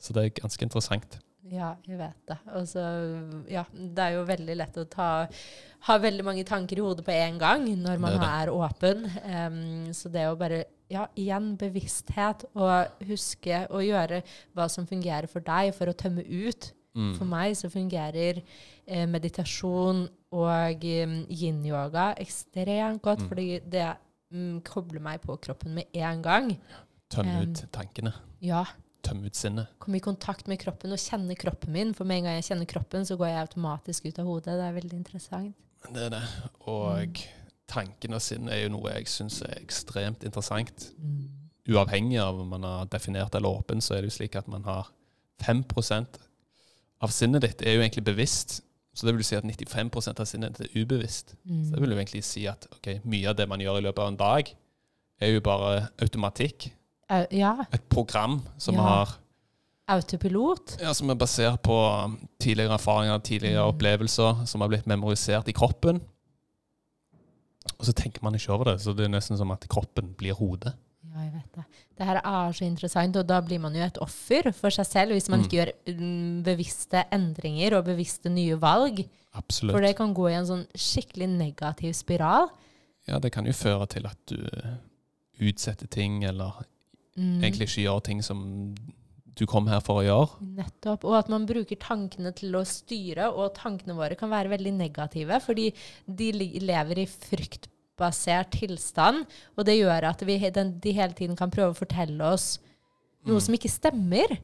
Så 0.00 0.12
det 0.12 0.24
er 0.24 0.40
ganske 0.40 0.62
interessant. 0.62 1.18
Ja, 1.50 1.74
jeg 1.86 1.98
vet 1.98 2.18
det. 2.28 2.36
Og 2.58 2.66
så, 2.68 2.82
ja, 3.50 3.64
det 3.72 4.04
er 4.04 4.16
jo 4.16 4.24
veldig 4.28 4.56
lett 4.60 4.76
å 4.80 4.84
ta 4.90 5.08
ha 5.86 5.94
veldig 6.02 6.24
mange 6.26 6.42
tanker 6.44 6.80
i 6.80 6.82
hodet 6.82 7.04
på 7.06 7.12
en 7.14 7.36
gang 7.38 7.62
når 7.78 8.00
man 8.02 8.16
Det 8.18 8.26
er 8.26 8.48
er, 8.48 8.50
åpen. 8.50 9.04
Um, 9.22 9.92
så 9.94 10.10
det 10.10 10.26
å 10.28 10.36
bare 10.38 10.64
Ja, 10.90 11.02
igjen 11.20 11.50
bevissthet, 11.60 12.46
og 12.56 13.04
huske 13.04 13.66
å 13.68 13.82
gjøre 13.84 14.22
hva 14.56 14.64
som 14.72 14.86
fungerer 14.88 15.28
for 15.28 15.44
deg, 15.44 15.74
for 15.76 15.90
å 15.90 15.92
tømme 15.92 16.24
ut. 16.24 16.70
Mm. 16.96 17.10
For 17.18 17.28
meg 17.28 17.52
så 17.60 17.68
fungerer 17.68 18.40
eh, 18.86 19.04
meditasjon 19.06 20.06
og 20.32 20.84
um, 21.04 21.14
yin-yoga 21.28 22.14
ekstremt 22.16 23.02
godt, 23.04 23.20
Mm. 23.20 23.28
fordi 23.28 23.60
det 23.68 23.84
mm, 24.32 24.62
kobler 24.64 25.00
meg 25.04 25.20
på 25.20 25.36
kroppen 25.36 25.74
med 25.76 25.84
en 25.92 26.22
gang. 26.22 26.50
Tømme 27.12 27.36
Um, 27.42 27.52
ut 27.52 27.62
tankene. 27.70 28.14
Ja, 28.40 28.64
Tømme 29.02 29.26
ut 29.30 29.36
sinnet. 29.36 29.66
komme 29.78 29.96
i 29.96 30.00
kontakt 30.04 30.48
med 30.48 30.58
kroppen 30.58 30.92
og 30.92 30.98
kjenne 30.98 31.36
kroppen 31.38 31.72
min. 31.72 31.94
For 31.94 32.04
med 32.04 32.18
en 32.18 32.24
gang 32.24 32.34
jeg 32.40 32.48
kjenner 32.50 32.66
kroppen, 32.66 33.06
så 33.06 33.16
går 33.16 33.26
jeg 33.30 33.42
automatisk 33.46 34.06
ut 34.06 34.18
av 34.18 34.26
hodet. 34.26 34.56
Det 34.58 34.64
er 34.66 34.72
veldig 34.80 34.96
interessant. 34.98 35.54
Det 35.94 36.02
er 36.02 36.10
det. 36.10 36.22
Og 36.66 37.06
Mm. 37.06 37.14
tanken 37.68 38.14
og 38.14 38.20
sinnet 38.20 38.52
er 38.52 38.62
jo 38.64 38.68
noe 38.74 38.90
jeg 38.92 39.06
syns 39.06 39.42
er 39.42 39.54
ekstremt 39.62 40.24
interessant. 40.24 40.92
Mm. 40.98 41.28
Uavhengig 41.68 42.18
av 42.20 42.40
om 42.40 42.48
man 42.48 42.62
har 42.62 42.86
definert 42.86 43.34
eller 43.34 43.48
åpen, 43.48 43.80
så 43.80 43.94
er 43.94 44.00
det 44.02 44.10
jo 44.10 44.16
slik 44.18 44.36
at 44.36 44.48
man 44.48 44.64
har 44.64 44.90
5% 45.40 46.18
av 47.00 47.10
sinnet 47.10 47.42
ditt 47.42 47.62
er 47.62 47.74
jo 47.76 47.82
egentlig 47.82 48.04
bevisst. 48.04 48.62
Så 48.94 49.06
det 49.06 49.14
vil 49.14 49.22
si 49.24 49.36
at 49.36 49.44
95% 49.44 50.18
av 50.20 50.26
sinnet 50.26 50.56
ditt 50.58 50.66
er 50.74 50.80
ubevisst. 50.82 51.36
Så 51.46 51.70
det 51.74 51.80
vil 51.80 51.90
jo 51.90 51.96
egentlig 51.96 52.24
si 52.24 52.46
at 52.46 52.66
okay, 52.72 52.98
mye 53.04 53.28
av 53.28 53.36
det 53.36 53.48
man 53.48 53.60
gjør 53.60 53.78
i 53.78 53.84
løpet 53.86 54.02
av 54.02 54.08
en 54.08 54.16
dag, 54.16 54.50
er 55.20 55.32
jo 55.32 55.40
bare 55.40 55.88
automatikk. 56.02 56.72
Au- 57.10 57.26
Ja, 57.30 57.54
Et 57.72 57.88
program 57.88 58.42
som 58.58 58.74
Ja. 58.74 58.80
har 58.82 59.08
autopilot. 59.88 60.76
Ja, 60.80 60.92
som 60.92 61.08
er 61.10 61.14
basert 61.14 61.62
på 61.62 62.04
um, 62.04 62.18
tidligere 62.38 62.74
erfaringer, 62.76 63.18
tidligere 63.24 63.62
Mm. 63.64 63.72
opplevelser, 63.74 64.44
som 64.46 64.60
har 64.60 64.68
blitt 64.68 64.86
memorisert 64.86 65.48
i 65.48 65.52
kroppen. 65.52 66.00
Og 67.78 67.84
så 67.86 67.92
tenker 67.92 68.22
man 68.24 68.34
ikke 68.34 68.52
over 68.52 68.64
det, 68.72 68.80
så 68.82 68.94
det 68.96 69.04
er 69.06 69.12
nesten 69.12 69.36
som 69.38 69.50
at 69.54 69.66
kroppen 69.70 70.14
blir 70.18 70.34
hodet. 70.38 70.74
Ja, 71.08 71.22
jeg 71.24 71.32
vet 71.32 71.52
det. 71.56 71.64
Det 71.98 72.06
her 72.06 72.16
er 72.24 72.52
så 72.52 72.64
interessant, 72.66 73.16
og 73.16 73.26
da 73.26 73.40
blir 73.40 73.58
man 73.60 73.74
jo 73.74 73.82
et 73.82 73.98
offer 74.04 74.52
for 74.52 74.70
seg 74.70 74.86
selv 74.86 75.12
hvis 75.12 75.28
man 75.28 75.40
Mm. 75.40 75.44
ikke 75.46 75.56
gjør 75.58 75.72
mm, 75.98 76.42
bevisste 76.44 77.04
endringer 77.12 77.76
og 77.78 77.84
bevisste 77.86 78.28
nye 78.30 78.56
valg. 78.60 79.08
Absolutt. 79.34 79.74
For 79.74 79.80
det 79.80 79.96
kan 79.96 80.14
gå 80.14 80.28
i 80.30 80.34
en 80.34 80.46
sånn 80.46 80.66
skikkelig 80.74 81.28
negativ 81.28 81.92
spiral. 81.94 82.48
Ja, 83.06 83.18
det 83.18 83.32
kan 83.32 83.46
jo 83.46 83.52
føre 83.52 83.86
til 83.88 84.06
at 84.06 84.18
du 84.26 84.36
eh, 84.36 84.76
utsetter 85.40 85.86
ting, 85.88 86.24
eller 86.24 86.52
Mm. 87.18 87.40
egentlig 87.42 87.66
ikke 87.68 87.82
gjør 87.88 88.02
ting 88.06 88.22
som 88.22 88.40
du 89.38 89.44
kom 89.46 89.66
her 89.70 89.80
for 89.82 90.00
å 90.00 90.04
gjøre. 90.06 90.46
Nettopp. 90.58 91.04
Og 91.06 91.14
at 91.18 91.28
man 91.30 91.44
bruker 91.46 91.78
tankene 91.78 92.32
til 92.34 92.54
å 92.58 92.64
styre, 92.66 93.28
og 93.30 93.52
tankene 93.58 93.94
våre 93.98 94.16
kan 94.18 94.30
være 94.30 94.50
veldig 94.50 94.72
negative, 94.78 95.38
fordi 95.44 95.68
de 96.06 96.32
lever 96.62 97.04
i 97.04 97.06
fryktbasert 97.06 98.50
tilstand, 98.58 99.26
og 99.56 99.66
det 99.68 99.76
gjør 99.78 100.08
at 100.10 100.22
vi, 100.26 100.38
den, 100.50 100.72
de 100.82 100.92
hele 100.96 101.14
tiden 101.18 101.36
kan 101.38 101.50
prøve 101.54 101.74
å 101.74 101.78
fortelle 101.78 102.22
oss 102.32 102.58
noe 103.26 103.38
Mm. 103.38 103.44
som 103.46 103.54
ikke 103.54 103.70
stemmer, 103.70 104.38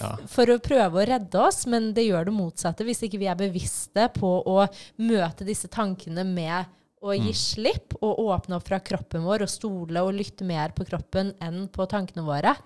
Ja. 0.00 0.16
for 0.26 0.46
å 0.46 0.58
prøve 0.62 1.02
å 1.02 1.06
redde 1.06 1.34
oss, 1.40 1.66
men 1.66 1.92
det 1.92 2.06
gjør 2.06 2.26
det 2.26 2.34
motsatte 2.34 2.84
hvis 2.86 3.02
ikke 3.02 3.18
vi 3.18 3.26
er 3.26 3.34
bevisste 3.34 4.08
på 4.14 4.44
å 4.46 4.68
møte 4.98 5.44
disse 5.44 5.66
tankene 5.68 6.24
med 6.24 6.66
å 7.02 7.14
gi 7.16 7.30
Mm. 7.30 7.34
slipp 7.34 7.94
og 8.02 8.18
åpne 8.18 8.56
opp 8.56 8.66
fra 8.68 8.78
kroppen 8.80 9.22
vår 9.24 9.42
og 9.42 9.48
stole 9.48 9.96
og 10.02 10.12
lytte 10.14 10.44
mer 10.44 10.68
på 10.76 10.84
kroppen 10.84 11.32
enn 11.40 11.68
på 11.68 11.86
tankene 11.88 12.22
våre. 12.24 12.56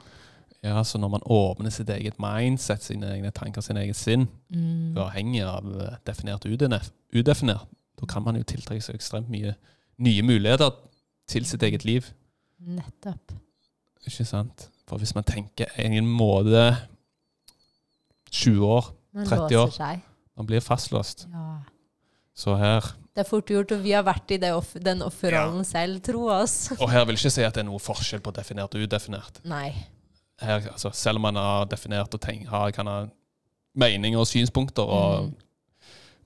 ja, 0.62 0.80
så 0.82 0.98
når 0.98 1.10
man 1.10 1.20
åpner 1.26 1.70
sitt 1.70 1.88
eget 1.88 2.18
mindset, 2.18 2.82
sine 2.82 3.04
egne 3.12 3.30
tanker, 3.32 3.60
sin 3.62 3.76
egen 3.76 3.94
sinn, 3.94 4.28
Mm. 4.50 4.94
uavhengig 4.96 5.42
av 5.44 5.80
eh, 5.80 5.96
definert 6.06 6.44
og 6.46 6.52
udefinert, 7.12 7.66
da 8.00 8.06
kan 8.06 8.24
man 8.24 8.34
jo 8.36 8.42
tiltrekke 8.42 8.82
seg 8.82 8.94
ekstremt 8.96 9.28
mye 9.28 9.54
nye 9.98 10.22
muligheter 10.22 10.70
til 11.28 11.44
sitt 11.44 11.62
eget 11.62 11.84
liv. 11.84 12.10
Nettopp. 12.60 13.32
Ikke 14.06 14.24
sant? 14.26 14.68
For 14.86 14.98
hvis 14.98 15.14
man 15.14 15.24
tenker 15.24 15.66
en 15.78 16.06
måte 16.06 16.76
20 18.32 18.64
år, 18.66 18.92
Man 19.12 19.26
30 19.26 19.56
år. 19.56 20.00
man 20.36 20.46
blir 20.46 20.60
fastlåst. 20.60 21.26
Ja. 21.32 21.58
Så 22.34 22.56
her 22.58 22.80
Det 23.14 23.22
er 23.22 23.28
fort 23.28 23.46
gjort, 23.46 23.70
og 23.76 23.82
vi 23.84 23.92
har 23.94 24.02
vært 24.02 24.32
i 24.34 24.36
det 24.42 24.50
off 24.52 24.72
den 24.74 25.02
offerrollen 25.06 25.62
selv, 25.64 26.00
tro 26.02 26.24
oss. 26.34 26.72
Og 26.82 26.88
her 26.90 27.04
vil 27.06 27.14
jeg 27.14 27.22
ikke 27.28 27.30
si 27.36 27.44
at 27.46 27.54
det 27.54 27.62
er 27.62 27.68
noe 27.68 27.78
forskjell 27.78 28.20
på 28.24 28.32
definert 28.34 28.74
og 28.74 28.82
udefinert. 28.82 29.38
Nei. 29.46 29.68
Her, 30.42 30.64
altså, 30.72 30.90
selv 30.98 31.20
om 31.20 31.28
man 31.28 31.36
har 31.38 31.68
definert 31.70 32.12
og 32.16 32.20
tenkt, 32.24 32.48
har, 32.50 32.72
kan 32.74 32.90
ha 32.90 32.96
meninger 33.78 34.18
og 34.18 34.26
synspunkter 34.26 34.82
og 34.82 35.28
Mm. 35.28 35.34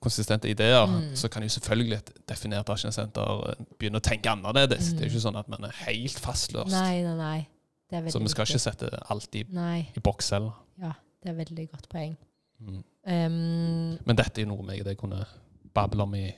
konsistente 0.00 0.48
ideer, 0.48 0.86
Mm. 0.86 1.14
så 1.16 1.28
kan 1.28 1.42
jo 1.42 1.48
selvfølgelig 1.48 1.96
et 1.98 2.10
definert 2.28 2.68
aksjesenter 2.70 3.54
begynne 3.78 3.98
å 4.00 4.04
tenke 4.08 4.30
annerledes. 4.30 4.92
Mm. 4.92 4.96
Det 4.96 5.04
er 5.04 5.08
jo 5.10 5.12
ikke 5.18 5.26
sånn 5.28 5.38
at 5.38 5.48
man 5.48 5.64
er 5.64 5.72
helt 5.84 6.18
fastløst. 6.22 6.70
Nei, 6.72 7.02
nei, 7.02 7.14
nei. 7.16 7.48
Det 7.90 7.96
er 7.98 8.02
veldig 8.02 8.12
så 8.12 8.20
vi 8.22 8.28
skal 8.28 8.44
viktig. 8.46 8.54
ikke 8.54 8.64
sette 8.70 9.10
alt 9.10 9.34
i, 9.34 9.44
Nei. 9.50 9.88
i 9.96 10.00
boks 10.00 10.24
selv. 10.32 10.52
Ja, 10.80 10.92
det 11.22 11.30
er 11.32 11.44
veldig 11.44 11.70
godt 11.72 11.88
poeng. 11.88 12.16
Mm. 12.62 12.84
Um, 13.08 13.98
Men 14.06 14.16
dette 14.16 14.38
er 14.40 14.44
jo 14.46 14.54
noe 14.56 14.76
jeg, 14.76 14.96
kunne 14.98 15.26
bable 15.74 16.02
om 16.02 16.14
i 16.14 16.32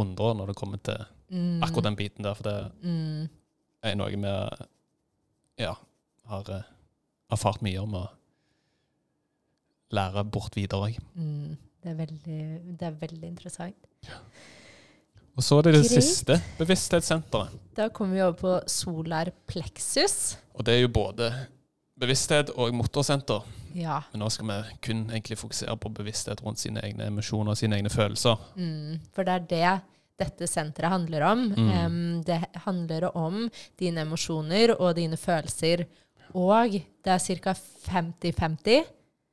100 0.00 0.24
år 0.30 0.34
når 0.40 0.50
det 0.52 0.56
kommer 0.58 0.80
til 0.86 0.98
mm, 1.30 1.62
akkurat 1.66 1.88
den 1.90 1.98
biten 2.00 2.24
der. 2.26 2.34
For 2.38 2.48
det 2.48 2.56
Mm, 2.82 3.28
er 3.82 3.94
noe 3.96 4.10
vi 4.12 5.64
ja, 5.64 5.74
har 6.32 6.50
eh, 6.56 6.66
erfart 7.32 7.62
mye 7.64 7.80
om 7.82 7.94
å 8.00 8.06
lære 9.96 10.24
bort 10.30 10.56
videre. 10.56 10.90
òg. 10.90 10.98
mm, 11.14 11.56
det, 11.82 11.94
det 12.78 12.86
er 12.86 12.98
veldig 13.00 13.28
interessant. 13.28 13.76
Og 15.36 15.44
så 15.46 15.58
er 15.58 15.62
det 15.68 15.72
det 15.78 15.84
Greit. 15.86 16.02
siste 16.02 16.36
bevissthetssenteret. 16.58 17.54
Da 17.76 17.88
kommer 17.88 18.14
vi 18.18 18.22
over 18.22 18.36
på 18.36 18.54
solar 18.68 19.30
plexus. 19.48 20.36
Og 20.54 20.64
det 20.66 20.74
er 20.74 20.80
jo 20.82 20.88
både 20.92 21.30
bevissthet 22.00 22.50
og 22.56 22.74
motorsenter. 22.74 23.46
Ja. 23.74 24.00
Men 24.12 24.22
nå 24.24 24.28
skal 24.32 24.46
vi 24.50 24.58
kun 24.86 25.04
egentlig 25.10 25.38
fokusere 25.38 25.76
på 25.80 25.92
bevissthet 25.94 26.42
rundt 26.44 26.58
sine 26.62 26.82
egne 26.86 27.06
emosjoner 27.10 27.54
og 27.54 27.58
sine 27.60 27.76
egne 27.78 27.90
følelser. 27.92 28.36
Mm, 28.56 29.00
for 29.14 29.24
det 29.28 29.34
er 29.38 29.46
det 29.50 29.72
dette 30.20 30.46
senteret 30.50 30.92
handler 30.92 31.22
om. 31.30 31.46
Mm. 31.56 31.68
Um, 31.86 32.22
det 32.26 32.40
handler 32.66 33.06
om 33.16 33.46
dine 33.80 34.02
emosjoner 34.04 34.74
og 34.76 34.94
dine 34.98 35.16
følelser. 35.16 35.86
Og 36.36 36.76
det 36.76 37.14
er 37.14 37.18
ca. 37.18 37.54
50-50 37.88 38.84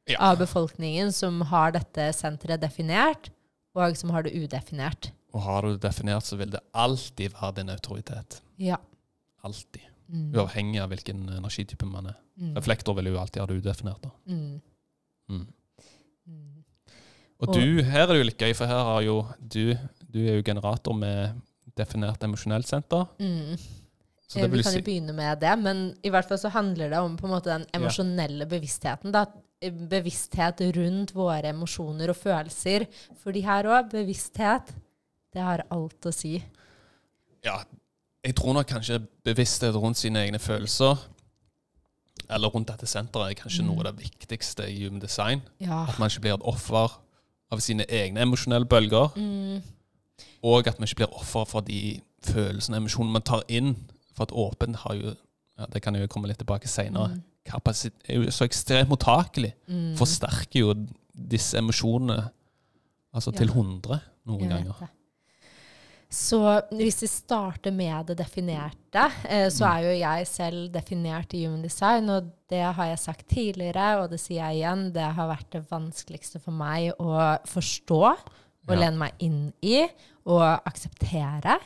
Ja. 0.07 0.21
av 0.31 0.37
befolkningen 0.39 1.11
som 1.11 1.41
har 1.49 1.73
dette 1.75 2.13
senteret 2.15 2.61
definert, 2.61 3.27
og 3.75 3.97
som 3.99 4.09
har 4.15 4.23
det 4.23 4.31
udefinert. 4.39 5.09
Og 5.35 5.41
har 5.43 5.61
du 5.61 5.73
det 5.73 5.81
definert, 5.83 6.23
så 6.23 6.37
vil 6.39 6.49
det 6.53 6.61
alltid 6.73 7.33
være 7.35 7.55
din 7.59 7.69
autoritet. 7.69 8.39
Ja. 8.57 8.77
Alltid. 9.43 9.83
Mm. 10.07 10.29
Uavhengig 10.35 10.79
av 10.81 10.89
hvilken 10.93 11.25
energitype 11.37 11.85
man 11.85 12.05
er. 12.13 12.17
Mm. 12.39 12.53
Reflektor 12.55 12.95
vil 12.95 13.09
jo 13.11 13.17
alltid 13.19 13.41
ha 13.41 13.47
det 13.49 13.57
udefinert. 13.61 14.01
da. 14.03 14.11
Mm. 14.31 14.61
Mm. 15.29 15.47
Mm. 16.27 16.63
Og 17.39 17.53
du, 17.53 17.83
her 17.83 18.05
er 18.05 18.13
det 18.13 18.21
jo 18.21 18.27
litt 18.29 18.39
gøy, 18.41 18.53
for 18.57 18.65
her 18.71 18.83
har 18.91 19.01
jo 19.05 19.17
du 19.39 19.75
Du 20.07 20.21
er 20.23 20.37
jo 20.39 20.45
generator 20.47 20.95
med 20.95 21.41
definert 21.77 22.23
emosjonelt 22.23 22.65
senter. 22.65 23.05
Mm. 23.19 23.57
Så 24.27 24.39
Eh, 24.39 24.47
Vi 24.49 24.63
kan 24.63 24.71
si 24.71 24.79
jo 24.79 24.83
begynne 24.85 25.13
med 25.15 25.39
det, 25.39 25.53
men 25.59 25.95
i 26.03 26.09
hvert 26.09 26.27
fall 26.27 26.39
så 26.39 26.49
handler 26.51 26.89
det 26.89 26.97
om 26.99 27.17
på 27.17 27.27
en 27.27 27.33
måte 27.35 27.51
den 27.51 27.65
emosjonelle 27.73 28.47
bevisstheten. 28.47 29.11
Da. 29.11 29.25
Eh, 29.61 29.71
Bevissthet 29.71 30.61
rundt 30.75 31.13
våre 31.15 31.51
emosjoner 31.53 32.09
og 32.09 32.15
følelser. 32.17 32.87
Fordi 33.21 33.41
her 33.41 33.63
òg, 33.65 33.91
bevissthet, 33.91 34.73
det 35.33 35.41
har 35.41 35.63
alt 35.69 36.01
å 36.05 36.11
si. 36.13 36.43
Ja, 37.43 37.59
jeg 38.25 38.35
tror 38.35 38.53
nok 38.53 38.67
kanskje 38.67 38.99
bevissthet 39.23 39.75
rundt 39.75 39.97
sine 39.97 40.19
egne 40.25 40.39
følelser, 40.39 40.95
eller 42.29 42.47
rundt 42.51 42.67
dette 42.67 42.87
senteret, 42.87 43.29
er 43.31 43.41
kanskje 43.41 43.61
Mm. 43.63 43.67
noe 43.67 43.79
av 43.79 43.95
det 43.95 44.03
viktigste 44.03 44.67
i 44.69 44.83
human 44.83 44.99
design. 44.99 45.41
Ja. 45.61 45.85
At 45.89 45.99
man 45.99 46.09
ikke 46.09 46.21
blir 46.21 46.33
et 46.33 46.41
offer 46.43 46.99
av 47.51 47.59
sine 47.59 47.85
egne 47.89 48.21
emosjonelle 48.21 48.65
bølger, 48.65 49.07
Mm. 49.15 49.61
og 50.43 50.67
at 50.67 50.79
man 50.79 50.87
ikke 50.87 50.95
blir 51.05 51.13
offer 51.19 51.45
for 51.45 51.61
de 51.61 52.01
følelsene 52.23 52.75
og 52.75 52.81
emosjonene 52.83 53.11
man 53.13 53.21
tar 53.21 53.43
inn. 53.47 53.75
For 54.13 54.23
at 54.23 54.31
åpen 54.31 54.75
har 54.75 54.93
jo 54.95 55.15
ja, 55.59 55.65
Det 55.73 55.81
kan 55.81 55.95
jeg 55.95 56.01
jo 56.01 56.07
komme 56.07 56.27
litt 56.27 56.37
tilbake 56.37 56.67
senere. 56.67 57.07
Mm. 57.07 57.23
Er 58.09 58.15
jo 58.15 58.29
så 58.31 58.45
ekstremt 58.45 58.89
mottakelig. 58.89 59.53
Mm. 59.67 59.95
Forsterker 59.97 60.59
jo 60.59 60.73
disse 61.15 61.57
emosjonene 61.57 62.29
altså 63.13 63.31
Ja. 63.31 63.37
til 63.37 63.47
100 63.47 63.99
noen 64.27 64.49
ganger. 64.49 64.73
det. 64.79 64.87
Så 66.09 66.39
hvis 66.71 67.01
vi 67.03 67.07
starter 67.11 67.73
med 67.75 68.07
det 68.07 68.15
definerte, 68.21 69.09
eh, 69.27 69.49
så 69.51 69.65
er 69.67 69.83
jo 69.83 69.95
jeg 69.99 70.27
selv 70.29 70.69
definert 70.71 71.33
i 71.35 71.41
Human 71.45 71.65
Design, 71.65 72.07
og 72.09 72.29
det 72.47 72.61
har 72.63 72.85
jeg 72.93 73.01
sagt 73.03 73.27
tidligere, 73.27 73.89
og 73.99 74.09
det 74.13 74.21
sier 74.23 74.45
jeg 74.47 74.61
igjen, 74.61 74.85
det 74.95 75.03
har 75.17 75.27
vært 75.27 75.49
det 75.51 75.65
vanskeligste 75.69 76.39
for 76.39 76.55
meg 76.55 76.93
å 76.99 77.35
forstå 77.51 78.01
og 78.07 78.71
Ja. 78.71 78.79
lene 78.85 78.97
meg 78.97 79.11
inn 79.19 79.53
i 79.61 79.83
og 80.25 80.61
akseptere. 80.67 81.59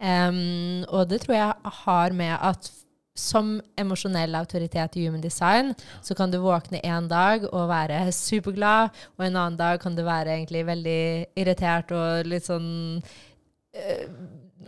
Um, 0.00 0.84
og 0.88 1.08
det 1.10 1.22
tror 1.22 1.34
jeg 1.34 1.72
har 1.84 2.12
med 2.12 2.38
at 2.40 2.70
som 3.18 3.60
emosjonell 3.76 4.36
autoritet 4.38 4.96
i 4.96 5.06
Human 5.08 5.20
Design, 5.20 5.72
så 6.06 6.14
kan 6.14 6.30
du 6.30 6.38
våkne 6.38 6.78
en 6.86 7.08
dag 7.10 7.48
og 7.52 7.68
være 7.68 8.12
superglad, 8.14 8.90
og 9.18 9.24
en 9.26 9.36
annen 9.36 9.56
dag 9.58 9.80
kan 9.82 9.96
du 9.96 10.04
være 10.06 10.36
egentlig 10.36 10.64
veldig 10.68 11.00
irritert 11.36 11.90
og 11.90 12.30
litt 12.30 12.46
sånn 12.46 13.02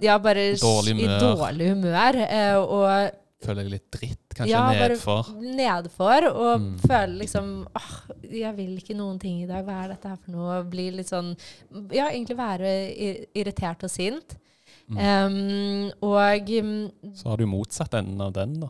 Ja, 0.00 0.18
bare 0.18 0.52
Dårlig 0.56 0.94
i 1.00 1.06
dårlig 1.20 1.70
humør. 1.74 2.16
eh, 2.24 2.56
og 2.56 3.16
Føler 3.40 3.62
jeg 3.64 3.70
litt 3.72 3.90
dritt, 3.90 4.34
kanskje 4.36 4.50
Ja, 4.52 4.66
nedfor. 4.70 5.30
nedfor, 5.40 6.26
og 6.30 6.60
Mm. 6.60 6.78
føler 6.80 7.18
liksom 7.22 7.66
åh, 7.74 7.94
jeg 8.30 8.54
vil 8.56 8.76
ikke 8.76 8.94
noen 8.96 9.18
ting 9.18 9.42
i 9.42 9.46
dag. 9.46 9.64
Hva 9.64 9.84
er 9.84 9.88
dette 9.94 10.08
her 10.08 10.16
for 10.16 10.30
noe? 10.30 10.62
Blir 10.64 10.92
litt 10.92 11.08
sånn 11.08 11.36
Ja, 11.90 12.08
egentlig 12.10 12.36
være 12.36 13.26
irritert 13.34 13.82
og 13.82 13.90
sint. 13.90 14.36
Mm. 14.90 14.98
Um, 14.98 15.92
og 16.02 16.46
mm, 16.46 16.92
Så 17.14 17.28
har 17.30 17.36
du 17.38 17.46
motsatt 17.46 17.94
enden 17.94 18.20
av 18.20 18.32
den, 18.34 18.60
da. 18.60 18.68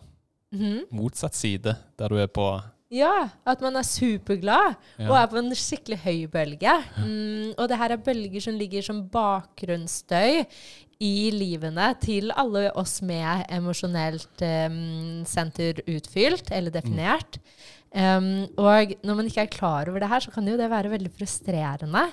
mhm. 0.54 0.84
Motsatt 0.92 1.34
side, 1.34 1.76
der 1.98 2.08
du 2.08 2.16
er 2.16 2.28
på 2.28 2.62
Ja, 2.90 3.28
at 3.46 3.60
man 3.62 3.78
er 3.78 3.86
superglad 3.86 4.74
ja. 4.98 5.06
og 5.06 5.14
er 5.14 5.26
på 5.30 5.38
en 5.38 5.52
skikkelig 5.54 5.98
høy 6.02 6.24
bølge. 6.32 6.72
Mm, 6.98 7.52
og 7.54 7.68
det 7.70 7.78
her 7.78 7.94
er 7.94 8.02
bølger 8.02 8.42
som 8.42 8.56
ligger 8.58 8.82
som 8.82 9.04
bakgrunnsstøy 9.12 10.42
i 11.00 11.30
livene 11.32 11.92
til 12.02 12.32
alle 12.36 12.66
oss 12.76 12.98
med 13.06 13.46
emosjonelt 13.54 14.42
um, 14.42 15.22
senter 15.28 15.80
utfylt 15.86 16.50
eller 16.52 16.74
definert. 16.74 17.38
Um, 17.94 18.50
og 18.60 18.92
når 19.06 19.16
man 19.16 19.30
ikke 19.30 19.46
er 19.46 19.54
klar 19.54 19.88
over 19.88 20.02
det 20.02 20.10
her, 20.10 20.26
så 20.26 20.34
kan 20.34 20.50
jo 20.50 20.58
det 20.58 20.68
være 20.70 20.92
veldig 20.92 21.14
frustrerende. 21.14 22.04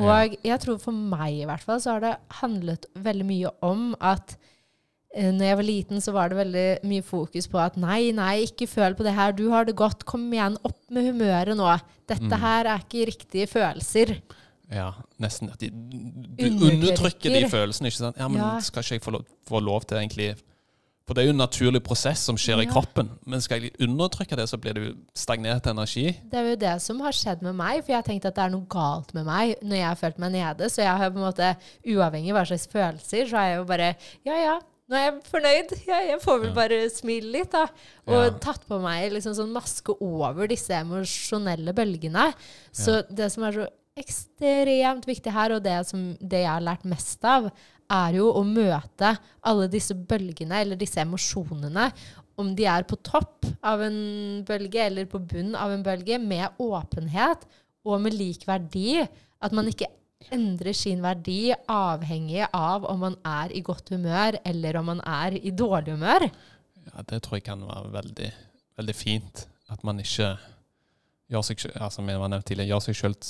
Og 0.00 0.36
jeg 0.44 0.60
tror 0.62 0.78
for 0.80 0.94
meg 0.94 1.40
i 1.40 1.48
hvert 1.48 1.64
fall 1.64 1.80
så 1.82 1.96
har 1.96 2.04
det 2.04 2.14
handlet 2.40 2.86
veldig 2.94 3.26
mye 3.26 3.56
om 3.66 3.90
at 3.98 4.36
når 5.16 5.44
jeg 5.48 5.56
var 5.56 5.66
liten, 5.66 6.00
så 6.00 6.12
var 6.14 6.28
det 6.30 6.38
veldig 6.38 6.66
mye 6.86 7.02
fokus 7.02 7.48
på 7.50 7.58
at 7.58 7.76
nei, 7.76 8.12
nei, 8.14 8.44
ikke 8.46 8.68
føl 8.70 8.94
på 8.94 9.02
det 9.02 9.14
her. 9.16 9.32
Du 9.32 9.48
har 9.50 9.64
det 9.66 9.74
godt. 9.76 10.04
Kom 10.06 10.28
igjen, 10.32 10.56
opp 10.64 10.78
med 10.90 11.08
humøret 11.08 11.56
nå. 11.58 11.66
Dette 12.06 12.22
Mm. 12.30 12.38
her 12.40 12.64
er 12.66 12.78
ikke 12.84 13.06
riktige 13.10 13.46
følelser. 13.50 14.20
ja, 14.70 14.92
nesten 15.18 15.50
at 15.50 15.58
de, 15.58 15.68
du 15.70 16.44
Undertrykker. 16.70 17.30
de 17.40 17.48
følelsene. 17.50 17.86
ikke 17.90 17.96
sant? 17.96 18.16
Ja, 18.18 18.28
men 18.28 18.38
Ja. 18.40 18.60
skal 18.60 18.82
ikke 18.82 18.92
jeg 18.94 19.02
få 19.02 19.10
lov, 19.10 19.24
få 19.48 19.58
lov 19.60 19.82
til 19.84 19.98
egentlig 19.98 20.36
For 21.08 21.14
det 21.14 21.22
er 21.24 21.26
jo 21.32 21.32
en 21.32 21.38
naturlig 21.48 21.82
prosess 21.82 22.20
som 22.20 22.36
skjer 22.36 22.60
i 22.62 22.66
kroppen. 22.70 23.08
Men 23.26 23.40
skal 23.40 23.60
jeg 23.62 23.72
undertrykke 23.80 24.36
det, 24.36 24.48
så 24.48 24.56
blir 24.56 24.74
det 24.74 24.82
jo 24.86 24.94
stagnert 25.12 25.66
energi. 25.66 26.12
Det 26.30 26.34
er 26.38 26.50
jo 26.50 26.54
det 26.54 26.80
som 26.82 27.00
har 27.00 27.10
skjedd 27.10 27.42
med 27.42 27.56
meg, 27.56 27.82
for 27.82 27.90
jeg 27.90 27.96
har 27.96 28.02
tenkt 28.06 28.24
at 28.26 28.34
det 28.36 28.44
er 28.44 28.50
noe 28.50 28.64
galt 28.70 29.12
med 29.12 29.26
meg 29.26 29.56
når 29.60 29.74
jeg 29.76 29.86
har 29.88 29.96
følt 29.96 30.18
meg 30.20 30.30
nede. 30.30 30.70
Så 30.70 30.76
jeg 30.84 30.96
har 30.96 31.10
på 31.10 31.16
en 31.18 31.32
måte, 31.32 31.56
uavhengig 31.84 32.30
av 32.30 32.36
hva 32.36 32.46
slags 32.46 32.68
følelser, 32.68 33.26
så 33.26 33.36
har 33.36 33.46
jeg 33.48 33.56
jo 33.58 33.64
bare 33.64 33.96
Ja, 34.24 34.34
ja, 34.38 34.58
nå 34.90 34.98
er 34.98 35.04
jeg 35.06 35.18
fornøyd. 35.30 35.74
Ja, 35.86 35.98
jeg 36.10 36.20
får 36.24 36.40
vel 36.44 36.54
bare 36.56 36.78
smile 36.92 37.30
litt, 37.36 37.52
da. 37.54 37.66
Og 38.08 38.16
Ja. 38.24 38.30
tatt 38.42 38.64
på 38.68 38.80
meg 38.82 39.12
liksom 39.14 39.36
sånn 39.38 39.52
maske 39.54 39.94
over 40.02 40.50
disse 40.50 40.74
emosjonelle 40.74 41.72
bølgene. 41.76 42.32
Så 42.74 43.00
det 43.08 43.30
som 43.32 43.44
er 43.46 43.52
så 43.60 43.68
ekstremt 44.00 45.06
viktig 45.08 45.32
her, 45.34 45.54
og 45.56 45.62
det, 45.64 45.76
som, 45.88 46.14
det 46.20 46.42
jeg 46.44 46.50
har 46.50 46.64
lært 46.64 46.84
mest 46.88 47.24
av, 47.28 47.50
er 47.90 48.16
jo 48.20 48.28
å 48.38 48.42
møte 48.46 49.16
alle 49.42 49.66
disse 49.70 49.94
bølgene, 49.94 50.60
eller 50.62 50.78
disse 50.78 51.02
emosjonene, 51.02 51.88
om 52.40 52.52
de 52.56 52.64
er 52.70 52.86
på 52.88 52.96
topp 53.04 53.44
av 53.66 53.82
en 53.84 54.44
bølge 54.48 54.84
eller 54.86 55.08
på 55.10 55.18
bunn 55.20 55.54
av 55.58 55.74
en 55.74 55.82
bølge, 55.84 56.16
med 56.22 56.56
åpenhet 56.62 57.42
og 57.84 58.00
med 58.00 58.14
lik 58.16 58.46
verdi. 58.48 59.02
At 59.42 59.52
man 59.56 59.68
ikke 59.68 59.88
endrer 60.28 60.76
sin 60.76 61.02
verdi 61.02 61.52
avhengig 61.70 62.44
av 62.52 62.84
om 62.90 63.00
man 63.06 63.16
er 63.26 63.52
i 63.56 63.62
godt 63.64 63.92
humør 63.94 64.38
eller 64.44 64.78
om 64.80 64.90
man 64.92 65.02
er 65.06 65.36
i 65.40 65.50
dårlig 65.50 65.96
humør. 65.96 66.28
Ja, 66.86 67.02
Det 67.06 67.22
tror 67.22 67.38
jeg 67.38 67.44
kan 67.48 67.62
være 67.66 67.92
veldig, 67.92 68.32
veldig 68.76 68.94
fint. 68.96 69.46
At 69.70 69.84
man 69.84 70.00
ikke 70.02 70.34
gjør 71.30 71.42
seg, 71.46 71.64
altså, 71.78 72.02
gjør 72.02 72.80
seg 72.80 72.96
selv 72.96 73.22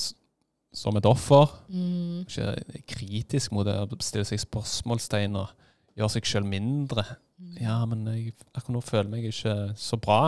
som 0.73 0.97
et 0.97 1.07
offer. 1.07 1.51
Mm. 1.69 2.23
Ikke 2.27 2.55
er 2.55 2.85
kritisk 2.89 3.53
mot 3.53 3.67
det, 3.67 3.77
stille 4.03 4.25
seg 4.25 4.41
spørsmålstegn 4.41 5.37
og 5.37 5.51
gjøre 5.99 6.15
seg 6.17 6.27
selv 6.27 6.49
mindre. 6.51 7.05
Mm. 7.41 7.57
Ja, 7.61 7.85
men 7.89 8.07
jeg, 8.07 8.35
akkurat 8.55 8.75
nå 8.77 8.85
føler 8.85 9.09
jeg 9.09 9.13
meg 9.15 9.29
ikke 9.31 9.57
så 9.77 9.99
bra. 10.01 10.23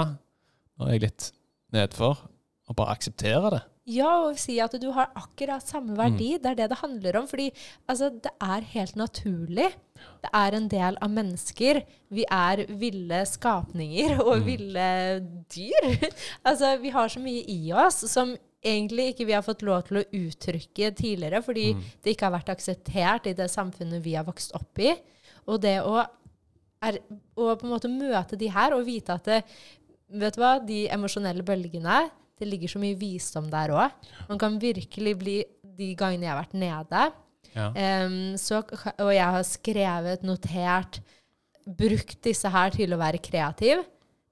Nå 0.77 0.89
er 0.89 0.97
jeg 0.97 1.07
litt 1.07 1.29
nedfor. 1.73 2.27
Og 2.71 2.77
bare 2.79 2.95
akseptere 2.97 3.51
det. 3.55 3.63
Ja, 3.91 4.29
og 4.29 4.37
si 4.39 4.61
at 4.63 4.77
du 4.79 4.93
har 4.95 5.09
akkurat 5.19 5.65
samme 5.67 5.97
verdi. 5.99 6.37
Det 6.39 6.53
er 6.53 6.55
det 6.61 6.69
det 6.71 6.79
handler 6.79 7.17
om. 7.19 7.27
Fordi 7.27 7.49
altså, 7.91 8.11
det 8.23 8.31
er 8.41 8.61
helt 8.77 8.95
naturlig. 8.95 9.73
Det 10.23 10.31
er 10.33 10.55
en 10.55 10.69
del 10.71 10.99
av 11.03 11.11
mennesker. 11.11 11.81
Vi 12.15 12.25
er 12.31 12.63
ville 12.79 13.25
skapninger 13.27 14.21
og 14.23 14.39
Mm. 14.39 14.47
ville 14.47 14.87
dyr. 15.51 16.13
altså, 16.49 16.77
vi 16.81 16.91
har 16.95 17.09
så 17.09 17.19
mye 17.21 17.43
i 17.51 17.73
oss 17.73 18.05
som 18.11 18.37
egentlig 18.63 19.09
ikke 19.17 19.27
vi 19.27 19.33
har 19.35 19.43
fått 19.43 19.63
lov 19.67 19.83
til 19.89 19.99
å 19.99 20.07
uttrykke 20.15 20.93
tidligere, 20.95 21.43
fordi 21.43 21.75
Mm. 21.75 21.83
det 22.05 22.15
ikke 22.15 22.29
har 22.31 22.39
vært 22.39 22.55
akseptert 22.55 23.27
i 23.27 23.33
det 23.35 23.51
samfunnet 23.51 24.01
vi 24.05 24.15
har 24.15 24.25
vokst 24.25 24.55
opp 24.55 24.79
i. 24.79 24.95
Og 25.49 25.59
det 25.61 25.81
å, 25.83 26.07
er, 26.87 26.99
å 27.37 27.57
på 27.59 27.67
en 27.67 27.73
måte 27.75 27.91
møte 27.91 28.39
de 28.39 28.47
her 28.47 28.75
og 28.79 28.87
vite 28.87 29.11
at 29.19 29.25
det, 29.25 29.43
vet 30.09 30.35
du 30.35 30.41
hva, 30.41 30.61
de 30.65 30.85
emosjonelle 30.89 31.43
bølgene 31.43 32.11
det 32.39 32.49
ligger 32.49 32.69
så 32.73 32.81
mye 32.83 32.97
visdom 32.99 33.51
der 33.53 33.73
òg. 33.77 33.91
Man 34.29 34.39
kan 34.41 34.59
virkelig 34.63 35.17
bli 35.21 35.37
De 35.73 35.95
gangene 35.97 36.27
jeg 36.27 36.33
har 36.35 36.43
vært 36.43 36.55
nede, 36.61 37.03
Ja. 37.55 37.69
um, 38.07 38.35
så, 38.37 38.59
og 39.01 39.11
jeg 39.13 39.25
har 39.25 39.43
skrevet, 39.45 40.23
notert, 40.23 41.01
brukt 41.67 42.19
disse 42.25 42.49
her 42.53 42.71
til 42.75 42.93
å 42.93 42.99
være 43.01 43.21
kreativ 43.23 43.83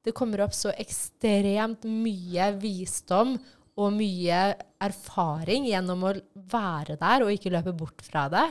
Det 0.05 0.13
kommer 0.17 0.41
opp 0.45 0.53
så 0.57 0.73
ekstremt 0.81 1.85
mye 1.85 2.51
visdom 2.61 3.35
og 3.81 3.93
mye 3.97 4.55
erfaring 4.83 5.67
gjennom 5.69 6.05
å 6.09 6.13
være 6.53 6.97
der 7.01 7.25
og 7.25 7.33
ikke 7.33 7.53
løpe 7.53 7.73
bort 7.77 8.01
fra 8.05 8.27
det. 8.33 8.47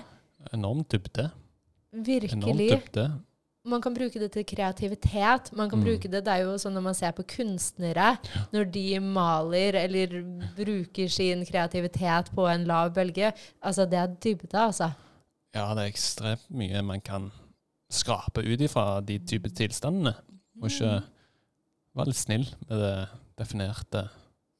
Enorm 0.53 0.83
dybde. 0.89 1.27
Enorm 1.93 2.05
Virkelig. 2.05 2.69
dybde. 2.71 3.05
Man 3.65 3.81
kan 3.81 3.93
bruke 3.93 4.19
det 4.19 4.31
til 4.31 4.45
kreativitet. 4.45 5.51
Man 5.53 5.69
kan 5.69 5.79
Mm. 5.79 5.85
bruke 5.85 6.07
det, 6.11 6.23
det 6.25 6.27
er 6.33 6.43
jo 6.45 6.55
sånn 6.57 6.73
når 6.73 6.81
man 6.81 6.93
ser 6.95 7.11
på 7.11 7.23
kunstnere, 7.27 8.17
når 8.53 8.71
de 8.71 8.99
maler 8.99 9.75
eller 9.75 10.07
bruker 10.55 11.09
sin 11.09 11.45
kreativitet 11.45 12.31
på 12.33 12.47
en 12.47 12.63
lav 12.65 12.93
bølge. 12.93 13.33
Altså, 13.61 13.85
det 13.85 13.99
er 13.99 14.07
dybde, 14.07 14.53
altså. 14.57 14.91
Ja, 15.53 15.73
det 15.75 15.83
er 15.83 15.91
ekstremt 15.91 16.45
mye 16.49 16.81
man 16.83 17.01
kan 17.01 17.31
skrape 17.91 18.41
ut 18.45 18.59
ifra 18.61 19.01
de 19.05 19.19
type 19.19 19.49
tilstandene. 19.49 20.15
Og 20.61 20.69
ikke 20.69 21.03
være 21.95 22.05
litt 22.07 22.15
snill 22.15 22.47
med 22.69 22.77
det 22.79 23.07
definerte 23.37 24.09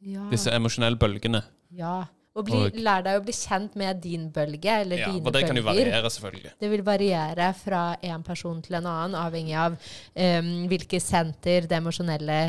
Ja. 0.02 0.30
Disse 0.32 0.52
emosjonelle 0.52 0.98
bølgene. 0.98 1.44
ja. 1.76 2.06
Og 2.40 2.46
bli, 2.48 2.56
Og- 2.70 2.78
lær 2.80 3.04
deg 3.04 3.20
å 3.20 3.24
bli 3.26 3.34
kjent 3.36 3.74
med 3.80 4.00
din 4.02 4.30
bølge, 4.32 4.72
eller 4.86 4.98
Ja, 5.02 5.10
dine 5.12 5.24
for 5.26 5.36
det 5.36 5.42
kan 5.50 5.58
jo 5.60 5.64
variere, 5.68 6.10
selvfølgelig. 6.16 6.52
Det 6.64 6.70
vil 6.72 6.84
variere 6.88 7.50
fra 7.60 7.82
en 8.02 8.24
person 8.24 8.62
til 8.64 8.76
en 8.80 8.86
annen, 8.88 9.16
avhengig 9.20 9.56
av 9.60 9.74
um, 9.76 10.52
hvilke 10.72 11.02
senter 11.04 11.68
det 11.68 11.78
emosjonelle 11.82 12.40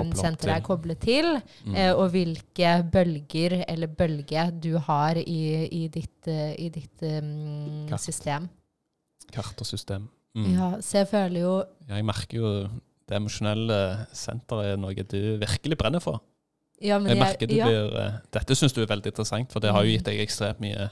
um, 0.00 0.10
senteret 0.18 0.56
er 0.58 0.64
koblet 0.66 0.98
til, 1.00 1.30
Mm. 1.64 1.74
uh, 1.76 1.94
og 2.00 2.10
hvilke 2.12 2.72
bølger 2.90 3.64
eller 3.68 3.86
bølge 3.86 4.60
du 4.60 4.76
har 4.78 5.14
i, 5.22 5.68
i 5.70 5.86
ditt, 5.88 6.26
uh, 6.26 6.52
i 6.58 6.68
ditt 6.74 7.02
um, 7.06 7.86
Kart. 7.88 8.00
system. 8.02 8.48
Kart 9.32 9.60
og 9.60 9.66
system. 9.66 10.08
Mm. 10.36 10.50
Ja, 10.54 10.70
så 10.84 10.98
jeg 11.04 11.08
føler 11.08 11.40
jo 11.40 11.54
Ja, 11.88 11.94
jeg 11.96 12.04
merker 12.04 12.36
jo 12.36 12.50
det 13.08 13.16
emosjonelle 13.20 14.06
senteret 14.12 14.72
er 14.72 14.76
noe 14.76 14.92
du 14.94 15.38
virkelig 15.38 15.78
brenner 15.78 16.00
for. 16.02 16.20
Ja, 16.80 16.98
men 16.98 17.08
Jeg 17.14 17.18
merker 17.22 17.46
du 17.48 17.54
ja, 17.56 17.66
blir 17.70 17.94
eh, 18.00 18.16
Dette 18.36 18.54
syns 18.58 18.72
du 18.76 18.82
er 18.82 18.90
veldig 18.90 19.12
interessant, 19.14 19.52
for 19.52 19.60
det 19.64 19.72
har 19.72 19.84
jo 19.86 19.94
gitt 19.96 20.04
deg 20.04 20.20
ekstremt 20.20 20.60
mye 20.60 20.90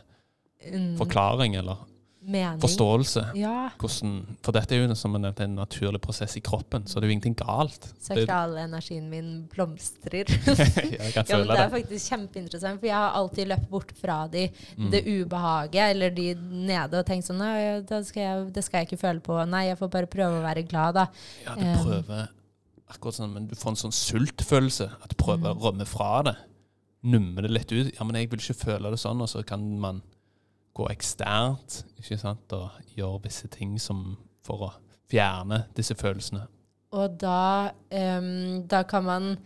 mm, 0.70 0.94
forklaring 0.96 1.54
eller 1.60 1.76
mening. 2.24 2.56
forståelse. 2.62 3.26
Ja. 3.36 3.66
Hvordan, 3.76 4.14
for 4.40 4.56
dette 4.56 4.72
er 4.72 4.80
jo 4.86 4.94
som 4.96 5.12
jeg 5.12 5.20
nevnte, 5.26 5.44
en 5.44 5.58
naturlig 5.58 6.00
prosess 6.00 6.38
i 6.38 6.40
kroppen, 6.40 6.86
så 6.88 6.96
det 6.96 7.04
er 7.04 7.10
jo 7.10 7.16
ingenting 7.18 7.34
galt. 7.36 7.90
Sakralenergien 8.00 9.10
min 9.12 9.28
blomstrer. 9.52 10.24
jeg 10.32 11.12
kan 11.12 11.26
Ja, 11.28 11.36
men 11.36 11.50
det 11.50 11.58
er 11.58 11.66
det. 11.66 11.66
faktisk 11.74 12.14
kjempeinteressant, 12.14 12.80
for 12.80 12.88
jeg 12.88 12.96
har 12.96 13.18
alltid 13.20 13.50
løpt 13.52 13.68
bort 13.68 13.92
fra 14.00 14.22
de, 14.32 14.46
Mm. 14.78 14.88
det 14.90 15.02
ubehaget, 15.06 15.90
eller 15.94 16.10
de 16.16 16.30
nede, 16.64 16.98
og 16.98 17.04
tenkt 17.06 17.28
sånn 17.28 17.38
Nei, 17.44 17.82
det 17.86 18.00
skal, 18.08 18.22
jeg, 18.24 18.46
det 18.56 18.64
skal 18.64 18.80
jeg 18.80 18.88
ikke 18.88 19.02
føle 19.04 19.20
på. 19.20 19.36
Nei, 19.52 19.66
jeg 19.68 19.78
får 19.84 19.92
bare 19.92 20.08
prøve 20.10 20.40
å 20.40 20.46
være 20.48 20.64
glad, 20.66 20.96
da. 21.02 21.06
Ja, 21.44 21.54
du 21.60 21.66
Um, 21.68 21.84
prøver 21.84 22.24
akkurat 22.96 23.14
sånn, 23.18 23.32
men 23.34 23.46
du 23.50 23.54
får 23.58 23.74
en 23.74 23.80
sånn 23.84 23.94
sultfølelse. 23.94 24.88
At 25.02 25.10
du 25.10 25.16
prøver 25.16 25.52
Mm. 25.54 25.58
å 25.60 25.62
rømme 25.72 25.86
fra 25.86 26.22
det. 26.22 26.36
Numme 27.04 27.42
det 27.42 27.50
litt 27.50 27.72
ut. 27.72 27.94
Ja, 27.98 28.04
men 28.04 28.16
jeg 28.16 28.30
vil 28.30 28.40
ikke 28.40 28.64
føle 28.64 28.90
det 28.90 28.98
sånn, 28.98 29.20
og 29.20 29.28
så 29.28 29.44
kan 29.46 29.78
man 29.80 30.02
gå 30.74 30.88
eksternt 30.90 31.84
ikke 31.98 32.18
sant, 32.18 32.52
og 32.52 32.70
gjøre 32.96 33.22
visse 33.22 33.48
ting 33.48 33.78
som 33.78 34.16
for 34.42 34.58
å 34.58 34.72
fjerne 35.10 35.66
disse 35.76 35.94
følelsene. 35.94 36.46
Og 36.92 37.18
da, 37.18 37.70
um, 37.92 38.62
da 38.66 38.82
kan 38.82 39.04
man 39.04 39.38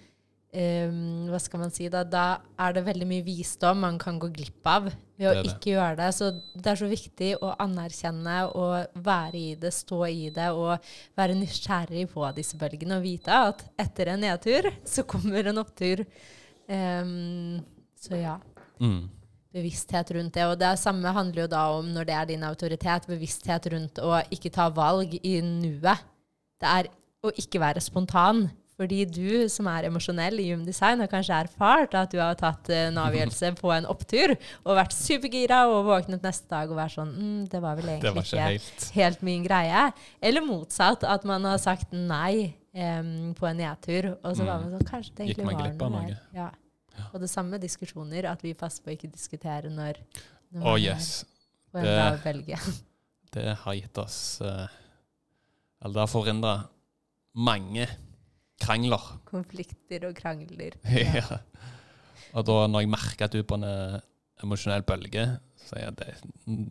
em, 0.58 1.26
Hva 1.30 1.38
skal 1.42 1.60
man 1.62 1.70
si? 1.74 1.86
Da, 1.92 2.00
da 2.04 2.22
er 2.58 2.74
det 2.76 2.82
veldig 2.88 3.06
mye 3.08 3.24
visdom 3.26 3.82
man 3.84 3.98
kan 4.02 4.18
gå 4.20 4.30
glipp 4.34 4.66
av 4.68 4.88
ved 5.18 5.28
å 5.30 5.34
Det 5.36 5.42
det. 5.44 5.52
ikke 5.54 5.72
gjøre 5.76 5.96
det. 6.00 6.08
Så 6.16 6.30
det 6.54 6.72
er 6.72 6.80
så 6.80 6.88
viktig 6.90 7.30
å 7.42 7.52
anerkjenne 7.62 8.38
og 8.58 9.02
være 9.06 9.38
i 9.38 9.54
det, 9.60 9.72
stå 9.74 10.00
i 10.10 10.30
det 10.34 10.48
og 10.54 10.78
være 11.18 11.36
nysgjerrig 11.38 12.08
på 12.12 12.26
disse 12.36 12.58
bølgene 12.60 12.98
og 12.98 13.06
vite 13.06 13.38
at 13.52 13.62
etter 13.78 14.12
en 14.14 14.20
nedtur 14.26 14.70
så 14.86 15.06
kommer 15.08 15.46
en 15.52 15.62
opptur. 15.64 16.04
Um, 16.68 17.62
så 17.98 18.18
ja 18.20 18.38
Mm. 18.78 19.08
bevissthet 19.52 20.10
rundt 20.14 20.34
det. 20.36 20.44
Og 20.46 20.58
det 20.60 20.78
samme 20.78 21.10
handler 21.10 21.42
jo 21.42 21.48
da 21.50 21.62
om, 21.78 21.88
når 21.90 22.04
det 22.06 22.14
er 22.14 22.26
din 22.26 22.44
autoritet, 22.46 23.08
bevissthet 23.10 23.66
rundt 23.72 23.98
å 23.98 24.20
ikke 24.30 24.52
ta 24.54 24.68
valg 24.70 25.16
i 25.24 25.40
nuet. 25.42 25.98
Det 26.60 26.68
er 26.68 26.88
å 27.26 27.32
ikke 27.34 27.58
være 27.58 27.80
spontan. 27.82 28.44
Fordi 28.78 29.00
du 29.10 29.48
som 29.50 29.66
er 29.66 29.88
emosjonell 29.88 30.38
i 30.38 30.44
Human 30.52 30.66
Design, 30.68 31.00
har 31.02 31.08
kanskje 31.10 31.34
erfart 31.34 31.96
at 31.98 32.12
du 32.14 32.20
har 32.22 32.36
tatt 32.38 32.68
eh, 32.70 32.84
en 32.92 33.00
avgjørelse 33.02 33.50
på 33.62 33.72
en 33.74 33.88
opptur 33.90 34.36
og 34.62 34.76
vært 34.78 34.94
supergira 34.94 35.64
og 35.72 35.80
våknet 35.88 36.22
neste 36.22 36.46
dag 36.52 36.70
og 36.70 36.78
vært 36.78 36.94
sånn 36.94 37.10
mm, 37.16 37.40
Det 37.50 37.60
var 37.64 37.74
vel 37.80 37.90
egentlig 37.96 38.14
var 38.14 38.28
ikke 38.28 38.44
helt 38.46 38.86
helt 38.94 39.26
min 39.26 39.42
greie. 39.48 39.82
Eller 40.22 40.46
motsatt, 40.46 41.02
at 41.02 41.26
man 41.26 41.42
har 41.50 41.58
sagt 41.58 41.90
nei 41.90 42.54
um, 42.70 43.34
på 43.34 43.50
en 43.50 43.58
nedtur, 43.64 44.12
og 44.22 44.38
så 44.38 44.46
var 44.46 44.62
Mm. 44.62 44.70
man 44.70 44.78
sånn 44.78 44.88
Kanskje 44.94 45.14
det 45.18 45.26
egentlig 45.26 45.50
var 45.82 45.90
noe 45.90 46.06
der. 46.06 46.16
Ja. 46.38 46.48
Og 47.12 47.20
det 47.22 47.28
samme 47.34 47.56
med 47.56 47.62
diskusjoner, 47.66 48.30
at 48.30 48.40
vi 48.46 48.54
passer 48.58 48.82
på 48.82 48.90
å 48.90 48.94
ikke 48.96 49.10
diskutere 49.10 49.70
når, 49.70 49.98
når 50.54 50.62
man 50.64 50.78
yes. 50.82 51.24
på 51.74 51.78
en 51.82 51.84
Det- 51.84 51.98
lav 51.98 52.22
bølge. 52.24 52.58
Det 53.34 53.56
har 53.66 53.74
gitt 53.74 53.98
oss 53.98 54.40
uh, 54.40 54.66
Eller 55.82 55.94
det 55.98 56.00
har 56.06 56.14
forhindra 56.14 56.54
mange 57.34 57.84
krangler. 58.60 59.04
Konflikter 59.28 60.08
og 60.10 60.14
krangler. 60.18 60.76
ja. 61.18 61.24
Og 62.36 62.44
da 62.44 62.58
når 62.68 62.84
jeg 62.84 62.90
merker 62.92 63.24
at 63.28 63.32
du 63.34 63.38
er 63.40 63.46
på 63.48 63.56
en 63.58 63.64
eh, 63.68 63.98
emosjonell 64.44 64.84
bølge, 64.86 65.24
så 65.56 65.72
sier 65.72 65.84
jeg 65.86 65.94
at 65.94 65.98
det, 66.02 66.14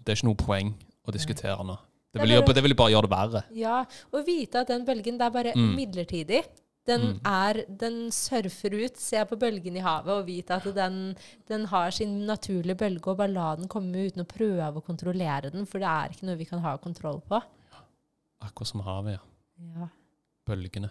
det 0.05 0.13
er 0.13 0.19
ikke 0.19 0.29
noe 0.29 0.39
poeng 0.41 0.73
å 1.07 1.13
diskutere 1.15 1.63
nå. 1.65 1.77
Det 2.13 2.21
er 2.23 2.29
vil, 2.29 2.53
det 2.55 2.63
vil 2.63 2.75
bare 2.79 2.93
gjøre 2.93 3.07
det 3.09 3.11
verre. 3.13 3.41
Ja, 3.57 3.81
og 4.15 4.23
vite 4.25 4.61
at 4.63 4.69
den 4.71 4.85
bølgen 4.87 5.17
det 5.19 5.25
er 5.27 5.33
bare 5.35 5.51
Mm. 5.57 5.73
midlertidig. 5.75 6.43
Den, 6.87 7.01
Mm. 7.01 7.17
er, 7.27 7.57
den 7.67 7.95
surfer 8.15 8.71
ut, 8.85 8.95
se 8.97 9.19
på 9.27 9.35
bølgen 9.37 9.75
i 9.75 9.81
havet 9.83 10.07
og 10.13 10.25
vite 10.25 10.55
at 10.55 10.63
den, 10.75 11.17
den 11.49 11.65
har 11.67 11.91
sin 11.91 12.13
naturlige 12.25 12.77
bølge, 12.79 13.03
og 13.11 13.17
bare 13.19 13.33
la 13.33 13.49
den 13.59 13.67
komme 13.67 13.91
uten 14.07 14.23
å 14.23 14.27
prøve 14.29 14.79
å 14.79 14.85
kontrollere 14.85 15.51
den, 15.51 15.65
for 15.67 15.83
det 15.83 15.89
er 15.91 16.13
ikke 16.15 16.29
noe 16.29 16.37
vi 16.39 16.45
kan 16.47 16.59
ha 16.63 16.77
kontroll 16.79 17.19
på. 17.27 17.41
Akkurat 18.39 18.67
som 18.71 18.85
havet, 18.87 19.17
ja. 19.17 19.19
Ja, 19.81 19.89
Bølgene. 20.47 20.89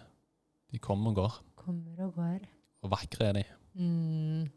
De 0.71 0.79
kommer 0.79 1.09
og 1.11 1.15
går. 1.15 1.35
kommer 1.55 2.05
og 2.07 2.13
går. 2.15 2.39
Og 2.83 2.91
vakre 2.91 3.25
er 3.29 3.33
de. 3.33 3.43
Mm. 3.79 4.49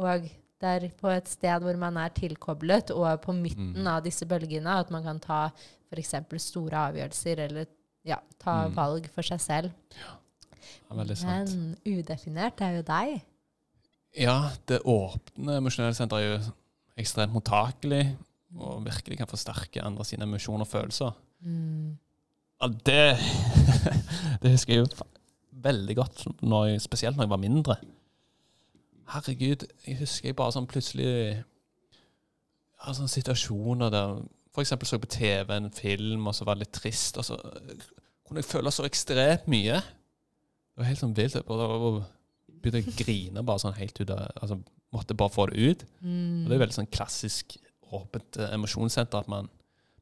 Og 0.00 0.22
det 0.60 0.68
er 0.68 0.88
på 1.00 1.08
et 1.08 1.28
sted 1.28 1.62
hvor 1.64 1.76
man 1.80 1.96
er 1.96 2.08
tilkoblet, 2.14 2.90
og 2.92 3.20
på 3.22 3.32
midten 3.32 3.72
Mm. 3.80 3.86
av 3.86 4.02
disse 4.04 4.26
bølgene, 4.26 4.78
at 4.80 4.90
man 4.90 5.02
kan 5.02 5.18
ta 5.20 5.50
f.eks. 5.90 6.14
store 6.38 6.76
avgjørelser, 6.90 7.38
eller 7.48 7.66
ja, 8.04 8.16
ta 8.38 8.68
Mm. 8.68 8.74
valg 8.76 9.08
for 9.14 9.22
seg 9.22 9.40
selv. 9.40 9.70
Ja, 9.96 10.94
veldig 10.94 11.16
sant. 11.16 11.50
Men 11.56 11.76
udefinert 11.86 12.60
er 12.60 12.76
jo 12.76 12.82
deg. 12.82 13.22
Ja, 14.18 14.50
det 14.66 14.80
åpne 14.84 15.56
emosjonelle 15.58 15.94
senteret 15.94 16.22
er 16.24 16.38
jo 16.38 16.52
ekstremt 16.98 17.32
mottakelig 17.32 18.16
og 18.58 18.84
virkelig 18.84 19.16
kan 19.18 19.26
forsterke 19.30 19.82
andre 19.84 20.04
sine 20.04 20.22
emosjoner 20.26 20.60
og 20.66 20.68
følelser. 20.68 21.12
Mm. 21.40 21.96
Ja, 22.60 22.66
det, 22.66 23.16
det 24.42 24.50
husker 24.50 24.74
jeg 24.74 24.78
jo 24.84 25.04
veldig 25.62 25.96
godt, 25.96 26.26
når 26.42 26.66
jeg, 26.72 26.82
spesielt 26.84 27.16
når 27.16 27.26
jeg 27.26 27.34
var 27.34 27.42
mindre. 27.42 27.76
Herregud, 29.10 29.66
jeg 29.86 29.98
husker 30.00 30.30
jeg 30.30 30.38
bare 30.38 30.54
sånn 30.54 30.68
plutselig 30.70 31.10
ja, 32.80 32.92
sånne 32.92 33.10
situasjoner 33.10 33.90
der 33.92 34.20
eksempel 34.60 34.88
så 34.88 34.96
jeg 34.96 35.04
på 35.04 35.14
TV 35.14 35.56
en 35.56 35.70
film, 35.72 36.26
og 36.26 36.34
så 36.36 36.46
var 36.46 36.56
det 36.56 36.66
litt 36.66 36.76
trist, 36.76 37.18
og 37.20 37.26
så 37.26 37.38
kunne 38.26 38.42
jeg 38.42 38.48
føle 38.48 38.72
så 38.74 38.86
ekstremt 38.86 39.48
mye. 39.50 39.78
Det 39.80 40.82
var 40.82 40.90
helt 40.90 41.02
sånn 41.02 41.16
vilt. 41.16 41.38
Jeg 41.38 41.46
bare 41.48 42.02
begynte 42.60 42.82
å 42.82 42.98
grine 42.98 43.44
bare 43.46 43.62
sånn 43.62 43.78
helt 43.78 44.02
ut 44.02 44.12
altså, 44.12 44.60
Måtte 44.90 45.14
bare 45.14 45.30
få 45.30 45.44
det 45.46 45.70
ut. 45.70 45.82
Mm. 46.02 46.40
Og 46.42 46.46
det 46.50 46.54
er 46.56 46.62
veldig 46.64 46.74
sånn 46.74 46.88
klassisk 46.90 47.52
åpent 47.94 48.40
eh, 48.42 48.48
emosjonssenter, 48.56 49.22
at 49.22 49.28
man, 49.30 49.46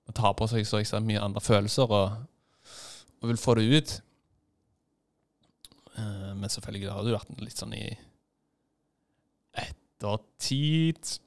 man 0.09 0.17
tar 0.17 0.33
på 0.33 0.47
seg 0.49 0.65
så 0.65 0.79
ekstremt 0.81 1.05
mye 1.05 1.21
andre 1.21 1.43
følelser 1.45 1.93
og, 1.93 2.15
og 3.21 3.29
vil 3.29 3.41
få 3.41 3.59
det 3.59 3.67
ut. 3.69 3.93
Eh, 5.99 6.37
men 6.37 6.51
selvfølgelig 6.51 6.93
har 6.93 7.07
det 7.07 7.17
vært 7.17 7.41
litt 7.43 7.59
sånn 7.59 7.75
i 7.75 7.87
ettertid 9.59 11.19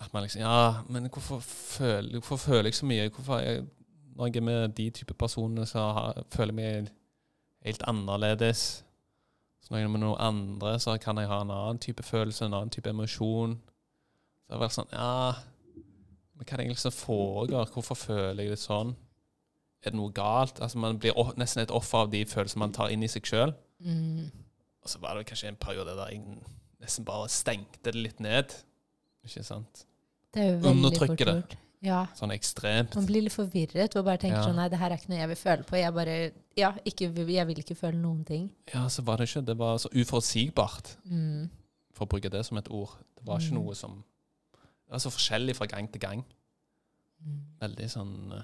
At 0.00 0.12
man 0.14 0.24
liksom 0.24 0.44
Ja, 0.44 0.82
men 0.88 1.10
hvorfor 1.12 1.42
føler, 1.44 2.20
hvorfor 2.20 2.36
føler 2.36 2.70
jeg 2.70 2.78
så 2.78 2.88
mye? 2.88 3.10
Hvorfor 3.10 3.42
jeg, 3.42 3.66
når 4.16 4.26
jeg 4.26 4.36
er 4.36 4.46
med 4.46 4.68
de 4.78 4.90
type 4.90 5.14
personer, 5.14 5.64
så 5.64 5.78
har, 5.78 6.24
føler 6.32 6.52
jeg 6.52 6.58
meg 6.58 6.88
helt 7.62 7.84
annerledes. 7.88 8.84
Så 9.62 9.70
når 9.70 9.78
jeg 9.78 9.86
er 9.86 9.92
med 9.92 10.02
noen 10.02 10.20
andre, 10.20 10.78
så 10.80 10.96
kan 10.98 11.18
jeg 11.18 11.30
ha 11.30 11.38
en 11.42 11.54
annen 11.54 11.78
type 11.78 12.02
følelse, 12.02 12.44
en 12.44 12.54
annen 12.54 12.70
type 12.70 12.90
emosjon. 12.90 13.54
Så 13.62 14.48
det 14.48 14.56
har 14.56 14.64
vært 14.64 14.76
sånn 14.76 14.92
Ja, 14.92 15.32
men 16.34 16.44
hva 16.44 16.54
er 16.54 16.56
det 16.56 16.66
egentlig 16.66 16.82
som 16.82 16.96
foregår? 16.96 17.70
Hvorfor 17.72 17.94
føler 17.94 18.42
jeg 18.42 18.56
det 18.56 18.58
sånn? 18.58 18.96
Er 19.84 19.90
det 19.90 19.98
noe 19.98 20.12
galt? 20.14 20.60
Altså 20.62 20.78
Man 20.78 20.98
blir 20.98 21.12
nesten 21.36 21.62
et 21.62 21.70
offer 21.74 21.98
av 22.04 22.10
de 22.10 22.24
følelsene 22.24 22.58
man 22.58 22.72
tar 22.72 22.88
inn 22.94 23.02
i 23.02 23.08
seg 23.10 23.22
sjøl. 23.26 23.54
Mm. 23.82 24.30
Og 24.82 24.88
så 24.90 24.98
var 25.02 25.14
det 25.18 25.26
kanskje 25.26 25.48
en 25.48 25.56
periode 25.56 25.96
der 25.96 26.08
jeg 26.10 26.22
nesten 26.80 27.04
bare 27.04 27.28
stengte 27.28 27.82
det 27.84 27.94
litt 27.94 28.20
ned. 28.20 28.54
Ikke 29.24 29.42
sant? 29.46 29.84
Det 30.34 30.42
er 30.42 30.52
jo 30.52 30.58
veldig 30.64 30.96
fort 30.98 31.18
gjort. 31.18 31.56
Ja. 31.82 32.04
Sånn 32.14 32.30
ekstremt. 32.30 32.94
Man 32.94 33.06
blir 33.08 33.22
litt 33.26 33.34
forvirret 33.34 33.96
og 33.98 34.04
bare 34.06 34.18
tenker 34.22 34.38
Ja. 34.38 34.44
sånn 34.46 34.54
Nei, 34.54 34.68
det 34.68 34.78
her 34.78 34.90
er 34.92 34.96
ikke 34.98 35.08
noe 35.10 35.18
jeg 35.18 35.28
vil 35.32 35.36
føle 35.36 35.64
på. 35.66 35.76
Jeg 35.76 35.94
bare 35.94 36.32
Ja, 36.56 36.72
ikke, 36.86 37.08
jeg 37.26 37.46
vil 37.46 37.58
ikke 37.58 37.74
føle 37.74 37.96
noen 37.98 38.24
ting. 38.24 38.50
Ja, 38.72 38.86
så 38.88 39.02
var 39.02 39.16
det 39.16 39.28
ikke 39.28 39.44
Det 39.46 39.56
var 39.58 39.78
så 39.78 39.88
uforutsigbart, 39.90 40.96
Mm. 41.10 41.50
for 41.92 42.06
å 42.06 42.08
bruke 42.08 42.30
det 42.30 42.44
som 42.46 42.56
et 42.58 42.68
ord. 42.70 42.90
Det 43.16 43.26
var 43.26 43.38
ikke 43.40 43.50
Mm. 43.52 43.64
noe 43.64 43.74
som 43.74 44.04
Det 44.86 44.90
var 44.92 44.98
så 44.98 45.10
forskjellig 45.10 45.56
fra 45.56 45.66
gang 45.66 45.88
til 45.90 46.00
gang. 46.00 46.24
Mm. 47.24 47.40
Veldig 47.60 47.90
sånn 47.90 48.32
eh, 48.32 48.42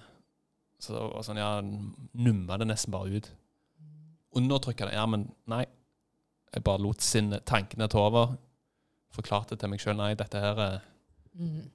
Så 0.78 0.94
det 0.94 1.00
var 1.02 1.24
sånn, 1.26 1.40
ja, 1.40 1.48
numma 2.14 2.58
det 2.60 2.68
nesten 2.70 2.92
bare 2.94 3.18
ut. 3.18 3.30
Undertrykka 4.38 4.86
det. 4.86 4.94
Ja, 4.94 5.06
men 5.10 5.26
nei. 5.50 5.64
Jeg 6.54 6.64
bare 6.64 6.80
lot 6.80 7.02
sinne, 7.04 7.40
tankene 7.44 7.88
ta 7.90 7.98
over. 8.06 8.36
Forklarte 9.12 9.56
til 9.58 9.68
meg 9.72 9.82
sjøl 9.82 9.96
nei, 9.98 10.12
dette 10.16 10.40
her 10.40 10.60
er, 10.60 10.78
Mm. 11.38 11.68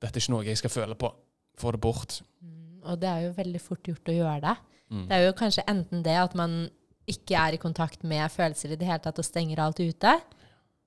dette 0.00 0.16
er 0.16 0.20
ikke 0.20 0.32
noe 0.32 0.44
jeg 0.44 0.56
skal 0.58 0.70
føle 0.70 0.94
på. 0.94 1.10
Få 1.58 1.72
det 1.72 1.80
bort. 1.80 2.20
Mm. 2.42 2.80
Og 2.84 3.00
det 3.00 3.08
er 3.08 3.20
jo 3.26 3.32
veldig 3.32 3.60
fort 3.60 3.82
gjort 3.82 4.04
å 4.12 4.14
gjøre 4.16 4.40
det. 4.40 4.56
Mm. 4.90 5.08
Det 5.08 5.16
er 5.16 5.26
jo 5.26 5.32
kanskje 5.32 5.64
enten 5.66 6.02
det 6.02 6.16
at 6.16 6.34
man 6.34 6.70
ikke 7.08 7.34
er 7.36 7.54
i 7.54 7.58
kontakt 7.62 8.02
med 8.04 8.30
følelser 8.30 8.72
i 8.72 8.76
det 8.76 8.86
hele 8.86 8.98
tatt 9.02 9.18
og 9.18 9.24
stenger 9.24 9.58
alt 9.62 9.80
ute, 9.80 10.20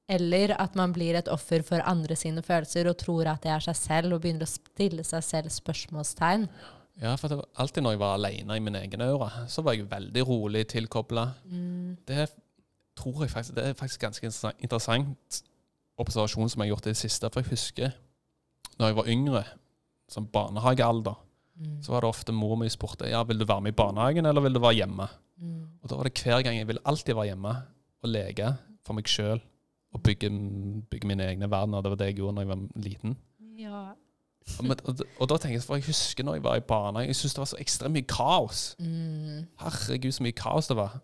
eller 0.09 0.55
at 0.59 0.75
man 0.75 0.91
blir 0.93 1.15
et 1.15 1.27
offer 1.27 1.61
for 1.63 1.79
andre 1.85 2.15
sine 2.15 2.41
følelser 2.41 2.87
og 2.89 2.97
tror 2.97 3.27
at 3.27 3.41
det 3.41 3.51
er 3.51 3.59
seg 3.59 3.75
selv, 3.75 4.13
og 4.13 4.21
begynner 4.21 4.43
å 4.47 4.49
stille 4.51 5.03
seg 5.03 5.23
selv 5.23 5.49
spørsmålstegn. 5.53 6.47
Ja, 6.49 6.75
for 7.15 7.31
det 7.31 7.37
var 7.39 7.47
alltid 7.63 7.83
når 7.85 7.91
jeg 7.95 7.99
var 8.01 8.13
alene 8.17 8.55
i 8.57 8.63
min 8.63 8.75
egen 8.75 9.01
aura, 9.05 9.29
så 9.47 9.61
var 9.63 9.73
jeg 9.77 9.87
veldig 9.91 10.23
rolig 10.27 10.65
tilkobla. 10.67 11.27
Mm. 11.45 11.97
Det 12.07 12.25
tror 12.99 13.21
jeg 13.23 13.31
faktisk 13.31 13.55
Det 13.55 13.65
er 13.65 13.73
faktisk 13.79 14.01
ganske 14.01 14.51
interessant 14.59 15.43
observasjon 15.99 16.49
som 16.51 16.61
jeg 16.61 16.67
har 16.69 16.73
gjort 16.75 16.87
i 16.89 16.93
det 16.93 16.97
siste. 16.99 17.29
For 17.31 17.39
jeg 17.41 17.49
husker 17.53 17.91
når 18.79 18.87
jeg 18.91 18.95
var 18.95 19.07
yngre, 19.11 19.43
som 20.09 20.27
barnehagealder, 20.27 21.15
Mm. 21.59 21.81
så 21.83 21.91
var 21.91 21.99
det 22.01 22.07
ofte 22.07 22.31
mor 22.31 22.55
mi 22.55 22.69
spurte 22.71 23.09
ja, 23.09 23.19
vil 23.27 23.39
du 23.39 23.43
være 23.45 23.61
med 23.61 23.73
i 23.73 23.75
barnehagen 23.75 24.25
eller 24.25 24.41
vil 24.41 24.53
du 24.53 24.59
være 24.63 24.77
hjemme. 24.77 25.07
Mm. 25.37 25.65
Og 25.83 25.89
da 25.89 25.95
var 25.99 26.07
det 26.07 26.21
hver 26.23 26.41
gang 26.41 26.55
jeg 26.55 26.67
ville 26.67 26.81
alltid 26.85 27.13
være 27.15 27.25
hjemme 27.33 27.51
og 28.03 28.07
leke 28.09 28.53
for 28.87 28.93
meg 28.95 29.09
sjøl 29.11 29.41
og 29.93 30.03
bygge, 30.03 30.29
bygge 30.89 31.07
mine 31.09 31.25
egne 31.27 31.49
verdener. 31.51 31.81
Det 31.83 31.91
var 31.91 31.97
det 31.99 32.07
jeg 32.07 32.15
gjorde 32.21 32.35
når 32.37 32.41
jeg 32.45 32.51
var 32.53 32.61
liten. 32.85 33.17
Ja. 33.59 33.81
Men, 34.63 34.71
og, 34.85 35.03
og 35.19 35.29
da 35.29 35.37
tenker 35.37 35.57
jeg, 35.59 35.63
for 35.63 35.75
jeg 35.77 35.85
husker 35.85 36.23
når 36.25 36.33
jeg 36.39 36.43
var 36.43 36.55
i 36.57 36.63
barnehagen, 36.65 37.07
jeg 37.11 37.15
syntes 37.19 37.33
det 37.37 37.41
var 37.43 37.49
så 37.51 37.59
ekstremt 37.61 37.93
mye 37.93 38.07
kaos. 38.09 38.63
Mm. 38.79 39.43
Herregud, 39.61 40.11
så 40.15 40.23
mye 40.25 40.31
kaos 40.39 40.67
det 40.71 40.77
var. 40.79 40.97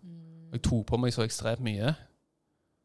Og 0.50 0.52
jeg 0.58 0.62
tok 0.66 0.86
på 0.86 0.98
meg 1.02 1.14
så 1.14 1.22
ekstremt 1.22 1.62
mye. 1.64 1.94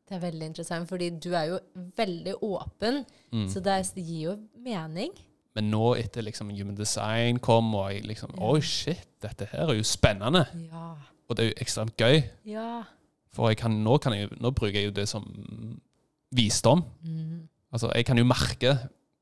Det 0.10 0.18
er 0.18 0.24
veldig 0.26 0.46
interessant, 0.52 0.90
fordi 0.90 1.10
du 1.24 1.30
er 1.34 1.44
jo 1.54 1.60
veldig 1.98 2.34
åpen, 2.44 3.06
Mm. 3.32 3.48
så 3.50 3.60
det 3.64 3.78
gir 3.96 4.22
jo 4.30 4.38
mening. 4.60 5.12
Men 5.56 5.70
nå 5.72 5.96
etter 6.00 6.22
liksom 6.24 6.50
Human 6.52 6.76
Design 6.76 7.40
kom, 7.40 7.74
og 7.76 7.94
jeg 7.94 8.04
liksom 8.06 8.30
Ja. 8.38 8.44
Oi, 8.52 8.60
shit, 8.62 9.08
dette 9.22 9.46
her 9.52 9.68
er 9.70 9.74
jo 9.74 9.84
spennende. 9.84 10.46
Ja. 10.72 10.94
Og 11.30 11.38
det 11.38 11.44
er 11.46 11.48
jo 11.50 11.54
ekstremt 11.58 11.98
gøy. 11.98 12.22
Ja. 12.46 12.84
For 13.34 13.54
kan, 13.54 13.72
nå, 13.72 13.98
kan 13.98 14.14
jeg, 14.14 14.30
nå 14.40 14.52
bruker 14.52 14.74
jeg 14.80 14.86
jo 14.86 14.92
det 14.92 15.08
som 15.10 15.24
visdom. 16.32 16.84
Mm. 17.04 17.48
Altså, 17.72 17.92
jeg 17.96 18.06
kan 18.06 18.18
jo 18.18 18.24
merke 18.28 18.78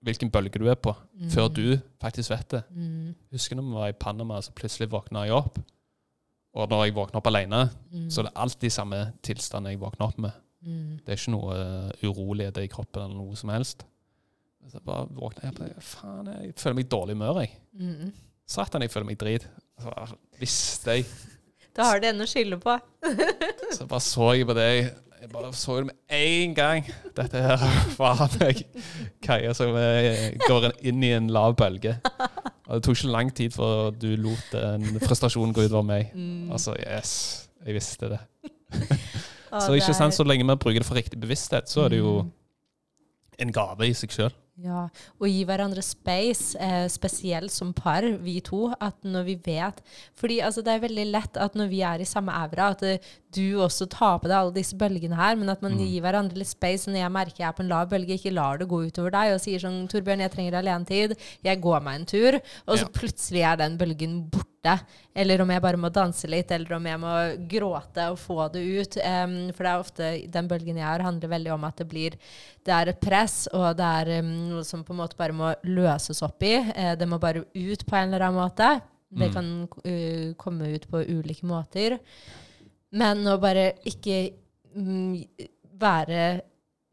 hvilken 0.06 0.30
bølge 0.32 0.60
du 0.60 0.68
er 0.72 0.76
på, 0.76 0.94
Mm. 1.20 1.30
før 1.30 1.48
du 1.54 1.78
faktisk 2.02 2.30
vet 2.32 2.48
det. 2.50 2.64
Mm. 2.72 3.16
Husker 3.32 3.56
når 3.56 3.64
vi 3.68 3.74
var 3.74 3.90
i 3.90 3.98
Panama, 4.00 4.40
så 4.42 4.52
plutselig 4.56 4.90
våkna 4.90 5.26
jeg 5.26 5.34
opp. 5.36 5.60
Og 6.56 6.70
når 6.70 6.86
jeg 6.86 6.96
våkner 6.96 7.18
opp 7.20 7.28
alene, 7.28 7.70
Mm. 7.92 8.10
så 8.10 8.22
er 8.22 8.24
det 8.30 8.34
alltid 8.36 8.72
samme 8.72 9.14
tilstand 9.22 9.68
jeg 9.68 9.80
våkner 9.80 10.08
opp 10.08 10.18
med. 10.18 10.32
Mm. 10.66 11.00
Det 11.06 11.10
er 11.10 11.16
ikke 11.18 11.32
noe 11.32 11.54
uh, 11.56 11.92
urolighet 12.04 12.58
i 12.58 12.68
kroppen 12.68 13.04
eller 13.04 13.16
noe 13.16 13.36
som 13.36 13.50
helst. 13.50 13.86
Så 14.68 14.74
jeg 14.78 14.84
bare 14.86 15.08
våkner 15.08 15.42
jeg 15.44 15.54
opp 15.54 15.84
Faen, 15.84 16.26
jeg 16.44 16.54
føler 16.56 16.76
meg 16.76 16.86
i 16.86 16.90
dårlig 16.90 17.16
humør, 17.16 17.40
jeg. 17.42 17.52
Mm. 17.80 18.14
Satan, 18.48 18.82
jeg 18.82 18.92
føler 18.92 19.06
meg 19.06 19.18
drit. 19.22 19.48
Så 19.80 20.16
visste 20.40 20.92
jeg. 20.98 21.06
Da 21.76 21.84
har 21.84 22.00
du 22.02 22.08
en 22.08 22.20
å 22.22 22.28
skylde 22.28 22.58
på. 22.60 22.74
Så 23.72 23.86
bare 23.88 24.02
så 24.04 24.34
jeg 24.36 24.48
på 24.50 24.54
det. 24.58 24.96
Jeg 25.20 25.30
bare 25.34 25.50
så 25.54 25.76
det 25.82 25.86
med 25.90 25.96
én 26.16 26.54
gang. 26.56 26.86
Dette 27.18 27.42
her 27.44 27.64
faen 28.00 28.36
meg 28.40 28.62
kaia 29.26 29.52
som 29.58 29.76
eh, 29.76 30.30
går 30.48 30.70
inn 30.88 31.04
i 31.04 31.12
en 31.18 31.28
lav 31.34 31.58
bølge. 31.60 31.98
Og 32.70 32.78
det 32.78 32.84
tok 32.86 32.96
ikke 33.00 33.12
lang 33.12 33.32
tid 33.36 33.52
før 33.56 33.90
du 34.00 34.08
lot 34.22 34.54
den 34.54 35.00
frustrasjonen 35.04 35.52
gå 35.58 35.66
utover 35.68 35.84
meg. 35.90 36.12
Mm. 36.16 36.52
Altså, 36.56 36.76
yes. 36.80 37.12
Jeg 37.66 37.76
visste 37.76 38.08
det. 38.14 38.20
Så 39.50 39.74
ikke 39.76 39.96
sant, 39.98 40.14
så 40.16 40.24
lenge 40.24 40.46
vi 40.48 40.56
bruker 40.62 40.80
det 40.80 40.88
for 40.88 40.96
riktig 40.96 41.20
bevissthet, 41.20 41.68
så 41.68 41.88
er 41.88 41.96
det 41.96 42.00
jo 42.00 42.22
Mm. 42.24 42.30
en 43.40 43.52
gave 43.56 43.88
i 43.90 43.94
seg 43.98 44.12
sjøl. 44.14 44.34
Ja, 44.60 44.90
og 45.22 45.28
gi 45.30 45.46
hverandre 45.48 45.80
space, 45.86 46.58
eh, 46.60 46.88
spesielt 46.92 47.52
som 47.54 47.70
par, 47.74 48.04
vi 48.20 48.42
to, 48.44 48.74
at 48.82 48.98
når 49.08 49.24
vi 49.30 49.36
vet 49.46 49.80
Fordi 50.20 50.40
altså, 50.44 50.62
det 50.66 50.74
er 50.74 50.82
veldig 50.84 51.06
lett 51.14 51.38
at 51.40 51.56
når 51.56 51.70
vi 51.72 51.80
er 51.88 52.02
i 52.04 52.08
samme 52.10 52.34
aura, 52.36 52.72
at 52.76 52.84
uh, 52.84 52.98
du 53.32 53.60
også 53.64 53.88
tar 53.88 54.18
på 54.20 54.28
deg 54.28 54.36
alle 54.36 54.54
disse 54.58 54.76
bølgene 54.76 55.16
her, 55.16 55.36
men 55.40 55.50
at 55.50 55.62
man 55.62 55.78
Mm. 55.78 55.86
gir 55.86 56.02
hverandre 56.02 56.36
litt 56.42 56.50
space. 56.52 56.90
Når 56.90 57.00
jeg 57.06 57.12
merker 57.12 57.38
jeg 57.40 57.48
er 57.48 57.56
på 57.56 57.64
en 57.64 57.70
lav 57.70 57.88
bølge, 57.90 58.18
ikke 58.18 58.34
lar 58.34 58.58
det 58.58 58.68
gå 58.68 58.82
utover 58.90 59.12
deg 59.12 59.34
og 59.36 59.40
sier 59.40 59.60
sånn 59.60 59.88
'Torbjørn, 59.88 60.20
jeg 60.26 60.32
trenger 60.32 60.58
alenetid. 60.60 61.16
Jeg 61.44 61.62
går 61.62 61.80
meg 61.82 62.00
en 62.00 62.06
tur.' 62.06 62.42
Og 62.68 62.78
så 62.78 62.84
Ja. 62.84 62.90
plutselig 63.00 63.42
er 63.46 63.56
den 63.56 63.78
bølgen 63.78 64.30
borte. 64.30 64.48
Eller 65.16 65.42
om 65.42 65.50
jeg 65.50 65.62
bare 65.64 65.80
må 65.80 65.90
danse 65.94 66.28
litt, 66.28 66.52
eller 66.52 66.74
om 66.76 66.86
jeg 66.86 67.00
må 67.00 67.14
gråte 67.52 68.10
og 68.12 68.20
få 68.20 68.48
det 68.54 68.64
ut. 68.66 68.98
Um, 69.00 69.36
for 69.56 69.64
det 69.64 69.72
er 69.72 69.84
ofte 69.86 70.10
den 70.28 70.50
bølgen 70.52 70.78
jeg 70.82 70.88
har, 70.88 71.04
handler 71.06 71.32
veldig 71.32 71.54
om 71.56 71.64
at 71.70 71.78
det 71.80 71.88
blir 71.92 72.18
det 72.68 72.76
er 72.76 72.92
et 72.92 73.00
press, 73.02 73.48
og 73.56 73.78
det 73.80 73.88
er 74.02 74.24
um, 74.24 74.34
noe 74.52 74.64
som 74.68 74.84
på 74.84 74.94
en 74.94 75.02
måte 75.02 75.18
bare 75.20 75.36
må 75.36 75.54
løses 75.64 76.22
opp 76.26 76.44
i. 76.44 76.58
Uh, 76.74 76.94
det 77.00 77.08
må 77.10 77.20
bare 77.22 77.46
ut 77.48 77.86
på 77.88 77.96
en 77.96 78.10
eller 78.10 78.28
annen 78.28 78.42
måte. 78.44 78.82
Det 79.10 79.26
Mm. 79.26 79.34
kan 79.34 79.48
uh, 79.88 80.34
komme 80.38 80.68
ut 80.76 80.84
på 80.90 81.00
ulike 81.02 81.46
måter. 81.50 81.98
Men 82.92 83.26
å 83.26 83.40
bare 83.42 83.72
ikke 83.90 84.34
um, 84.76 85.16
være 85.80 86.42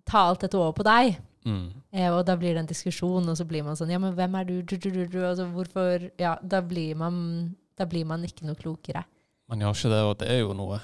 Ta 0.07 0.21
alt 0.29 0.45
dette 0.45 0.55
over 0.55 0.71
på 0.71 0.85
deg. 0.87 1.17
Mm. 1.47 1.67
Eh, 1.95 2.11
og 2.11 2.25
da 2.27 2.35
blir 2.35 2.57
det 2.57 2.65
en 2.65 2.69
diskusjon, 2.69 3.29
og 3.31 3.37
så 3.39 3.45
blir 3.47 3.63
man 3.63 3.77
sånn 3.79 3.93
Ja, 3.95 4.01
men 4.03 4.17
hvem 4.17 4.35
er 4.35 4.47
du? 4.49 4.55
du, 4.67 4.75
du, 4.83 4.89
du, 4.91 5.05
du 5.07 5.21
altså, 5.23 5.47
hvorfor 5.55 6.09
Ja, 6.19 6.35
da 6.43 6.59
blir 6.61 6.97
man 6.99 7.55
Da 7.79 7.87
blir 7.87 8.07
man 8.09 8.25
ikke 8.27 8.49
noe 8.49 8.59
klokere. 8.59 9.05
Man 9.47 9.63
gjør 9.63 9.77
ikke 9.77 9.93
det, 9.93 10.01
og 10.03 10.17
det 10.19 10.31
er 10.33 10.41
jo 10.41 10.57
noe 10.59 10.81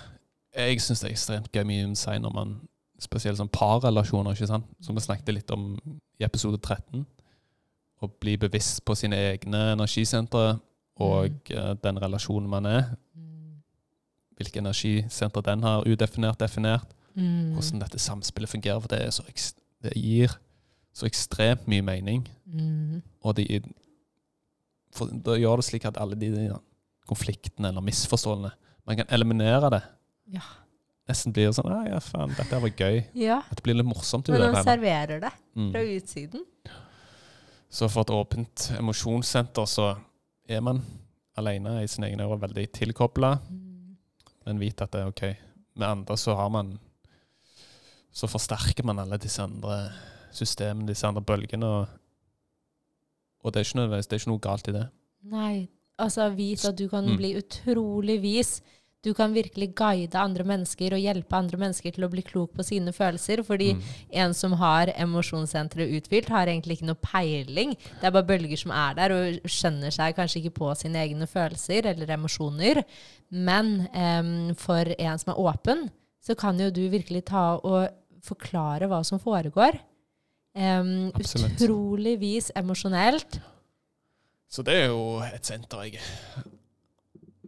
Jeg 0.54 0.78
syns 0.84 1.02
det 1.02 1.08
er 1.08 1.16
ekstremt 1.16 1.50
gøy 1.50 1.64
med 1.66 1.80
Human 1.80 1.96
Design 1.96 2.22
når 2.22 2.36
man 2.36 2.52
Spesielt 3.02 3.40
sånn 3.40 3.50
parrelasjoner, 3.50 4.36
ikke 4.36 4.46
sant? 4.46 4.68
som 4.78 4.94
vi 4.94 5.02
snakket 5.02 5.34
litt 5.34 5.50
om 5.50 5.72
i 6.20 6.22
episode 6.22 6.60
13. 6.62 7.00
Å 7.98 8.08
bli 8.22 8.36
bevisst 8.38 8.84
på 8.86 8.94
sine 8.94 9.18
egne 9.32 9.72
energisentre 9.72 10.60
og 11.02 11.40
mm. 11.50 11.80
den 11.82 11.98
relasjonen 11.98 12.46
man 12.52 12.68
er. 12.70 12.92
Mm. 13.18 13.56
Hvilke 14.38 14.62
energisenter 14.62 15.42
den 15.48 15.66
har 15.66 15.82
udefinert, 15.82 16.38
definert. 16.38 16.94
Mm. 17.16 17.56
Hvordan 17.56 17.82
dette 17.82 17.98
samspillet 17.98 18.54
fungerer. 18.54 18.78
For 18.86 18.94
det, 18.94 19.02
så 19.18 19.26
det 19.82 19.96
gir 19.98 20.38
så 20.92 21.06
ekstremt 21.08 21.66
mye 21.70 21.82
mening. 21.82 22.26
Mm. 22.46 23.02
Og 23.24 23.34
de, 23.38 23.60
da 25.24 25.36
gjør 25.40 25.56
det 25.62 25.64
slik 25.68 25.86
at 25.88 25.96
alle 26.00 26.18
de 26.20 26.30
konfliktene 27.08 27.70
eller 27.72 27.84
misforståelsene 27.84 28.52
Man 28.86 28.96
kan 28.98 29.06
eliminere 29.14 29.68
det. 29.70 29.82
Ja. 30.34 30.42
Nesten 31.08 31.32
blir 31.34 31.46
det 31.48 31.54
sånn 31.54 31.70
«Ah, 31.70 31.84
Ja, 31.86 32.00
faen, 32.02 32.32
dette 32.34 32.58
var 32.60 32.68
gøy. 32.70 33.04
ja. 33.14 33.36
At 33.50 33.56
det 33.60 33.62
blir 33.62 33.74
litt 33.78 33.86
morsomt. 33.86 34.26
Men 34.28 34.52
man 34.52 34.64
serverer 34.64 35.20
det 35.20 35.30
fra 35.30 35.54
Mm. 35.54 35.72
utsiden. 36.02 36.44
Så 37.70 37.88
for 37.88 38.00
et 38.02 38.10
åpent 38.10 38.72
emosjonssenter 38.78 39.64
så 39.66 39.96
er 40.48 40.60
man 40.60 40.82
alene 41.38 41.82
i 41.82 41.86
sine 41.86 42.08
egne 42.10 42.26
ører 42.26 42.40
veldig 42.40 42.72
tilkobla, 42.72 43.38
Mm. 43.50 43.96
men 44.46 44.58
vit 44.58 44.82
at 44.82 44.90
det 44.90 45.00
er 45.00 45.06
OK. 45.06 45.22
Med 45.76 45.86
andre 45.88 46.16
så 46.16 46.34
har 46.36 46.48
man 46.50 46.78
Så 48.12 48.26
forsterker 48.28 48.84
man 48.84 48.98
alle 48.98 49.16
disse 49.16 49.40
andre 49.42 49.90
systemene, 50.32 50.86
disse 50.88 51.06
andre 51.06 51.22
bølgene. 51.22 51.64
Og, 51.64 51.88
og 53.44 53.52
det 53.54 53.60
er 53.62 53.68
ikke 53.68 53.88
det 53.90 54.12
er 54.12 54.20
ikke 54.20 54.32
noe 54.32 54.44
galt 54.44 54.68
i 54.70 54.76
det. 54.76 54.86
Nei. 55.32 55.68
Altså, 56.02 56.28
vit 56.34 56.64
at 56.64 56.76
du 56.78 56.88
kan 56.88 57.04
Mm. 57.06 57.16
bli 57.16 57.34
utrolig 57.38 58.20
vis. 58.22 58.60
Du 59.04 59.12
kan 59.14 59.32
virkelig 59.34 59.74
guide 59.74 60.14
andre 60.14 60.44
mennesker 60.44 60.94
og 60.94 61.00
hjelpe 61.02 61.34
andre 61.34 61.58
mennesker 61.58 61.90
til 61.92 62.04
å 62.04 62.10
bli 62.10 62.22
klok 62.22 62.52
på 62.54 62.62
sine 62.64 62.92
følelser. 62.92 63.42
Fordi 63.44 63.74
Mm. 63.74 63.82
en 64.12 64.34
som 64.34 64.52
har 64.52 64.86
emosjonssenteret 64.86 65.90
utfylt, 65.98 66.28
har 66.28 66.46
egentlig 66.46 66.78
ikke 66.78 66.86
noe 66.86 66.94
peiling. 67.02 67.74
Det 68.00 68.04
er 68.04 68.10
bare 68.10 68.26
bølger 68.26 68.56
som 68.58 68.70
er 68.70 68.94
der, 68.94 69.12
og 69.12 69.40
skjønner 69.44 69.90
seg 69.92 70.14
kanskje 70.16 70.42
ikke 70.44 70.54
på 70.54 70.76
sine 70.76 70.94
egne 71.02 71.26
følelser 71.26 71.84
eller 71.86 72.06
emosjoner. 72.06 72.84
Men 73.30 73.88
um, 73.94 74.54
for 74.54 74.84
en 74.98 75.18
som 75.18 75.32
er 75.34 75.38
åpen, 75.40 75.90
så 76.24 76.36
kan 76.36 76.58
jo 76.58 76.70
du 76.70 76.88
virkelig 76.88 77.24
ta 77.24 77.58
og 77.62 77.88
forklare 78.22 78.86
hva 78.88 79.04
som 79.04 79.18
foregår. 79.18 79.80
Em, 80.54 81.12
utroligvis 81.16 82.50
emosjonelt. 82.56 83.38
Så 84.52 84.62
det 84.62 84.74
er 84.82 84.90
jo 84.92 85.20
et 85.24 85.46
senter 85.48 85.86
jeg 85.86 86.00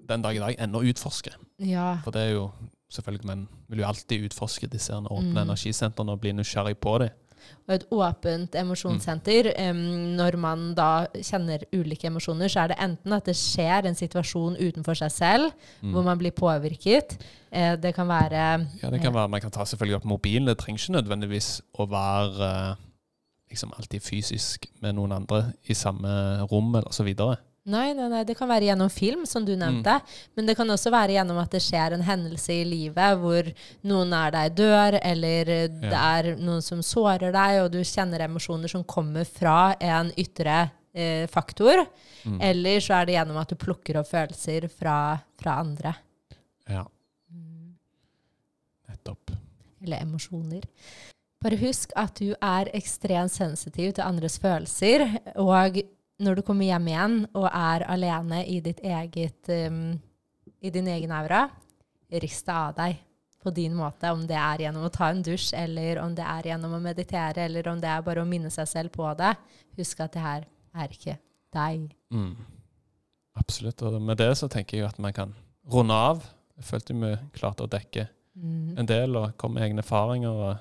den 0.09 0.23
dag 0.25 0.37
i 0.37 0.41
dag 0.41 0.57
ennå 0.65 0.81
utforsker. 0.89 1.37
Ja. 1.59 1.99
For 2.05 2.11
det 2.15 2.23
er 2.23 2.33
jo 2.39 2.47
selvfølgelig 2.95 3.27
Men 3.27 3.49
vil 3.69 3.79
jo 3.83 3.87
alltid 3.89 4.25
utforske 4.31 4.67
disse 4.71 4.93
åpne 4.95 5.33
Mm. 5.35 5.49
energisentrene 5.51 6.13
og 6.13 6.21
bli 6.21 6.33
nysgjerrig 6.33 6.77
på 6.79 6.99
dem. 6.99 7.09
Og 7.69 7.75
et 7.75 7.85
åpent 7.93 8.55
emosjonssenter, 8.55 9.53
em, 9.59 9.77
når 10.17 10.37
man 10.39 10.75
da 10.75 11.07
kjenner 11.15 11.59
ulike 11.75 12.07
emosjoner, 12.07 12.49
så 12.49 12.61
er 12.61 12.69
det 12.69 12.77
enten 12.81 13.13
at 13.13 13.25
det 13.27 13.35
skjer 13.37 13.85
en 13.87 13.95
situasjon 13.95 14.57
utenfor 14.57 14.95
seg 14.97 15.11
selv, 15.13 15.51
hvor 15.83 16.03
man 16.05 16.19
blir 16.19 16.31
påvirket. 16.31 17.19
Uh, 17.53 17.77
det 17.77 17.95
kan 17.95 18.09
være 18.09 18.59
Mm. 18.59 18.67
Ja, 18.83 18.91
det 18.91 19.01
kan 19.03 19.13
være, 19.15 19.29
Man 19.29 19.41
kan 19.41 19.51
ta 19.51 19.65
selvfølgelig 19.65 19.97
opp 19.97 20.05
mobilen. 20.05 20.47
Det 20.47 20.57
trenger 20.59 20.79
ikke 20.79 21.03
nødvendigvis 21.03 21.61
å 21.79 21.87
være 21.89 22.71
eh, 22.71 22.77
liksom 23.51 23.73
alltid 23.77 24.03
fysisk 24.03 24.69
med 24.83 24.97
noen 24.97 25.13
andre 25.13 25.53
i 25.69 25.75
samme 25.77 26.11
rom 26.51 26.75
eller 26.75 26.93
så 26.95 27.05
videre. 27.07 27.37
Nei, 27.65 27.95
nei, 27.97 28.11
nei, 28.13 28.25
det 28.29 28.35
kan 28.37 28.49
være 28.51 28.67
gjennom 28.69 28.91
film, 28.93 29.23
som 29.25 29.45
du 29.47 29.55
nevnte. 29.57 29.95
Men 30.37 30.45
det 30.45 30.53
kan 30.59 30.69
også 30.69 30.91
være 30.93 31.15
gjennom 31.17 31.39
at 31.41 31.55
det 31.55 31.63
skjer 31.65 31.95
en 31.97 32.03
hendelse 32.05 32.53
i 32.53 32.65
livet 32.69 33.17
hvor 33.23 33.47
noen 33.89 34.11
nær 34.13 34.35
deg 34.35 34.53
dør, 34.59 34.99
eller 35.01 35.49
det 35.73 35.89
Ja. 35.89 36.03
er 36.19 36.37
noen 36.37 36.61
som 36.61 36.83
sårer 36.85 37.33
deg, 37.33 37.63
og 37.63 37.71
du 37.73 37.79
kjenner 37.81 38.21
emosjoner 38.27 38.69
som 38.69 38.85
kommer 38.85 39.25
fra 39.25 39.75
en 39.81 40.13
ytre 40.13 40.71
eh, 40.93 41.25
faktor. 41.27 41.87
Mm. 42.27 42.37
Eller 42.51 42.81
så 42.85 42.99
er 43.01 43.07
det 43.09 43.15
gjennom 43.17 43.41
at 43.41 43.49
du 43.49 43.57
plukker 43.57 43.97
opp 44.03 44.11
følelser 44.13 44.69
fra, 44.69 44.99
fra 45.41 45.57
andre. 45.65 45.95
Ja. 46.69 46.85
Nettopp. 48.93 49.31
Eller 49.81 50.03
emosjoner. 50.05 50.69
Bare 51.45 51.59
husk 51.61 51.93
at 52.01 52.17
du 52.23 52.33
er 52.41 52.71
ekstremt 52.77 53.33
sensitiv 53.35 53.93
til 53.97 54.05
andres 54.07 54.39
følelser. 54.41 55.05
Og 55.43 55.83
når 56.25 56.39
du 56.39 56.43
kommer 56.47 56.65
hjem 56.65 56.87
igjen 56.89 57.17
og 57.37 57.49
er 57.51 57.85
alene 57.93 58.39
i 58.49 58.61
ditt 58.65 58.81
eget 58.81 59.51
um, 59.69 59.99
i 60.65 60.71
din 60.73 60.89
egen 60.89 61.13
aura, 61.13 61.43
rist 62.23 62.47
det 62.49 62.55
av 62.55 62.73
deg 62.79 62.97
på 63.45 63.53
din 63.53 63.75
måte. 63.77 64.09
Om 64.09 64.25
det 64.29 64.39
er 64.41 64.65
gjennom 64.65 64.87
å 64.89 64.93
ta 64.95 65.11
en 65.13 65.21
dusj, 65.27 65.51
eller 65.61 66.01
om 66.01 66.15
det 66.17 66.25
er 66.25 66.49
gjennom 66.49 66.79
å 66.79 66.81
meditere, 66.81 67.45
eller 67.45 67.69
om 67.69 67.83
det 67.83 67.91
er 67.93 68.07
bare 68.07 68.25
å 68.25 68.29
minne 68.29 68.49
seg 68.55 68.71
selv 68.71 68.95
på 68.95 69.11
det. 69.19 69.35
Husk 69.77 70.01
at 70.01 70.17
det 70.17 70.25
her 70.25 70.47
er 70.81 70.95
ikke 70.97 71.19
deg. 71.53 71.91
Mm. 72.15 72.33
Absolutt. 73.37 73.83
Og 73.85 74.01
med 74.01 74.17
det 74.23 74.31
så 74.41 74.49
tenker 74.49 74.79
jeg 74.79 74.89
at 74.89 75.03
man 75.03 75.13
kan 75.13 75.35
runde 75.69 75.93
av. 76.09 76.25
Jeg 76.57 76.71
følte 76.71 76.97
vi 76.97 77.17
klarte 77.37 77.67
å 77.67 77.71
dekke 77.71 78.09
Mm. 78.35 78.79
en 78.79 78.87
del 78.87 79.15
og 79.15 79.37
komme 79.39 79.61
med 79.61 79.69
egne 79.69 79.83
erfaringer. 79.85 80.29
Og, 80.29 80.57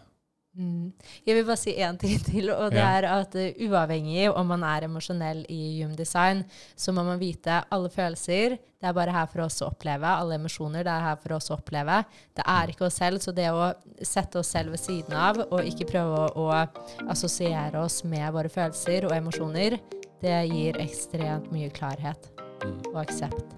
Mm. 0.53 0.91
Jeg 1.25 1.33
vil 1.33 1.45
bare 1.47 1.57
si 1.57 1.71
én 1.81 1.97
ting 1.97 2.19
til, 2.21 2.51
og 2.53 2.69
det 2.71 2.77
Ja. 2.77 2.91
er 2.99 3.05
at 3.09 3.35
uh, 3.35 3.63
uavhengig 3.65 4.27
om 4.37 4.45
man 4.47 4.63
er 4.63 4.85
emosjonell 4.85 5.45
i 5.49 5.81
Human 5.81 6.45
så 6.77 6.93
må 6.93 7.03
man 7.03 7.17
vite 7.19 7.63
alle 7.71 7.89
følelser. 7.89 8.59
Det 8.79 8.89
er 8.89 8.93
bare 8.93 9.11
her 9.11 9.25
for 9.25 9.41
oss 9.41 9.61
å 9.63 9.71
oppleve. 9.71 10.05
Alle 10.05 10.35
emosjoner 10.35 10.83
det 10.83 10.91
er 10.91 11.01
her 11.07 11.15
for 11.15 11.33
oss 11.33 11.49
å 11.49 11.57
oppleve. 11.57 12.03
Det 12.35 12.43
er 12.45 12.67
ikke 12.69 12.85
oss 12.85 12.99
selv, 12.99 13.19
så 13.23 13.31
det 13.33 13.49
å 13.49 13.73
sette 14.03 14.37
oss 14.39 14.51
selv 14.53 14.71
ved 14.75 14.79
siden 14.83 15.13
av 15.17 15.39
og 15.49 15.63
ikke 15.65 15.87
prøve 15.89 16.27
å, 16.35 16.51
å 16.51 17.09
assosiere 17.09 17.79
oss 17.81 18.03
med 18.03 18.27
våre 18.33 18.49
følelser 18.49 19.07
og 19.07 19.15
emosjoner, 19.15 19.79
det 20.21 20.37
gir 20.51 20.77
ekstremt 20.83 21.49
mye 21.51 21.71
klarhet 21.73 22.29
mm, 22.63 22.93
og 22.93 23.01
aksept. 23.07 23.55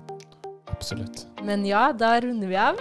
absolutt. 0.72 1.26
Men 1.44 1.66
ja, 1.66 1.92
da 1.92 2.20
runder 2.22 2.48
vi 2.48 2.56
av. 2.56 2.80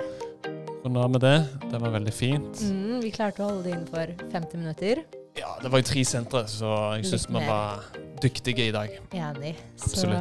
Runde 0.85 1.01
av 1.01 1.11
med 1.11 1.21
det. 1.21 1.45
Det 1.71 1.79
var 1.79 1.91
veldig 1.91 2.13
fint. 2.13 2.61
Mm, 2.61 2.99
vi 3.01 3.11
klarte 3.11 3.41
å 3.41 3.47
holde 3.49 3.63
det 3.65 3.71
innenfor 3.73 4.11
50 4.33 4.61
minutter. 4.61 5.01
Ja, 5.35 5.55
det 5.63 5.71
var 5.73 5.81
jo 5.81 5.87
tre 5.89 6.03
sentre, 6.05 6.43
så 6.47 6.73
jeg 6.99 7.09
syns 7.09 7.25
vi 7.31 7.41
var 7.49 7.87
dyktige 8.23 8.69
i 8.69 8.75
dag. 8.75 8.93
Enig. 9.17 9.55
Så 9.81 10.13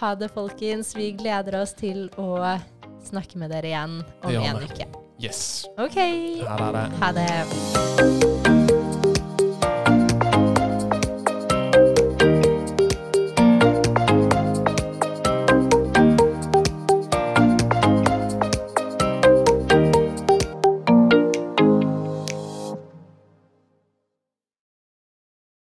ha 0.00 0.10
det, 0.18 0.32
folkens. 0.34 0.92
Vi 0.98 1.12
gleder 1.14 1.60
oss 1.62 1.76
til 1.78 2.08
å 2.18 2.58
snakke 3.06 3.38
med 3.38 3.54
dere 3.54 3.70
igjen 3.70 4.00
om 4.02 4.34
en 4.34 4.66
uke. 4.66 4.90
Yes. 5.22 5.68
OK. 5.78 6.02
Ha 6.42 6.72
det. 6.74 6.84
Ha 6.98 7.14
det. 7.16 8.29